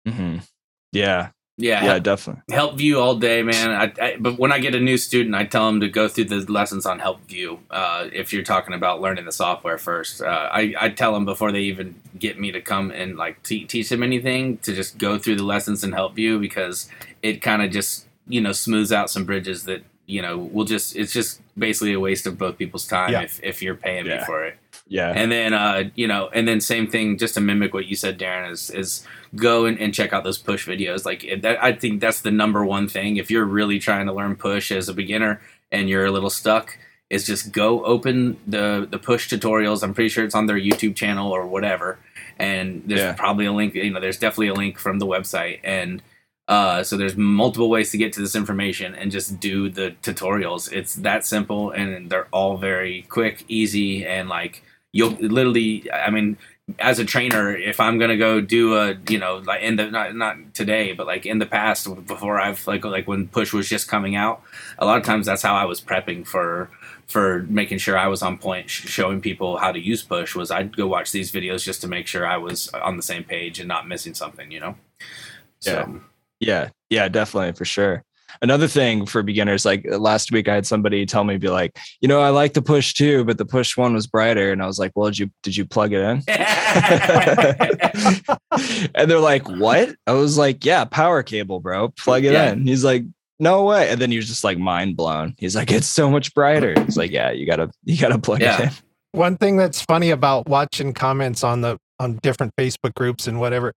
Mhm. 0.07 0.47
Yeah, 0.92 1.31
Yeah. 1.57 1.85
yeah, 1.85 1.98
definitely. 1.98 2.42
Help 2.55 2.77
View 2.77 2.98
all 3.01 3.16
day, 3.16 3.42
man. 3.42 3.70
I, 3.70 3.92
I, 4.05 4.16
but 4.18 4.38
when 4.38 4.53
I 4.53 4.59
get 4.59 4.74
a 4.74 4.81
new 4.81 4.96
student, 4.96 5.35
I 5.35 5.44
tell 5.44 5.66
them 5.66 5.81
to 5.81 5.88
go 5.88 6.07
through 6.09 6.27
the 6.27 6.40
lessons 6.51 6.87
on 6.87 6.98
Help 7.01 7.20
View. 7.27 7.59
Uh, 7.70 8.09
if 8.12 8.33
you're 8.33 8.44
talking 8.44 8.74
about 8.74 9.01
learning 9.01 9.24
the 9.24 9.33
software 9.33 9.79
first, 9.79 10.22
uh, 10.22 10.48
I, 10.53 10.74
I 10.81 10.88
tell 10.90 11.12
them 11.12 11.24
before 11.24 11.51
they 11.53 11.61
even 11.62 11.96
get 12.18 12.38
me 12.38 12.53
to 12.53 12.61
come 12.61 12.90
and 12.90 13.16
like 13.16 13.42
te- 13.42 13.64
teach 13.64 13.88
them 13.88 14.03
anything 14.03 14.59
to 14.59 14.74
just 14.74 14.98
go 14.98 15.18
through 15.18 15.37
the 15.37 15.42
lessons 15.44 15.83
in 15.85 15.92
Help 15.92 16.14
View 16.14 16.38
because 16.38 16.88
it 17.22 17.42
kind 17.42 17.62
of 17.62 17.70
just 17.70 18.07
you 18.29 18.40
know 18.40 18.53
smooths 18.53 18.92
out 18.92 19.11
some 19.11 19.24
bridges 19.24 19.64
that 19.64 19.83
you 20.07 20.22
know 20.22 20.37
will 20.38 20.64
just 20.64 20.94
it's 20.96 21.12
just 21.12 21.40
basically 21.59 21.92
a 21.94 22.01
waste 22.01 22.27
of 22.27 22.38
both 22.38 22.57
people's 22.59 22.87
time 22.87 23.11
Yeah. 23.12 23.22
if 23.22 23.40
if 23.42 23.62
you're 23.62 23.74
paying 23.74 24.07
me 24.07 24.18
for 24.27 24.44
it. 24.44 24.57
Yeah, 24.90 25.12
And 25.14 25.31
then, 25.31 25.53
uh, 25.53 25.90
you 25.94 26.07
know, 26.09 26.31
and 26.33 26.48
then 26.48 26.61
same 26.62 26.87
thing, 26.87 27.18
just 27.18 27.35
to 27.35 27.40
mimic 27.40 27.74
what 27.74 27.87
you 27.87 27.94
said, 27.94 28.18
Darren, 28.18 28.51
is 28.51 28.70
is 28.70 29.07
go 29.37 29.66
and, 29.66 29.79
and 29.79 29.92
check 29.92 30.12
out 30.14 30.24
those 30.24 30.38
push 30.38 30.66
videos. 30.66 31.05
Like 31.05 31.27
that, 31.42 31.62
I 31.62 31.72
think 31.72 32.01
that's 32.01 32.22
the 32.22 32.31
number 32.31 32.64
one 32.64 32.88
thing. 32.88 33.18
If 33.18 33.31
you're 33.31 33.44
really 33.44 33.79
trying 33.79 34.07
to 34.07 34.12
learn 34.14 34.35
push 34.37 34.72
as 34.72 34.88
a 34.88 34.94
beginner 34.94 35.40
and 35.70 35.88
you're 35.90 36.07
a 36.07 36.11
little 36.11 36.31
stuck, 36.31 36.79
is 37.11 37.27
just 37.27 37.53
go 37.53 37.85
open 37.85 38.38
the 38.46 38.88
the 38.90 38.98
push 38.98 39.31
tutorials. 39.31 39.83
I'm 39.83 39.92
pretty 39.94 40.09
sure 40.09 40.24
it's 40.24 40.35
on 40.35 40.46
their 40.46 40.59
YouTube 40.59 40.96
channel 40.96 41.31
or 41.33 41.46
whatever. 41.46 41.98
And 42.38 42.83
there's 42.87 43.01
Yeah. 43.01 43.12
probably 43.12 43.44
a 43.46 43.53
link. 43.53 43.74
You 43.74 43.90
know, 43.90 44.01
there's 44.01 44.18
definitely 44.18 44.48
a 44.48 44.55
link 44.55 44.79
from 44.79 44.98
the 44.98 45.07
website 45.07 45.61
and. 45.64 46.03
Uh, 46.48 46.83
so 46.83 46.96
there's 46.96 47.14
multiple 47.14 47.68
ways 47.68 47.90
to 47.90 47.98
get 47.98 48.11
to 48.14 48.20
this 48.22 48.35
information 48.35 48.94
and 48.94 49.12
just 49.12 49.38
do 49.38 49.68
the 49.68 49.94
tutorials. 50.03 50.72
It's 50.72 50.94
that 50.94 51.27
simple 51.27 51.70
and 51.72 52.09
they're 52.09 52.27
all 52.33 52.57
very 52.57 53.03
quick, 53.11 53.44
easy, 53.48 54.07
and 54.07 54.31
like 54.31 54.62
you'll 54.92 55.11
literally 55.20 55.90
i 55.92 56.11
mean 56.11 56.37
as 56.79 56.98
a 56.98 57.05
trainer 57.05 57.55
if 57.57 57.81
i'm 57.81 57.98
gonna 57.98 58.16
go 58.16 58.40
do 58.40 58.77
a 58.77 58.94
you 59.09 59.18
know 59.18 59.37
like 59.46 59.62
in 59.62 59.77
the 59.77 59.90
not, 59.90 60.14
not 60.14 60.37
today 60.55 60.92
but 60.92 61.07
like 61.07 61.24
in 61.27 61.38
the 61.38 61.46
past 61.46 61.87
before 62.07 62.40
i've 62.40 62.66
like 62.66 62.85
like 62.85 63.07
when 63.07 63.27
push 63.29 63.53
was 63.53 63.68
just 63.68 63.88
coming 63.88 64.16
out 64.16 64.42
a 64.79 64.85
lot 64.85 64.98
of 64.98 65.05
times 65.05 65.27
that's 65.27 65.42
how 65.42 65.55
i 65.55 65.64
was 65.64 65.81
prepping 65.81 66.27
for 66.27 66.70
for 67.07 67.44
making 67.48 67.79
sure 67.79 67.96
i 67.96 68.07
was 68.07 68.22
on 68.22 68.37
point 68.37 68.68
sh- 68.68 68.87
showing 68.87 69.20
people 69.20 69.57
how 69.57 69.72
to 69.72 69.81
use 69.81 70.03
push 70.03 70.35
was 70.35 70.51
i'd 70.51 70.77
go 70.77 70.87
watch 70.87 71.11
these 71.12 71.33
videos 71.33 71.62
just 71.64 71.81
to 71.81 71.88
make 71.88 72.07
sure 72.07 72.27
i 72.27 72.37
was 72.37 72.68
on 72.74 72.96
the 72.96 73.03
same 73.03 73.24
page 73.24 73.59
and 73.59 73.68
not 73.68 73.88
missing 73.88 74.14
something 74.14 74.51
you 74.51 74.61
know? 74.61 74.74
So 75.61 76.01
Yeah, 76.40 76.70
yeah, 76.90 77.09
definitely 77.09 77.53
for 77.53 77.64
sure. 77.64 78.05
Another 78.43 78.69
thing 78.69 79.07
for 79.07 79.23
beginners, 79.23 79.64
like 79.64 79.87
uh, 79.91 79.99
last 79.99 80.31
week, 80.33 80.49
I 80.49 80.55
had 80.55 80.67
somebody 80.67 81.07
tell 81.07 81.25
me, 81.25 81.37
be 81.38 81.49
like, 81.49 81.79
you 82.01 82.09
know, 82.09 82.21
I 82.21 82.29
like 82.31 82.55
the 82.55 82.62
push 82.62 82.95
too, 82.95 83.25
but 83.25 83.38
the 83.38 83.47
push 83.47 83.77
one 83.77 83.95
was 83.95 84.07
brighter, 84.07 84.53
and 84.53 84.62
I 84.62 84.67
was 84.67 84.79
like, 84.79 84.93
well, 84.95 85.09
did 85.09 85.19
you 85.19 85.31
did 85.43 85.57
you 85.57 85.64
plug 85.64 85.93
it 85.93 86.01
in? 86.03 86.23
and 88.95 89.11
they're 89.11 89.19
like, 89.21 89.49
what? 89.49 89.95
I 90.07 90.12
was 90.12 90.38
like, 90.38 90.64
yeah, 90.64 90.85
power 90.85 91.23
cable, 91.23 91.61
bro, 91.61 91.88
plug 91.91 92.25
it 92.25 92.33
Yeah. 92.33 92.53
in. 92.53 92.67
He's 92.67 92.85
like, 92.85 93.05
no 93.38 93.64
way. 93.64 93.88
And 93.88 94.01
then 94.01 94.11
he 94.11 94.17
was 94.17 94.29
just 94.29 94.45
like 94.45 94.59
mind 94.59 94.97
blown. 94.97 95.35
He's 95.38 95.55
like, 95.57 95.71
it's 95.71 95.87
so 95.87 96.11
much 96.11 96.35
brighter. 96.35 96.73
It's 96.77 96.97
like, 96.97 97.11
yeah, 97.11 97.31
you 97.31 97.47
gotta 97.47 97.71
you 97.85 97.99
gotta 97.99 98.19
plug 98.19 98.41
Yeah. 98.41 98.62
it 98.62 98.64
in. 98.64 98.71
one 99.12 99.37
thing 99.37 99.57
that's 99.57 99.81
funny 99.83 100.11
about 100.11 100.49
watching 100.49 100.93
comments 100.93 101.45
on 101.45 101.61
the 101.61 101.79
on 102.01 102.17
different 102.23 102.55
facebook 102.57 102.95
groups 102.95 103.27
and 103.27 103.41
whatever 103.41 103.73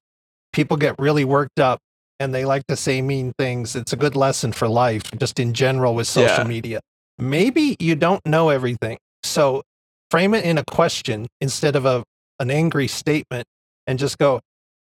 people 0.54 0.78
get 0.78 0.96
really 1.00 1.26
worked 1.26 1.60
up 1.60 1.80
and 2.22 2.34
they 2.36 2.46
like 2.46 2.66
to 2.68 2.76
say 2.76 3.02
mean 3.02 3.34
things 3.38 3.76
it's 3.76 3.94
a 3.94 3.98
good 3.98 4.16
lesson 4.16 4.52
for 4.52 4.68
life 4.68 5.04
just 5.24 5.40
in 5.40 5.54
general 5.54 5.96
with 5.96 6.08
social 6.08 6.44
Yeah. 6.46 6.56
media 6.58 6.80
maybe 7.18 7.76
you 7.80 7.96
don't 7.96 8.24
know 8.26 8.50
everything 8.50 8.98
so 9.24 9.64
frame 10.12 10.34
it 10.34 10.44
in 10.46 10.58
a 10.58 10.64
question 10.66 11.28
instead 11.40 11.76
of 11.76 11.86
a 11.86 12.04
an 12.40 12.50
angry 12.52 12.88
statement 12.88 13.46
and 13.88 14.00
just 14.00 14.18
go 14.18 14.40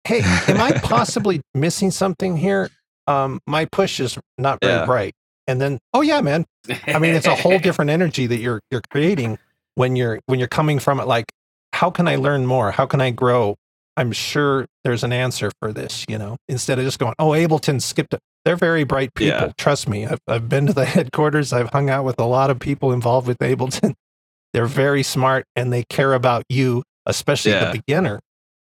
hey 0.10 0.22
am 0.48 0.60
i 0.62 0.72
possibly 0.96 1.42
missing 1.54 1.92
something 1.92 2.38
here 2.38 2.70
um 3.08 3.40
my 3.48 3.66
push 3.66 4.00
is 4.00 4.18
not 4.38 4.60
very 4.62 4.74
Yeah. 4.74 4.86
bright 4.86 5.14
and 5.48 5.60
then 5.62 5.80
oh 5.94 6.02
yeah 6.02 6.22
man 6.22 6.46
I 6.88 6.98
mean, 6.98 7.14
it's 7.14 7.28
a 7.28 7.36
whole 7.36 7.60
different 7.68 7.92
energy 7.92 8.26
that 8.26 8.38
you're 8.40 8.60
you're 8.72 8.82
creating 8.90 9.38
when 9.76 9.96
you're 9.96 10.20
when 10.26 10.40
you're 10.40 10.48
coming 10.60 10.80
from 10.80 11.00
it. 11.00 11.06
Like, 11.06 11.26
how 11.74 11.92
can 11.92 12.08
I 12.08 12.16
learn 12.16 12.48
more? 12.48 12.72
How 12.72 12.88
can 12.88 13.02
I 13.02 13.12
grow? 13.12 13.56
I'm 13.98 14.12
sure 14.12 14.66
there's 14.84 15.04
an 15.04 15.14
answer 15.14 15.52
for 15.62 15.72
this. 15.72 16.06
You 16.10 16.18
know, 16.18 16.38
instead 16.48 16.80
of 16.80 16.86
just 16.86 17.00
going, 17.00 17.14
oh, 17.20 17.30
Ableton 17.30 17.82
skipped 17.82 18.14
it. 18.14 18.20
They're 18.44 18.56
very 18.56 18.84
bright 18.84 19.14
people. 19.16 19.40
Yeah. 19.48 19.52
Trust 19.58 19.88
me. 19.90 20.06
I've 20.06 20.20
I've 20.28 20.48
been 20.50 20.68
to 20.68 20.74
the 20.74 20.86
headquarters. 20.96 21.52
I've 21.54 21.70
hung 21.72 21.90
out 21.90 22.06
with 22.06 22.20
a 22.20 22.26
lot 22.26 22.50
of 22.50 22.60
people 22.60 22.92
involved 22.92 23.28
with 23.28 23.40
Ableton. 23.40 23.94
They're 24.54 24.66
very 24.68 25.04
smart 25.04 25.46
and 25.56 25.74
they 25.74 25.84
care 25.90 26.14
about 26.14 26.44
you, 26.50 26.84
especially 27.06 27.52
Yeah. 27.52 27.72
the 27.72 27.80
beginner. 27.86 28.20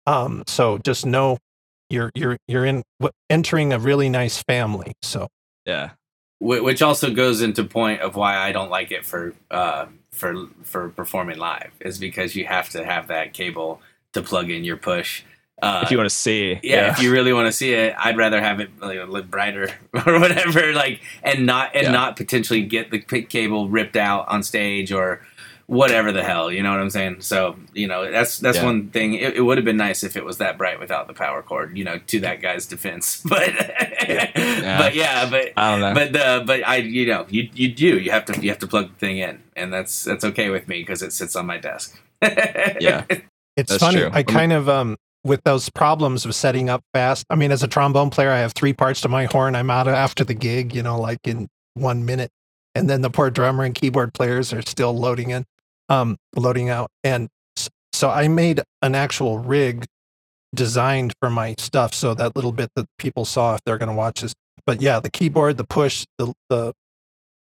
Um, 0.05 0.43
so 0.47 0.77
just 0.79 1.05
know 1.05 1.37
you're 1.89 2.11
you're 2.15 2.37
you're 2.47 2.65
in 2.65 2.83
entering 3.29 3.71
a 3.73 3.79
really 3.79 4.09
nice 4.09 4.41
family. 4.43 4.93
So 5.01 5.27
Yeah. 5.65 5.91
Which 6.39 6.81
also 6.81 7.11
goes 7.13 7.41
into 7.41 7.63
point 7.63 8.01
of 8.01 8.15
why 8.15 8.35
I 8.37 8.51
don't 8.51 8.69
like 8.71 8.91
it 8.91 9.05
for 9.05 9.33
uh, 9.51 9.85
for 10.11 10.47
for 10.63 10.89
performing 10.89 11.37
live 11.37 11.71
is 11.79 11.97
because 11.99 12.35
you 12.35 12.45
have 12.45 12.69
to 12.69 12.83
have 12.83 13.07
that 13.07 13.33
cable 13.33 13.79
to 14.13 14.21
plug 14.21 14.49
in 14.49 14.63
your 14.63 14.77
push. 14.77 15.23
Uh, 15.61 15.81
If 15.83 15.91
you 15.91 15.97
want 15.97 16.09
to 16.09 16.15
see. 16.15 16.59
yeah, 16.63 16.89
if 16.91 16.99
you 17.03 17.11
really 17.11 17.33
want 17.33 17.45
to 17.45 17.51
see 17.51 17.73
it, 17.73 17.93
I'd 17.97 18.17
rather 18.17 18.41
have 18.41 18.59
it 18.59 18.71
like, 18.81 18.97
look 19.07 19.29
brighter 19.29 19.69
or 20.07 20.19
whatever, 20.19 20.73
like, 20.73 21.01
and 21.21 21.45
not 21.45 21.75
and 21.75 21.83
Yeah. 21.85 21.91
not 21.91 22.15
potentially 22.17 22.63
get 22.63 22.89
the 22.89 22.99
cable 22.99 23.69
ripped 23.69 23.95
out 23.95 24.27
on 24.27 24.41
stage 24.41 24.91
or 24.91 25.21
whatever 25.67 26.11
the 26.11 26.23
hell. 26.23 26.51
You 26.51 26.63
know 26.63 26.71
what 26.71 26.79
I'm 26.79 26.89
saying? 26.89 27.17
So 27.21 27.55
you 27.73 27.87
know 27.87 28.09
that's 28.09 28.39
that's 28.39 28.57
Yeah. 28.57 28.65
one 28.65 28.89
thing. 28.89 29.13
It, 29.13 29.35
it 29.35 29.41
would 29.41 29.59
have 29.59 29.63
been 29.65 29.77
nice 29.77 30.03
if 30.03 30.17
it 30.17 30.25
was 30.25 30.39
that 30.39 30.57
bright 30.57 30.79
without 30.79 31.05
the 31.05 31.13
power 31.13 31.43
cord. 31.43 31.77
You 31.77 31.83
know, 31.83 31.99
to 32.07 32.19
that 32.21 32.41
guy's 32.41 32.65
defense, 32.65 33.21
but 33.29 33.53
but 33.55 34.95
yeah, 34.95 35.29
but 35.29 35.53
I 35.55 35.71
don't 35.71 35.81
know. 35.81 35.93
but 35.93 36.15
uh, 36.19 36.43
but 36.43 36.67
I 36.67 36.77
you 36.77 37.05
know 37.05 37.27
you 37.29 37.47
you 37.53 37.71
do 37.71 37.99
you 37.99 38.09
have 38.09 38.25
to 38.25 38.41
you 38.41 38.49
have 38.49 38.59
to 38.59 38.67
plug 38.67 38.89
the 38.89 38.95
thing 38.95 39.19
in, 39.19 39.43
and 39.55 39.71
that's 39.71 40.03
that's 40.05 40.23
okay 40.25 40.49
with 40.49 40.67
me 40.67 40.79
because 40.79 41.03
it 41.03 41.13
sits 41.13 41.35
on 41.35 41.45
my 41.45 41.57
desk. 41.59 42.01
Yeah. 42.79 43.05
It's 43.61 43.71
That's 43.71 43.83
funny. 43.83 43.99
true. 43.99 44.09
I 44.11 44.23
kind 44.23 44.51
of 44.51 44.67
um 44.67 44.97
with 45.23 45.43
those 45.43 45.69
problems 45.69 46.25
of 46.25 46.33
setting 46.33 46.69
up 46.69 46.83
fast. 46.93 47.25
I 47.29 47.35
mean, 47.35 47.51
as 47.51 47.63
a 47.63 47.67
trombone 47.67 48.09
player, 48.09 48.31
I 48.31 48.39
have 48.39 48.53
three 48.53 48.73
parts 48.73 49.01
to 49.01 49.07
my 49.07 49.25
horn. 49.25 49.55
I'm 49.55 49.69
out 49.69 49.87
after 49.87 50.23
the 50.23 50.33
gig, 50.33 50.73
you 50.73 50.81
know, 50.81 50.99
like 50.99 51.19
in 51.25 51.47
one 51.75 52.05
minute, 52.05 52.31
and 52.75 52.89
then 52.89 53.01
the 53.01 53.09
poor 53.09 53.29
drummer 53.29 53.63
and 53.63 53.75
keyboard 53.75 54.13
players 54.13 54.51
are 54.51 54.61
still 54.63 54.97
loading 54.97 55.29
in, 55.29 55.45
um, 55.89 56.17
loading 56.35 56.69
out. 56.69 56.89
And 57.03 57.29
so 57.93 58.09
I 58.09 58.27
made 58.27 58.61
an 58.81 58.95
actual 58.95 59.37
rig 59.37 59.85
designed 60.55 61.13
for 61.19 61.29
my 61.29 61.55
stuff. 61.57 61.93
So 61.93 62.13
that 62.15 62.35
little 62.35 62.51
bit 62.51 62.69
that 62.75 62.87
people 62.97 63.25
saw, 63.25 63.55
if 63.55 63.61
they're 63.63 63.77
going 63.77 63.89
to 63.89 63.95
watch 63.95 64.21
this, 64.21 64.33
but 64.65 64.81
yeah, 64.81 64.99
the 64.99 65.11
keyboard, 65.11 65.57
the 65.57 65.65
push, 65.65 66.05
the 66.17 66.33
the 66.49 66.73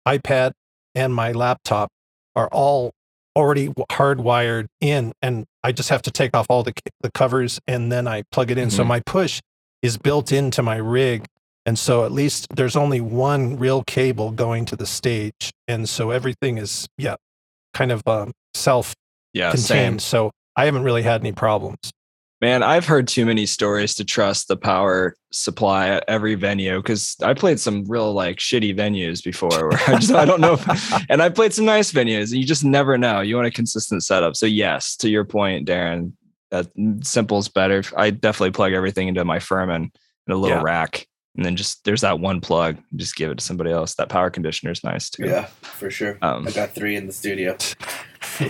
iPad, 0.06 0.52
and 0.94 1.14
my 1.14 1.32
laptop 1.32 1.90
are 2.36 2.48
all 2.48 2.92
already 3.40 3.68
hardwired 3.90 4.66
in, 4.80 5.12
and 5.22 5.46
I 5.64 5.72
just 5.72 5.88
have 5.88 6.02
to 6.02 6.10
take 6.10 6.36
off 6.36 6.46
all 6.48 6.62
the 6.62 6.72
the 7.00 7.10
covers 7.10 7.58
and 7.66 7.90
then 7.90 8.06
I 8.06 8.22
plug 8.30 8.50
it 8.50 8.58
in. 8.58 8.70
So 8.70 8.84
Mhm. 8.84 8.86
my 8.88 9.00
push 9.00 9.40
is 9.82 9.96
built 9.96 10.30
into 10.30 10.62
my 10.62 10.76
rig, 10.76 11.26
and 11.66 11.78
so 11.78 12.04
at 12.04 12.12
least 12.12 12.46
there's 12.54 12.76
only 12.76 13.00
one 13.00 13.56
real 13.56 13.82
cable 13.84 14.30
going 14.30 14.64
to 14.66 14.76
the 14.76 14.86
stage, 14.86 15.50
and 15.66 15.88
so 15.88 16.10
everything 16.10 16.58
is 16.58 16.86
yeah, 16.98 17.16
kind 17.74 17.90
of 17.90 18.06
um, 18.06 18.32
self 18.54 18.94
Yeah, 19.32 19.50
contained. 19.50 20.02
So 20.02 20.30
I 20.56 20.64
haven't 20.66 20.82
really 20.82 21.02
had 21.02 21.20
any 21.22 21.32
problems. 21.32 21.78
Man, 22.40 22.62
I've 22.62 22.86
heard 22.86 23.06
too 23.06 23.26
many 23.26 23.44
stories 23.44 23.94
to 23.96 24.04
trust 24.04 24.48
the 24.48 24.56
power 24.56 25.14
supply 25.30 25.88
at 25.88 26.04
every 26.08 26.34
venue 26.36 26.78
because 26.78 27.14
I 27.22 27.34
played 27.34 27.60
some 27.60 27.84
real 27.84 28.14
like 28.14 28.38
shitty 28.38 28.74
venues 28.74 29.22
before 29.22 29.50
where 29.68 29.78
I 29.86 29.96
just 29.98 30.12
I 30.12 30.24
don't 30.24 30.40
know 30.40 30.54
if, 30.54 31.04
and 31.10 31.20
I 31.20 31.28
played 31.28 31.52
some 31.52 31.66
nice 31.66 31.92
venues 31.92 32.30
and 32.32 32.40
you 32.40 32.46
just 32.46 32.64
never 32.64 32.96
know. 32.96 33.20
You 33.20 33.36
want 33.36 33.46
a 33.46 33.50
consistent 33.50 34.04
setup. 34.04 34.36
So 34.36 34.46
yes, 34.46 34.96
to 34.96 35.10
your 35.10 35.24
point, 35.24 35.68
Darren, 35.68 36.12
that 36.50 36.68
simple 37.02 37.38
is 37.38 37.48
better. 37.48 37.82
I 37.94 38.08
definitely 38.08 38.52
plug 38.52 38.72
everything 38.72 39.08
into 39.08 39.24
my 39.24 39.38
Furman 39.38 39.92
in 40.26 40.32
a 40.32 40.36
little 40.36 40.56
Yeah. 40.56 40.62
rack. 40.62 41.06
And 41.36 41.44
then 41.44 41.56
just 41.56 41.84
there's 41.84 42.00
that 42.00 42.20
one 42.20 42.40
plug, 42.40 42.78
just 42.96 43.16
give 43.16 43.30
it 43.30 43.38
to 43.38 43.44
somebody 43.44 43.70
else. 43.70 43.94
That 43.96 44.08
power 44.08 44.30
conditioner 44.30 44.72
is 44.72 44.82
nice 44.82 45.10
too. 45.10 45.26
Yeah, 45.26 45.44
for 45.62 45.90
sure. 45.90 46.18
Um, 46.22 46.48
I 46.48 46.50
got 46.52 46.74
three 46.74 46.96
in 46.96 47.06
the 47.06 47.12
studio. 47.12 47.56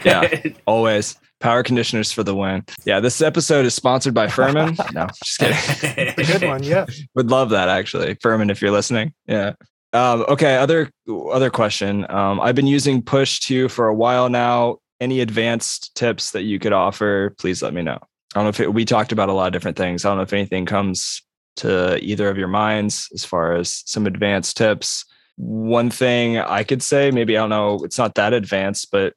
Yeah. 0.04 0.28
Always 0.66 1.16
power 1.40 1.62
conditioners 1.62 2.12
for 2.12 2.22
the 2.22 2.34
win. 2.34 2.64
Yeah, 2.84 3.00
this 3.00 3.20
episode 3.20 3.66
is 3.66 3.74
sponsored 3.74 4.14
by 4.14 4.28
Furman. 4.28 4.76
No, 4.92 5.06
just 5.24 5.38
kidding. 5.38 6.14
Good 6.16 6.42
one, 6.42 6.62
yeah. 6.62 6.86
Would 7.14 7.30
love 7.30 7.50
that 7.50 7.68
actually, 7.68 8.16
Furman, 8.20 8.50
if 8.50 8.60
you're 8.60 8.70
listening. 8.70 9.12
Yeah. 9.26 9.52
Um, 9.92 10.24
okay. 10.28 10.56
Other 10.56 10.90
other 11.32 11.50
question. 11.50 12.08
Um, 12.10 12.40
I've 12.40 12.54
been 12.54 12.66
using 12.66 13.02
Push 13.02 13.40
two 13.40 13.68
for 13.68 13.88
a 13.88 13.94
while 13.94 14.28
now. 14.28 14.78
Any 15.00 15.20
advanced 15.20 15.94
tips 15.94 16.32
that 16.32 16.42
you 16.42 16.58
could 16.58 16.72
offer? 16.72 17.34
Please 17.38 17.62
let 17.62 17.72
me 17.72 17.82
know. 17.82 17.98
I 18.34 18.38
don't 18.38 18.44
know 18.44 18.50
if 18.50 18.60
it, 18.60 18.74
we 18.74 18.84
talked 18.84 19.12
about 19.12 19.28
a 19.28 19.32
lot 19.32 19.46
of 19.48 19.52
different 19.52 19.76
things. 19.76 20.04
I 20.04 20.10
don't 20.10 20.18
know 20.18 20.22
if 20.22 20.32
anything 20.32 20.66
comes 20.66 21.22
to 21.56 21.98
either 22.02 22.28
of 22.28 22.38
your 22.38 22.48
minds 22.48 23.08
as 23.14 23.24
far 23.24 23.54
as 23.54 23.82
some 23.86 24.06
advanced 24.06 24.56
tips. 24.56 25.04
One 25.36 25.90
thing 25.90 26.38
I 26.38 26.64
could 26.64 26.82
say, 26.82 27.10
maybe 27.10 27.36
I 27.36 27.40
don't 27.40 27.50
know, 27.50 27.80
it's 27.82 27.98
not 27.98 28.14
that 28.16 28.32
advanced, 28.32 28.88
but 28.92 29.14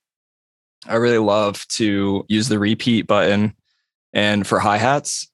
I 0.88 0.95
really 0.95 1.17
love 1.17 1.67
to 1.69 2.25
use 2.27 2.49
the 2.49 2.59
repeat 2.59 3.07
button 3.07 3.53
and 4.13 4.45
for 4.45 4.59
hi 4.59 4.77
hats, 4.77 5.27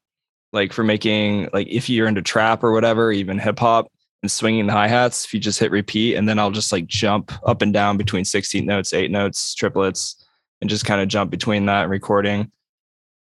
like 0.54 0.74
for 0.74 0.84
making 0.84 1.50
like 1.54 1.68
if 1.68 1.89
you're 1.89 2.08
into 2.08 2.22
trap 2.22 2.64
or 2.64 2.72
whatever, 2.72 3.12
even 3.12 3.38
hip 3.39 3.60
hop 3.60 3.91
and 4.22 4.32
swinging 4.32 4.68
the 4.68 4.74
hi 4.74 4.88
hats, 4.88 5.26
if 5.26 5.34
you 5.34 5.39
just 5.39 5.60
hit 5.60 5.72
repeat 5.72 6.16
and 6.16 6.28
then 6.28 6.39
I'll 6.39 6.52
just 6.52 6.72
like 6.72 6.88
jump 6.88 7.32
up 7.45 7.62
and 7.62 7.74
down 7.74 7.97
between 7.97 8.26
16 8.26 8.66
notes, 8.66 8.93
eight 8.93 9.12
notes, 9.12 9.54
triplets, 9.54 10.26
and 10.62 10.70
just 10.70 10.86
kind 10.86 11.02
of 11.02 11.08
jump 11.08 11.32
between 11.32 11.66
that 11.66 11.84
and 11.84 11.91
recording. 11.91 12.52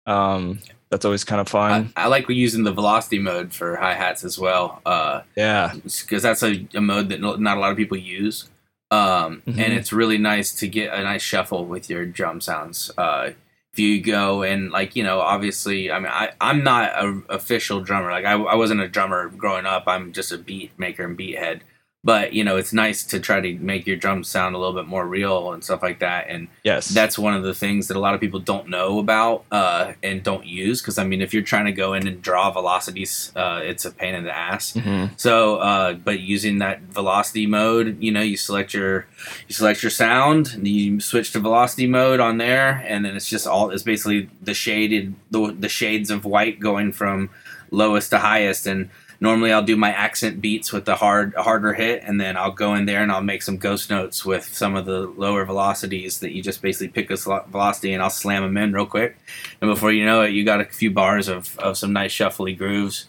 Um, 0.06 0.60
that's 0.90 1.06
always 1.06 1.24
kind 1.24 1.42
of 1.42 1.48
fun. 1.48 1.92
I 1.96 2.08
like 2.08 2.30
using 2.30 2.64
the 2.64 2.72
velocity 2.72 3.20
mode 3.20 3.52
for 3.52 3.76
hi 3.76 3.94
hats 3.94 4.24
as 4.24 4.38
well, 4.38 4.82
uh, 4.86 5.22
yeah. 5.36 5.74
because 5.84 6.22
that's 6.22 6.44
a, 6.44 6.66
a 6.74 6.82
mode 6.82 7.10
that 7.10 7.20
not 7.20 7.58
a 7.58 7.60
lot 7.60 7.72
of 7.72 7.78
people 7.78 7.98
use, 7.98 8.50
um, 8.92 9.42
Mhm. 9.48 9.60
and 9.60 9.74
it's 9.74 9.92
really 9.94 10.18
nice 10.18 10.54
to 10.54 10.68
get 10.68 10.94
a 10.94 11.04
nice 11.04 11.22
shuffle 11.22 11.66
with 11.66 11.90
your 11.90 12.06
drum 12.06 12.40
sounds. 12.42 12.92
Uh, 12.98 13.32
if 13.74 13.80
you 13.80 14.02
go 14.02 14.42
and 14.44 14.72
like 14.72 14.96
you 14.96 15.04
know, 15.04 15.20
obviously, 15.20 15.92
I 15.92 16.00
mean, 16.00 16.12
I 16.12 16.32
I'm 16.40 16.64
not 16.64 16.92
a 16.96 17.22
official 17.30 17.82
drummer. 17.82 18.12
Like 18.12 18.26
I, 18.26 18.34
I 18.34 18.56
wasn't 18.56 18.82
a 18.82 18.88
drummer 18.88 19.28
growing 19.30 19.66
up. 19.66 19.84
I'm 19.88 20.14
just 20.14 20.32
a 20.32 20.38
beat 20.38 20.72
maker 20.78 21.04
and 21.04 21.18
beat 21.18 21.38
head. 21.38 21.62
But 22.06 22.34
you 22.34 22.44
know, 22.44 22.56
it's 22.56 22.72
nice 22.72 23.04
to 23.06 23.20
try 23.20 23.42
to 23.42 23.56
make 23.58 23.88
your 23.88 23.98
drums 23.98 24.30
sound 24.30 24.54
a 24.56 24.60
little 24.60 24.76
bit 24.76 24.86
more 24.88 25.06
real 25.08 25.52
and 25.54 25.64
stuff 25.64 25.82
like 25.82 26.00
that. 26.00 26.28
And 26.30 26.48
Yes. 26.64 26.88
that's 26.90 27.18
one 27.18 27.34
of 27.34 27.42
the 27.44 27.54
things 27.56 27.88
that 27.88 27.98
a 27.98 28.00
lot 28.00 28.14
of 28.14 28.22
people 28.22 28.40
don't 28.40 28.70
know 28.70 29.00
about 29.00 29.44
uh, 29.52 29.94
and 30.04 30.22
don't 30.24 30.46
use 30.46 30.82
because 30.82 31.00
I 31.00 31.04
mean, 31.04 31.22
if 31.22 31.34
you're 31.34 31.42
trying 31.44 31.66
to 31.66 31.72
go 31.72 31.94
in 31.96 32.08
and 32.08 32.22
draw 32.22 32.52
velocities, 32.52 33.32
uh, 33.36 33.60
it's 33.64 33.86
a 33.86 33.92
pain 33.92 34.14
in 34.14 34.24
the 34.24 34.36
ass. 34.38 34.74
Mhm. 34.74 35.20
So, 35.20 35.58
uh, 35.58 35.94
but 35.94 36.20
using 36.20 36.60
that 36.60 36.82
velocity 36.92 37.48
mode, 37.48 37.98
you 38.00 38.12
know, 38.12 38.22
you 38.22 38.38
select 38.38 38.74
your 38.76 39.08
you 39.48 39.54
select 39.56 39.82
your 39.82 39.90
sound, 39.90 40.52
and 40.54 40.68
you 40.68 41.00
switch 41.00 41.32
to 41.34 41.40
velocity 41.40 41.88
mode 41.88 42.20
on 42.20 42.38
there, 42.38 42.86
and 42.88 43.04
then 43.04 43.16
it's 43.16 43.28
just 43.28 43.48
all 43.48 43.72
it's 43.72 43.82
basically 43.84 44.30
the 44.44 44.54
shaded 44.54 45.16
the, 45.32 45.56
the 45.60 45.70
shades 45.70 46.12
of 46.12 46.24
white 46.24 46.60
going 46.60 46.92
from 46.92 47.32
lowest 47.72 48.12
to 48.12 48.20
highest 48.20 48.68
and 48.68 48.90
normally 49.20 49.52
I'll 49.52 49.64
do 49.64 49.76
my 49.76 49.92
accent 49.92 50.42
beats 50.42 50.72
with 50.74 50.86
the 50.86 50.96
hard 50.96 51.34
harder 51.36 51.74
hit 51.74 52.04
and 52.06 52.20
then 52.20 52.38
I'll 52.38 52.52
go 52.52 52.76
in 52.76 52.86
there 52.86 53.02
and 53.02 53.12
I'll 53.12 53.22
make 53.22 53.42
some 53.42 53.58
ghost 53.58 53.90
notes 53.90 54.26
with 54.26 54.46
some 54.54 54.76
of 54.76 54.86
the 54.86 55.02
lower 55.02 55.46
velocities 55.46 56.20
that 56.20 56.34
you 56.34 56.42
just 56.42 56.62
basically 56.62 56.90
pick 56.90 57.10
a 57.12 57.16
velocity 57.18 57.94
and 57.94 58.02
I'll 58.04 58.10
slam 58.10 58.44
them 58.44 58.58
in 58.58 58.74
real 58.74 58.86
quick 58.86 59.18
and 59.62 59.70
before 59.70 59.92
you 59.92 60.06
know 60.06 60.22
it 60.24 60.32
you 60.32 60.44
got 60.46 60.62
a 60.62 60.66
few 60.66 60.92
bars 60.92 61.28
of, 61.28 61.58
of 61.60 61.78
some 61.78 61.94
nice 61.94 62.14
shuffly 62.14 62.58
grooves 62.58 63.06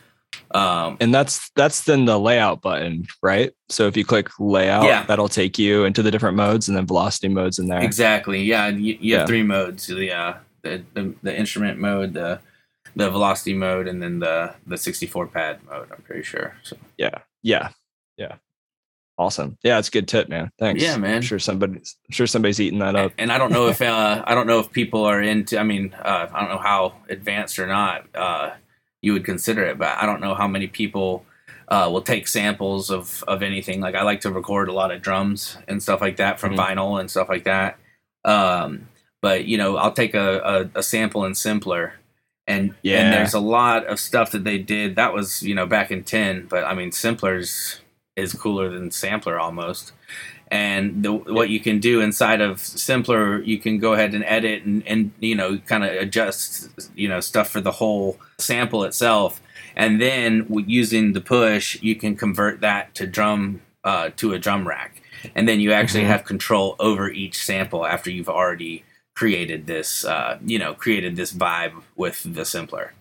um, 0.51 0.97
and 1.01 1.15
that's 1.15 1.51
that's 1.57 1.85
then 1.85 2.05
the 2.05 2.19
layout 2.19 2.61
button, 2.61 3.07
right? 3.23 3.53
So 3.69 3.87
if 3.87 3.97
you 3.97 4.05
click 4.05 4.29
layout, 4.39 4.85
Yeah. 4.85 5.05
that'll 5.05 5.29
take 5.29 5.59
you 5.59 5.85
into 5.85 6.03
the 6.03 6.11
different 6.11 6.37
modes 6.37 6.69
and 6.69 6.77
then 6.77 6.87
velocity 6.87 7.29
modes 7.29 7.59
in 7.59 7.67
there. 7.69 7.81
Exactly. 7.83 8.43
Yeah, 8.43 8.69
you, 8.69 8.97
you 9.01 9.15
have 9.15 9.23
Yeah. 9.23 9.27
three 9.27 9.43
modes: 9.43 9.87
the, 9.87 10.13
uh, 10.13 10.35
the 10.63 10.83
the 10.95 11.15
the 11.23 11.37
instrument 11.37 11.79
mode, 11.79 12.13
the 12.13 12.39
the 12.97 13.11
velocity 13.11 13.55
mode, 13.55 13.87
and 13.87 14.03
then 14.03 14.19
the 14.19 14.55
the 14.67 14.77
64 14.77 15.29
pad 15.29 15.61
mode. 15.71 15.89
I'm 15.93 16.03
pretty 16.03 16.23
sure. 16.25 16.57
So 16.65 16.77
Yeah. 16.99 17.19
Yeah. 17.43 17.69
Yeah. 18.17 18.37
Awesome. 19.19 19.57
Yeah, 19.63 19.79
it's 19.79 19.89
a 19.89 19.91
good 19.93 20.09
tip, 20.09 20.29
man. 20.29 20.51
Thanks. 20.59 20.83
Yeah, 20.83 20.97
man. 20.99 21.17
I'm 21.17 21.23
sure 21.23 21.39
somebody's 21.39 21.97
I'm 22.09 22.13
sure 22.13 22.27
somebody's 22.27 22.61
eating 22.61 22.81
that 22.81 22.97
up. 22.97 23.13
and 23.17 23.33
I 23.33 23.39
don't 23.39 23.51
know 23.53 23.69
if 23.69 23.81
uh, 23.81 24.23
I 24.27 24.35
don't 24.35 24.47
know 24.47 24.59
if 24.61 24.71
people 24.73 25.05
are 25.05 25.23
into. 25.23 25.59
I 25.59 25.63
mean, 25.63 25.95
uh, 25.95 26.29
I 26.33 26.41
don't 26.41 26.51
know 26.51 26.59
how 26.59 26.95
advanced 27.09 27.59
or 27.59 27.67
not 27.67 28.05
uh, 28.15 28.51
you 29.01 29.13
would 29.15 29.25
consider 29.25 29.63
it, 29.65 29.79
but 29.79 29.97
I 29.97 30.05
don't 30.07 30.21
know 30.21 30.35
how 30.35 30.49
many 30.49 30.67
people. 30.67 31.25
Uh, 31.69 31.89
will 31.91 32.01
take 32.03 32.29
samples 32.29 32.93
of, 32.93 33.25
of 33.27 33.43
anything. 33.43 33.81
Like 33.81 33.97
I 33.97 34.03
like 34.03 34.21
to 34.21 34.31
record 34.31 34.69
a 34.69 34.73
lot 34.73 34.93
of 34.93 35.03
drums 35.03 35.59
and 35.67 35.83
stuff 35.83 36.01
like 36.01 36.19
that 36.19 36.39
from 36.39 36.53
Mhm. 36.55 36.59
vinyl 36.65 37.01
and 37.01 37.11
stuff 37.11 37.29
like 37.29 37.43
that. 37.43 37.77
Um, 38.25 38.87
but 39.21 39.47
you 39.47 39.59
know, 39.59 39.77
I'll 39.77 39.91
take 39.91 40.15
a, 40.15 40.69
a, 40.75 40.79
a 40.79 40.83
sample 40.85 41.25
in 41.25 41.35
simpler 41.35 41.95
and 42.47 42.75
Yeah. 42.83 43.01
and 43.01 43.13
there's 43.13 43.35
a 43.35 43.41
lot 43.41 43.87
of 43.87 43.99
stuff 43.99 44.31
that 44.33 44.45
they 44.45 44.59
did 44.59 44.97
that 44.97 45.13
was 45.13 45.43
you 45.43 45.55
know 45.55 45.67
back 45.67 45.91
in 45.91 46.05
10 46.05 46.47
but 46.49 46.65
i 46.65 46.75
mean 46.75 46.93
simplers 46.93 47.81
is 48.17 48.33
cooler 48.33 48.69
than 48.71 48.91
sampler 48.91 49.39
almost 49.39 49.93
and 50.49 51.03
the, 51.03 51.13
what 51.13 51.49
you 51.49 51.59
can 51.59 51.81
do 51.81 52.01
inside 52.01 52.41
of 52.41 52.61
simpler 52.61 53.41
you 53.43 53.59
can 53.59 53.79
go 53.79 53.95
ahead 53.95 54.15
and 54.15 54.25
edit 54.25 54.65
and, 54.65 54.87
and 54.87 55.11
you 55.21 55.35
know 55.35 55.59
kind 55.67 55.85
of 55.85 55.91
adjust 55.95 56.71
you 56.95 57.09
know 57.09 57.21
stuff 57.21 57.49
for 57.49 57.61
the 57.61 57.73
whole 57.73 58.19
sample 58.39 58.85
itself 58.85 59.41
and 59.75 60.01
then 60.01 60.47
using 60.67 61.13
the 61.13 61.21
push 61.21 61.81
you 61.83 61.95
can 61.97 62.17
convert 62.17 62.61
that 62.61 62.95
to 62.95 63.07
drum 63.07 63.61
uh, 63.85 64.11
to 64.17 64.33
a 64.33 64.39
drum 64.39 64.67
rack 64.67 65.03
and 65.35 65.49
then 65.49 65.59
you 65.61 65.73
actually 65.73 66.05
Mhm. 66.05 66.09
have 66.09 66.25
control 66.25 66.77
over 66.79 67.11
each 67.11 67.45
sample 67.45 67.85
after 67.87 68.11
you've 68.11 68.29
already 68.29 68.85
created 69.17 69.67
this 69.67 70.05
uh, 70.05 70.39
you 70.45 70.59
know 70.59 70.75
created 70.75 71.17
this 71.17 71.33
vibe 71.33 71.75
with 71.97 72.23
the 72.35 72.45
simpler 72.45 72.93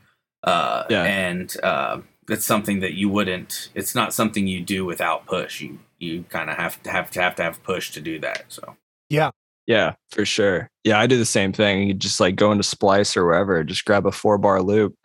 uh, 0.44 0.84
Yeah. 0.90 1.04
and 1.04 1.56
uh, 1.62 2.00
it's 2.30 2.46
something 2.46 2.80
that 2.80 2.94
you 2.94 3.10
wouldn't 3.10 3.70
it's 3.76 3.94
not 3.94 4.14
something 4.14 4.48
you 4.48 4.62
do 4.62 4.86
without 4.86 5.26
push 5.28 5.62
you 5.62 5.78
you 6.00 6.24
kind 6.30 6.50
of 6.50 6.58
have 6.58 6.82
to 6.84 6.90
have 6.90 7.12
to 7.12 7.22
have 7.22 7.36
to 7.36 7.44
have 7.44 7.62
push 7.64 7.92
to 7.92 8.02
do 8.02 8.18
that 8.20 8.46
so 8.48 8.76
Yeah, 9.10 9.30
Yeah, 9.68 9.94
for 10.12 10.26
sure. 10.26 10.70
Yeah, 10.84 11.00
I 11.00 11.08
do 11.08 11.18
the 11.18 11.26
same 11.26 11.52
thing. 11.54 11.88
You 11.88 11.94
just 11.94 12.20
like 12.20 12.36
go 12.36 12.52
into 12.52 12.64
Splice 12.64 13.16
or 13.18 13.26
wherever, 13.26 13.64
just 13.64 13.86
grab 13.86 14.06
a 14.06 14.12
four 14.12 14.38
bar 14.38 14.62
loop 14.62 14.96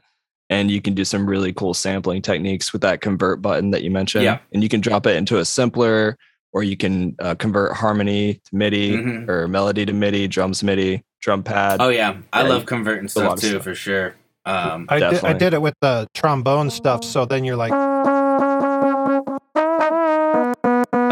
and 0.50 0.70
you 0.70 0.80
can 0.82 0.94
do 0.94 1.04
some 1.04 1.26
really 1.26 1.52
cool 1.52 1.74
sampling 1.74 2.22
techniques 2.22 2.72
with 2.72 2.82
that 2.82 3.00
convert 3.00 3.40
button 3.40 3.70
that 3.70 3.82
you 3.82 3.90
mentioned. 3.90 4.24
Yeah. 4.24 4.38
And 4.52 4.62
you 4.62 4.68
can 4.68 4.80
drop 4.80 5.06
it 5.06 5.16
into 5.16 5.38
a 5.38 5.44
simpler 5.44 6.16
or 6.52 6.62
you 6.62 6.76
can 6.76 7.14
uh, 7.20 7.34
convert 7.36 7.72
harmony 7.76 8.34
to 8.44 8.54
MIDI 8.56 8.92
Mhm. 8.92 9.28
or 9.28 9.46
melody 9.48 9.86
to 9.86 9.92
MIDI, 9.92 10.26
drums 10.28 10.62
MIDI, 10.62 11.02
drum 11.20 11.42
pad. 11.42 11.80
oh 11.80 11.88
yeah 11.90 12.16
i 12.32 12.42
love 12.42 12.64
converting 12.66 13.06
stuff 13.08 13.38
too 13.40 13.48
stuff. 13.50 13.62
for 13.64 13.74
sure 13.74 14.14
um, 14.46 14.86
I 14.88 14.98
did, 14.98 15.22
I 15.24 15.32
did 15.34 15.52
it 15.52 15.60
with 15.60 15.74
the 15.82 16.08
trombone 16.14 16.70
stuff. 16.70 17.04
So 17.04 17.26
then 17.26 17.44
you're 17.44 17.56
like, 17.56 17.72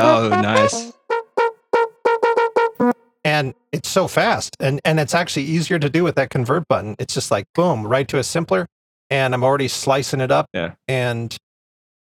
Oh, 0.00 0.28
nice. 0.30 0.92
and 3.24 3.54
it's 3.72 3.88
so 3.90 4.08
fast, 4.08 4.56
and 4.60 4.80
and 4.84 4.98
it's 4.98 5.14
actually 5.14 5.44
easier 5.44 5.78
to 5.78 5.90
do 5.90 6.02
with 6.04 6.14
that 6.16 6.30
convert 6.30 6.66
button. 6.68 6.96
It's 6.98 7.12
just 7.14 7.30
like 7.30 7.44
boom, 7.54 7.86
right 7.86 8.08
to 8.08 8.18
a 8.18 8.24
simpler, 8.24 8.66
and 9.10 9.34
I'm 9.34 9.44
already 9.44 9.68
slicing 9.68 10.20
it 10.20 10.30
up. 10.30 10.46
Yeah. 10.54 10.72
and 10.88 11.36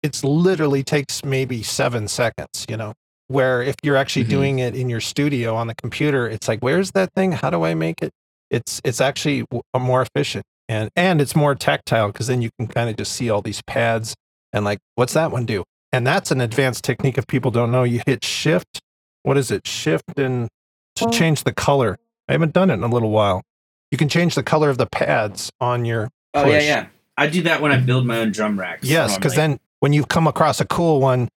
it's 0.03 0.25
literally 0.25 0.83
takes 0.83 1.25
maybe 1.25 1.63
seven 1.63 2.09
seconds. 2.09 2.67
You 2.69 2.77
know, 2.77 2.95
where 3.33 3.63
if 3.63 3.75
you're 3.83 3.97
actually 3.97 4.25
Mhm. 4.27 4.31
doing 4.31 4.59
it 4.61 4.75
in 4.77 4.89
your 4.89 5.01
studio 5.01 5.55
on 5.57 5.67
the 5.67 5.75
computer, 5.75 6.29
it's 6.29 6.47
like, 6.49 6.61
where's 6.61 6.91
that 6.93 7.13
thing? 7.15 7.33
How 7.33 7.51
do 7.51 7.65
I 7.65 7.75
make 7.75 8.03
it? 8.03 8.13
It's 8.51 8.81
it's 8.85 9.01
actually 9.01 9.45
more 9.77 10.03
efficient, 10.03 10.45
and 10.69 10.91
and 10.95 11.21
it's 11.21 11.35
more 11.35 11.55
tactile 11.55 12.09
because 12.09 12.27
then 12.27 12.43
you 12.43 12.51
can 12.59 12.69
kind 12.69 12.91
of 12.91 12.97
just 12.97 13.13
see 13.13 13.31
all 13.31 13.41
these 13.43 13.63
pads 13.63 14.15
and 14.53 14.65
like, 14.65 14.79
what's 14.95 15.15
that 15.15 15.31
one 15.33 15.45
do? 15.47 15.65
and 15.95 16.07
that's 16.07 16.31
an 16.31 16.41
advanced 16.41 16.83
technique. 16.85 17.19
If 17.19 17.27
people 17.27 17.51
don't 17.51 17.71
know, 17.71 17.83
you 17.83 18.01
hit 18.07 18.25
shift. 18.25 18.81
What 19.25 19.37
is 19.37 19.51
it? 19.51 19.67
Shift 19.67 20.19
and 20.19 20.49
to 20.97 21.11
change 21.11 21.45
the 21.45 21.53
color. 21.53 21.99
I 22.31 22.33
haven't 22.33 22.55
done 22.55 22.71
it 22.71 22.75
in 22.75 22.83
a 22.83 22.87
little 22.89 23.11
while. 23.11 23.43
You 23.91 23.99
can 23.99 24.09
change 24.09 24.35
the 24.35 24.43
color 24.43 24.71
of 24.71 24.79
the 24.79 24.87
pads 24.87 25.51
on 25.61 25.85
your. 25.85 26.09
Oh 26.33 26.47
yeah, 26.47 26.61
yeah. 26.61 26.87
I 27.19 27.27
do 27.27 27.43
that 27.43 27.61
when 27.61 27.73
I 27.73 27.77
build 27.77 28.07
my 28.07 28.21
own 28.21 28.33
drum 28.33 28.59
racks. 28.59 28.89
Yes, 28.89 29.17
because 29.19 29.37
normally. 29.37 29.55
then 29.57 29.61
when 29.81 29.93
you 29.93 30.07
come 30.07 30.27
across 30.27 30.63
a 30.63 30.65
cool 30.67 30.99
one 30.99 31.25
a- 31.25 31.29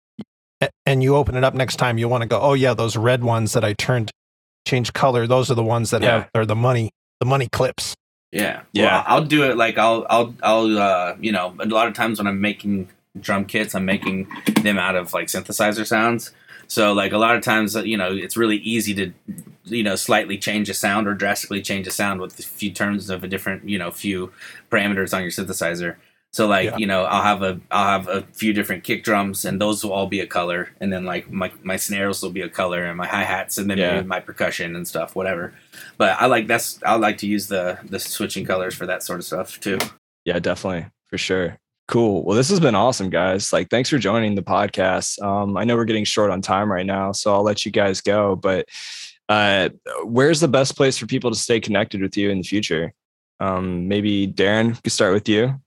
and 0.86 1.02
you 1.02 1.16
open 1.16 1.36
it 1.36 1.44
up 1.44 1.54
next 1.54 1.76
time, 1.76 1.98
you 1.98 2.08
want 2.08 2.22
to 2.22 2.28
go, 2.28 2.40
oh 2.40 2.54
yeah, 2.54 2.74
those 2.74 2.96
red 2.96 3.22
ones 3.24 3.52
that 3.52 3.64
I 3.64 3.72
turned, 3.74 4.10
change 4.66 4.92
color. 4.92 5.26
Those 5.26 5.50
are 5.50 5.54
the 5.54 5.62
ones 5.64 5.90
that 5.90 6.02
Yeah. 6.02 6.10
have 6.20 6.30
are 6.34 6.46
the 6.46 6.56
money, 6.56 6.90
the 7.20 7.26
money 7.26 7.48
clips. 7.50 7.94
Yeah, 8.32 8.62
Yeah. 8.72 8.84
Well, 8.84 9.04
I'll 9.06 9.24
do 9.24 9.44
it 9.44 9.56
like 9.56 9.78
I'll 9.78 10.06
I'll 10.10 10.34
I'll 10.42 10.78
uh 10.78 11.16
you 11.20 11.30
know 11.32 11.54
a 11.60 11.66
lot 11.66 11.86
of 11.88 11.94
times 11.94 12.18
when 12.18 12.26
I'm 12.26 12.40
making 12.40 12.88
drum 13.20 13.44
kits, 13.44 13.74
I'm 13.74 13.84
making 13.84 14.26
them 14.62 14.76
out 14.78 14.96
of 14.96 15.12
like 15.12 15.28
synthesizer 15.28 15.86
sounds. 15.86 16.32
So 16.66 16.92
like 16.92 17.12
a 17.12 17.18
lot 17.18 17.36
of 17.36 17.42
times 17.42 17.76
uh, 17.76 17.82
you 17.82 17.96
know 17.96 18.10
it's 18.12 18.36
really 18.36 18.56
easy 18.56 18.92
to 18.94 19.12
you 19.66 19.82
know 19.84 19.94
slightly 19.96 20.36
change 20.36 20.68
a 20.68 20.74
sound 20.74 21.06
or 21.06 21.14
drastically 21.14 21.62
change 21.62 21.86
a 21.86 21.90
sound 21.92 22.20
with 22.20 22.38
a 22.38 22.42
few 22.42 22.70
terms 22.72 23.08
of 23.08 23.22
a 23.22 23.28
different 23.28 23.68
you 23.68 23.78
know 23.78 23.90
few 23.92 24.32
parameters 24.70 25.14
on 25.14 25.22
your 25.22 25.30
synthesizer. 25.30 25.96
So 26.34 26.48
like 26.48 26.64
Yeah. 26.70 26.76
you 26.78 26.86
know 26.86 27.04
I'll 27.04 27.22
have 27.22 27.42
a 27.42 27.60
I'll 27.70 27.90
have 27.96 28.08
a 28.08 28.22
few 28.32 28.52
different 28.52 28.82
kick 28.82 29.04
drums 29.04 29.44
and 29.44 29.60
those 29.60 29.84
will 29.84 29.92
all 29.92 30.08
be 30.08 30.18
a 30.18 30.26
color 30.26 30.70
and 30.80 30.92
then 30.92 31.04
like 31.04 31.30
my 31.30 31.52
my 31.62 31.76
snares 31.76 32.22
will 32.22 32.32
be 32.32 32.40
a 32.40 32.48
color 32.48 32.82
and 32.84 32.96
my 32.98 33.06
hi 33.06 33.22
hats 33.22 33.56
and 33.56 33.70
then 33.70 33.78
Yeah. 33.78 33.94
maybe 33.94 34.08
my 34.08 34.18
percussion 34.18 34.74
and 34.74 34.84
stuff 34.88 35.14
whatever. 35.14 35.54
But 35.96 36.20
I 36.20 36.26
like 36.26 36.48
that's 36.48 36.80
I 36.82 36.96
like 36.96 37.18
to 37.18 37.28
use 37.28 37.46
the 37.46 37.78
the 37.88 38.00
switching 38.00 38.44
colors 38.44 38.74
for 38.74 38.84
that 38.86 39.04
sort 39.04 39.20
of 39.20 39.24
stuff 39.26 39.60
too. 39.60 39.78
Yeah, 40.24 40.40
definitely. 40.40 40.86
For 41.08 41.18
sure. 41.18 41.56
Cool. 41.86 42.24
Well, 42.24 42.36
this 42.36 42.48
has 42.48 42.58
been 42.58 42.74
awesome, 42.74 43.10
guys. 43.10 43.52
Like, 43.52 43.68
thanks 43.70 43.88
for 43.90 43.98
joining 43.98 44.34
the 44.34 44.42
podcast. 44.42 45.22
Um, 45.22 45.56
I 45.56 45.62
know 45.64 45.76
we're 45.76 45.84
getting 45.84 46.04
short 46.06 46.30
on 46.32 46.40
time 46.40 46.72
right 46.72 46.86
now, 46.86 47.12
so 47.12 47.32
I'll 47.32 47.42
let 47.44 47.64
you 47.64 47.70
guys 47.70 48.00
go. 48.00 48.34
But 48.34 48.66
uh, 49.28 49.68
where's 50.02 50.40
the 50.40 50.48
best 50.48 50.76
place 50.76 50.96
for 50.98 51.06
people 51.06 51.30
to 51.30 51.36
stay 51.36 51.60
connected 51.60 52.00
with 52.00 52.16
you 52.16 52.30
in 52.30 52.38
the 52.38 52.42
future? 52.54 52.92
Um, 53.38 53.86
maybe 53.86 54.26
Darren, 54.26 54.82
could 54.82 54.92
start 54.92 55.12
with 55.12 55.28
you. 55.28 55.60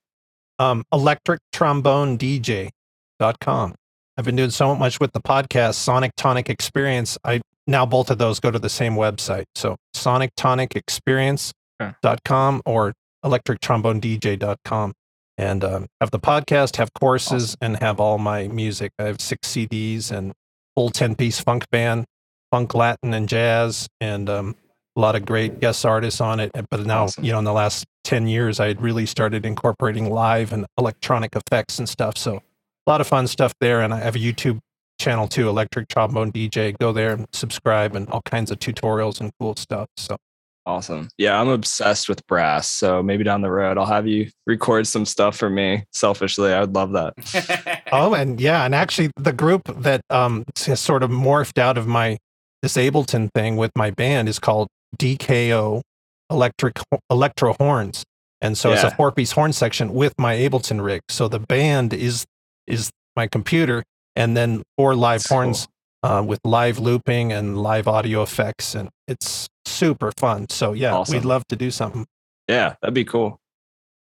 Um, 0.59 0.83
electrictrombonedj.com. 0.93 3.75
I've 4.17 4.25
been 4.25 4.35
doing 4.35 4.49
so 4.49 4.75
much 4.75 4.99
with 4.99 5.13
the 5.13 5.21
podcast, 5.21 5.75
Sonic 5.75 6.11
Tonic 6.17 6.49
Experience. 6.49 7.17
I 7.23 7.39
now 7.67 7.85
both 7.85 8.09
of 8.09 8.17
those 8.17 8.39
go 8.39 8.49
to 8.49 8.57
the 8.57 8.69
same 8.69 8.95
website. 8.95 9.45
So 9.53 9.75
sonictonicexperience.com 9.95 12.61
or 12.65 12.93
electrictrombonedj.com. 13.23 14.93
And 15.39 15.63
um, 15.63 15.85
have 16.01 16.09
the 16.09 16.19
podcast, 16.19 16.77
have 16.77 16.91
courses, 16.99 17.55
and 17.61 17.77
have 17.77 17.99
all 17.99 18.17
my 18.17 18.47
music. 18.47 18.91
I 18.97 19.03
have 19.03 19.21
six 19.21 19.49
CDs 19.49 20.11
and 20.11 20.33
full 20.73 20.89
10 20.89 21.13
piece 21.13 21.39
funk 21.39 21.69
band, 21.69 22.05
funk, 22.49 22.73
Latin, 22.73 23.13
and 23.13 23.29
jazz, 23.29 23.87
and 24.01 24.31
um, 24.31 24.55
a 24.97 24.99
lot 24.99 25.15
of 25.15 25.25
great 25.25 25.59
guest 25.59 25.85
artists 25.85 26.19
on 26.19 26.39
it. 26.39 26.51
But 26.71 26.85
now, 26.85 27.03
Awesome. 27.03 27.23
you 27.23 27.31
know, 27.31 27.37
in 27.39 27.45
the 27.45 27.53
last 27.53 27.85
10 28.03 28.27
years, 28.27 28.59
I 28.59 28.67
had 28.67 28.81
really 28.81 29.05
started 29.05 29.45
incorporating 29.45 30.09
live 30.09 30.51
and 30.51 30.65
electronic 30.77 31.35
effects 31.35 31.77
and 31.77 31.87
stuff. 31.87 32.17
So 32.17 32.37
a 32.37 32.89
lot 32.89 32.99
of 32.99 33.07
fun 33.07 33.27
stuff 33.27 33.53
there. 33.61 33.81
And 33.81 33.93
I 33.93 33.99
have 33.99 34.15
a 34.15 34.19
YouTube 34.19 34.59
channel 34.99 35.27
too, 35.27 35.47
Electric 35.47 35.87
Trombone 35.87 36.31
DJ. 36.31 36.75
Go 36.79 36.91
there 36.91 37.13
and 37.13 37.27
subscribe 37.31 37.95
and 37.95 38.09
all 38.09 38.23
kinds 38.25 38.49
of 38.49 38.57
tutorials 38.57 39.21
and 39.21 39.31
cool 39.39 39.55
stuff. 39.55 39.87
So 39.97 40.17
Awesome. 40.65 41.07
Yeah, 41.17 41.39
I'm 41.39 41.47
obsessed 41.47 42.09
with 42.09 42.25
brass. 42.27 42.69
So 42.69 43.01
maybe 43.01 43.23
down 43.23 43.41
the 43.41 43.49
road, 43.49 43.77
I'll 43.77 43.85
have 43.85 44.05
you 44.05 44.29
record 44.45 44.85
some 44.85 45.05
stuff 45.05 45.37
for 45.37 45.49
me. 45.49 45.85
Selfishly, 45.93 46.51
I 46.51 46.59
would 46.59 46.75
love 46.75 46.91
that. 46.91 47.83
Oh, 47.93 48.13
and 48.13 48.41
yeah, 48.41 48.65
and 48.65 48.75
actually, 48.75 49.11
the 49.15 49.31
group 49.31 49.61
that 49.81 50.01
um 50.09 50.43
has 50.65 50.81
sort 50.81 51.03
of 51.03 51.09
morphed 51.09 51.57
out 51.57 51.77
of 51.77 51.87
my 51.87 52.17
this 52.61 52.73
Ableton 52.75 53.29
thing 53.33 53.55
with 53.55 53.71
my 53.77 53.91
band 53.91 54.27
is 54.27 54.39
called 54.39 54.67
DKO 54.97 55.81
Electric 56.29 56.79
Electro 57.09 57.53
Horns, 57.59 58.03
and 58.41 58.57
so 58.57 58.71
it's 58.71 58.83
a 58.83 58.91
four 58.91 59.11
piece 59.11 59.31
horn 59.31 59.53
section 59.53 59.93
with 59.93 60.13
my 60.17 60.35
Ableton 60.35 60.83
rig. 60.83 61.01
So 61.09 61.27
the 61.27 61.39
band 61.39 61.93
is 61.93 62.25
is 62.67 62.89
my 63.15 63.27
computer, 63.27 63.83
and 64.15 64.35
then 64.35 64.63
four 64.77 64.95
live 64.95 65.21
That's 65.21 65.29
horns 65.29 65.67
uh, 66.03 66.23
with 66.25 66.39
live 66.43 66.79
looping 66.79 67.31
and 67.31 67.57
live 67.61 67.87
audio 67.87 68.21
effects, 68.23 68.75
and 68.75 68.89
it's 69.07 69.47
super 69.65 70.11
fun. 70.17 70.49
So 70.49 70.73
yeah, 70.73 70.93
Awesome. 70.93 71.15
we'd 71.15 71.25
love 71.25 71.45
to 71.47 71.55
do 71.55 71.71
something. 71.71 72.05
Yeah, 72.47 72.75
that'd 72.81 72.93
be 72.93 73.05
cool. 73.05 73.39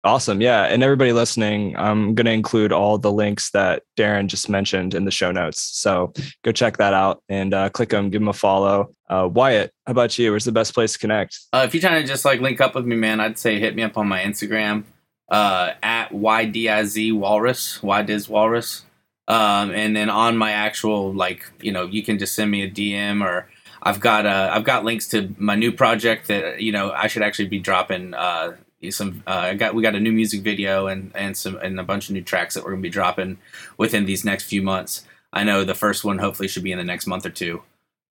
Awesome. 0.07 0.41
Yeah. 0.41 0.63
And 0.67 0.85
everybody 0.85 1.13
listening, 1.13 1.77
I'm 1.77 2.15
going 2.15 2.27
to 2.27 2.33
include 2.33 2.71
all 2.71 2.97
the 2.97 3.11
links 3.11 3.51
that 3.51 3.83
Darren 3.99 4.29
just 4.29 4.49
mentioned 4.49 4.95
in 4.95 5.05
the 5.05 5.11
show 5.11 5.33
notes. 5.33 5.61
So 5.61 6.13
go 6.45 6.53
check 6.53 6.77
that 6.77 6.95
out 6.95 7.25
and 7.29 7.53
uh, 7.53 7.71
click 7.71 7.89
them, 7.89 8.11
give 8.11 8.21
them 8.21 8.29
a 8.29 8.33
follow. 8.33 8.95
Uh, 9.11 9.29
Wyatt, 9.29 9.73
how 9.85 9.91
about 9.91 10.17
you? 10.17 10.31
Where's 10.31 10.45
the 10.45 10.53
best 10.53 10.75
place 10.75 10.93
to 10.93 11.01
connect? 11.01 11.41
Uh, 11.53 11.65
if 11.67 11.75
you're 11.75 11.81
trying 11.81 12.01
to 12.01 12.07
just 12.07 12.25
like 12.25 12.41
link 12.41 12.61
up 12.61 12.77
with 12.77 12.87
me, 12.87 12.95
man, 12.95 13.19
I'd 13.19 13.37
say 13.37 13.59
hit 13.59 13.75
me 13.75 13.83
up 13.83 13.99
on 13.99 14.07
my 14.07 14.21
Instagram 14.21 14.85
uh, 15.29 15.73
at 15.83 16.11
YDIZ 16.11 17.13
Walrus, 17.13 17.81
YDiz 17.83 18.29
Walrus. 18.29 18.85
Um, 19.27 19.73
and 19.73 19.97
then 19.97 20.09
on 20.09 20.37
my 20.37 20.53
actual 20.53 21.13
like, 21.13 21.51
you 21.61 21.73
know, 21.73 21.85
you 21.85 22.05
can 22.05 22.21
just 22.21 22.37
send 22.37 22.49
me 22.53 22.63
a 22.63 22.71
DM 22.71 23.25
or 23.25 23.49
I've 23.83 23.99
got 23.99 24.25
uh, 24.25 24.51
I've 24.53 24.65
got 24.65 24.85
links 24.85 25.09
to 25.09 25.35
my 25.37 25.57
new 25.57 25.73
project 25.73 26.29
that 26.29 26.61
you 26.61 26.73
know 26.73 26.91
I 26.91 27.07
should 27.07 27.23
actually 27.23 27.49
be 27.49 27.61
dropping 27.61 28.15
uh, 28.15 28.57
some. 28.91 29.23
Uh, 29.27 29.31
I 29.31 29.55
got 29.55 29.75
we 29.75 29.83
got 29.83 29.95
a 29.95 30.01
new 30.01 30.13
music 30.13 30.43
video 30.43 30.87
and 30.87 31.11
and 31.15 31.37
some 31.37 31.57
and 31.57 31.79
a 31.81 31.83
bunch 31.85 32.09
of 32.09 32.15
new 32.15 32.23
tracks 32.23 32.55
that 32.55 32.65
we're 32.65 32.71
gonna 32.71 32.83
be 32.83 32.89
dropping 32.91 33.39
within 33.79 34.07
these 34.07 34.25
next 34.25 34.45
few 34.45 34.63
months. 34.63 35.05
I 35.33 35.45
know 35.45 35.65
the 35.65 35.75
first 35.75 36.05
one 36.05 36.19
hopefully 36.19 36.49
should 36.49 36.63
be 36.65 36.73
in 36.73 36.79
the 36.79 36.85
next 36.85 37.07
month 37.07 37.27
or 37.27 37.31
two. 37.31 37.63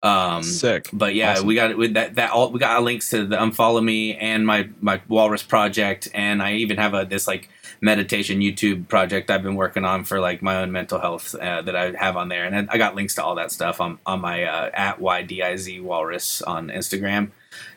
Um, 0.03 0.43
Sick. 0.43 0.89
but 0.93 1.15
yeah, 1.15 1.31
Awesome. 1.31 1.47
we 1.47 1.55
got 1.55 1.75
with 1.77 1.95
that 1.95 2.15
that 2.15 2.29
all 2.31 2.51
we 2.51 2.59
got 2.59 2.83
links 2.83 3.09
to 3.09 3.25
the 3.25 3.37
unfollow 3.37 3.83
me 3.83 4.15
and 4.15 4.45
my 4.45 4.69
my 4.79 5.01
Walrus 5.07 5.41
project, 5.41 6.07
and 6.13 6.43
I 6.43 6.53
even 6.55 6.77
have 6.77 6.93
a 6.93 7.05
this 7.05 7.27
like 7.27 7.49
meditation 7.81 8.39
YouTube 8.39 8.87
project 8.87 9.31
I've 9.31 9.41
been 9.43 9.55
working 9.55 9.83
on 9.83 10.03
for 10.03 10.19
like 10.19 10.41
my 10.43 10.57
own 10.57 10.71
mental 10.71 10.99
health 10.99 11.33
uh, 11.35 11.61
that 11.63 11.75
I 11.75 11.93
have 11.93 12.17
on 12.17 12.29
there, 12.29 12.45
and 12.45 12.55
I- 12.69 12.73
I 12.75 12.77
got 12.77 12.93
links 12.95 13.15
to 13.15 13.23
all 13.23 13.35
that 13.35 13.51
stuff 13.51 13.81
on 13.81 13.97
on 14.05 14.21
my 14.21 14.43
uh, 14.43 14.69
at 14.73 14.99
ydiz 14.99 15.81
walrus 15.81 16.41
on 16.43 16.67
Instagram. 16.67 17.31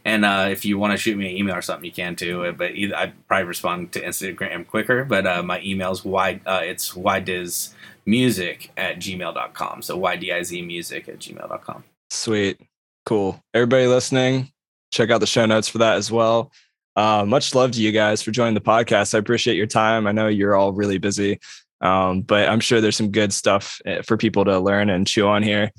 And 0.05 0.25
uh, 0.25 0.49
if 0.51 0.65
you 0.65 0.79
want 0.79 0.93
to 0.93 0.97
shoot 0.97 1.17
me 1.17 1.31
an 1.31 1.37
email 1.37 1.55
or 1.57 1.63
something, 1.63 1.85
you 1.85 1.93
can 1.93 2.17
too. 2.17 2.45
uh, 2.47 2.53
But 2.53 2.73
either, 2.73 2.97
I 2.97 3.13
probably 3.27 3.45
respond 3.47 3.93
to 3.93 4.01
Instagram 4.01 4.67
quicker. 4.67 5.05
But 5.05 5.27
uh, 5.27 5.43
my 5.43 5.61
email's 5.63 6.05
y 6.05 6.41
uh, 6.47 6.61
it's 6.63 6.93
ydizmusic 6.93 8.69
at 8.77 8.99
gmail.com. 8.99 9.83
So 9.83 9.99
ydizmusic 9.99 11.09
at 11.09 11.19
gmail.com. 11.19 11.85
Sweet. 12.11 12.61
Cool. 13.07 13.43
Everybody 13.55 13.87
listening, 13.87 14.51
check 14.93 15.11
out 15.11 15.21
the 15.21 15.27
show 15.27 15.47
notes 15.47 15.69
for 15.69 15.79
that 15.79 15.97
as 15.97 16.11
well. 16.11 16.53
Uh, 16.97 17.25
much 17.25 17.55
love 17.55 17.71
to 17.73 17.81
you 17.81 17.93
guys 17.93 18.23
for 18.23 18.31
joining 18.33 18.55
the 18.55 18.61
podcast. 18.61 19.15
I 19.15 19.19
appreciate 19.19 19.57
your 19.57 19.67
time. 19.67 20.07
I 20.07 20.13
know 20.13 20.27
you're 20.29 20.57
all 20.57 20.73
really 20.73 20.99
busy, 20.99 21.39
um, 21.81 22.23
but 22.23 22.49
I'm 22.49 22.61
sure 22.61 22.81
there's 22.81 22.97
some 22.97 23.11
good 23.13 23.33
stuff 23.33 23.81
eh, 23.87 24.03
for 24.03 24.17
people 24.17 24.45
to 24.45 24.59
learn 24.59 24.91
and 24.91 25.07
chew 25.07 25.27
on 25.29 25.43
here. 25.43 25.71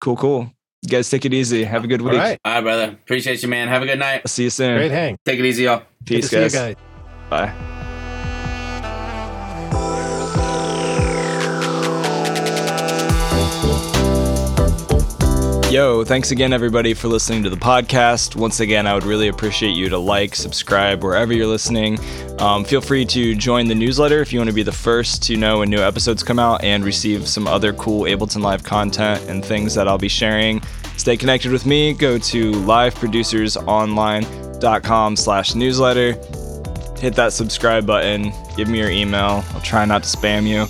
Cool, 0.00 0.16
cool. 0.16 0.52
You 0.82 0.88
guys 0.88 1.10
take 1.10 1.24
it 1.26 1.34
easy. 1.34 1.64
Have 1.64 1.84
a 1.84 1.86
good 1.86 2.00
week. 2.00 2.14
right, 2.14 2.38
All 2.44 2.52
right, 2.54 2.60
brother. 2.62 2.84
Appreciate 2.92 3.42
you, 3.42 3.48
man. 3.48 3.68
Have 3.68 3.82
a 3.82 3.86
good 3.86 3.98
night. 3.98 4.22
I'll 4.24 4.28
see 4.28 4.44
you 4.44 4.50
soon. 4.50 4.76
great 4.76 4.90
hang. 4.90 5.18
Take 5.26 5.38
it 5.38 5.44
easy, 5.44 5.64
y'all. 5.64 5.82
Good 6.04 6.06
Peace, 6.06 6.24
to 6.24 6.28
see 6.30 6.36
you 6.36 6.42
guys. 6.44 6.74
guys. 6.74 6.76
Bye. 7.28 7.69
Yo, 15.70 16.04
thanks 16.04 16.32
again, 16.32 16.52
everybody, 16.52 16.92
for 16.94 17.06
listening 17.06 17.44
to 17.44 17.48
the 17.48 17.56
podcast. 17.56 18.34
Once 18.34 18.58
again, 18.58 18.88
I 18.88 18.94
would 18.94 19.04
really 19.04 19.28
appreciate 19.28 19.70
you 19.70 19.88
to 19.88 19.98
like, 19.98 20.34
subscribe 20.34 21.04
wherever 21.04 21.32
you're 21.32 21.46
listening. 21.46 21.96
Um, 22.40 22.64
feel 22.64 22.80
free 22.80 23.04
to 23.04 23.36
join 23.36 23.68
the 23.68 23.76
newsletter 23.76 24.20
if 24.20 24.32
you 24.32 24.40
want 24.40 24.50
to 24.50 24.54
be 24.54 24.64
the 24.64 24.72
first 24.72 25.22
to 25.24 25.36
know 25.36 25.60
when 25.60 25.70
new 25.70 25.78
episodes 25.78 26.24
come 26.24 26.40
out 26.40 26.64
and 26.64 26.84
receive 26.84 27.28
some 27.28 27.46
other 27.46 27.72
cool 27.74 28.02
Ableton 28.02 28.42
Live 28.42 28.64
content 28.64 29.22
and 29.28 29.44
things 29.44 29.76
that 29.76 29.86
I'll 29.86 29.96
be 29.96 30.08
sharing. 30.08 30.60
Stay 30.96 31.16
connected 31.16 31.52
with 31.52 31.66
me. 31.66 31.92
Go 31.92 32.18
to 32.18 32.50
liveproducersonline.com 32.50 35.16
slash 35.16 35.54
newsletter 35.54 36.18
hit 37.00 37.14
that 37.14 37.32
subscribe 37.32 37.86
button, 37.86 38.32
give 38.56 38.68
me 38.68 38.78
your 38.78 38.90
email. 38.90 39.42
I'll 39.54 39.60
try 39.62 39.84
not 39.86 40.02
to 40.02 40.16
spam 40.16 40.46
you. 40.46 40.66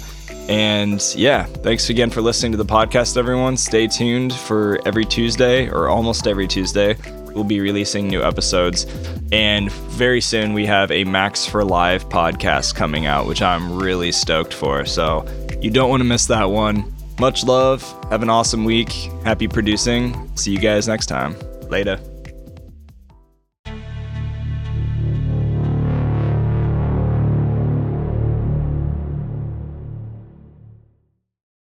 And 0.50 1.00
yeah, 1.16 1.44
thanks 1.44 1.90
again 1.90 2.10
for 2.10 2.20
listening 2.20 2.50
to 2.50 2.58
the 2.58 2.64
podcast, 2.64 3.16
everyone. 3.16 3.56
Stay 3.56 3.86
tuned 3.86 4.34
for 4.34 4.80
every 4.84 5.04
Tuesday 5.04 5.68
or 5.68 5.88
almost 5.88 6.26
every 6.26 6.48
Tuesday. 6.48 6.96
We'll 7.34 7.44
be 7.44 7.60
releasing 7.60 8.08
new 8.08 8.20
episodes. 8.24 8.84
And 9.30 9.70
very 9.70 10.20
soon 10.20 10.52
we 10.52 10.66
have 10.66 10.90
a 10.90 11.04
Max 11.04 11.46
for 11.46 11.64
Live 11.64 12.08
podcast 12.08 12.74
coming 12.74 13.06
out, 13.06 13.28
which 13.28 13.42
I'm 13.42 13.78
really 13.78 14.10
stoked 14.10 14.52
for. 14.52 14.84
So 14.84 15.24
you 15.62 15.70
don't 15.70 15.88
want 15.88 16.00
to 16.00 16.04
miss 16.04 16.26
that 16.26 16.50
one. 16.50 16.92
Much 17.20 17.44
love. 17.44 17.82
Have 18.10 18.24
an 18.24 18.30
awesome 18.30 18.64
week. 18.64 18.90
Happy 19.22 19.46
producing. 19.46 20.36
See 20.36 20.50
you 20.50 20.58
guys 20.58 20.88
next 20.88 21.06
time. 21.06 21.36
Later. 21.68 22.00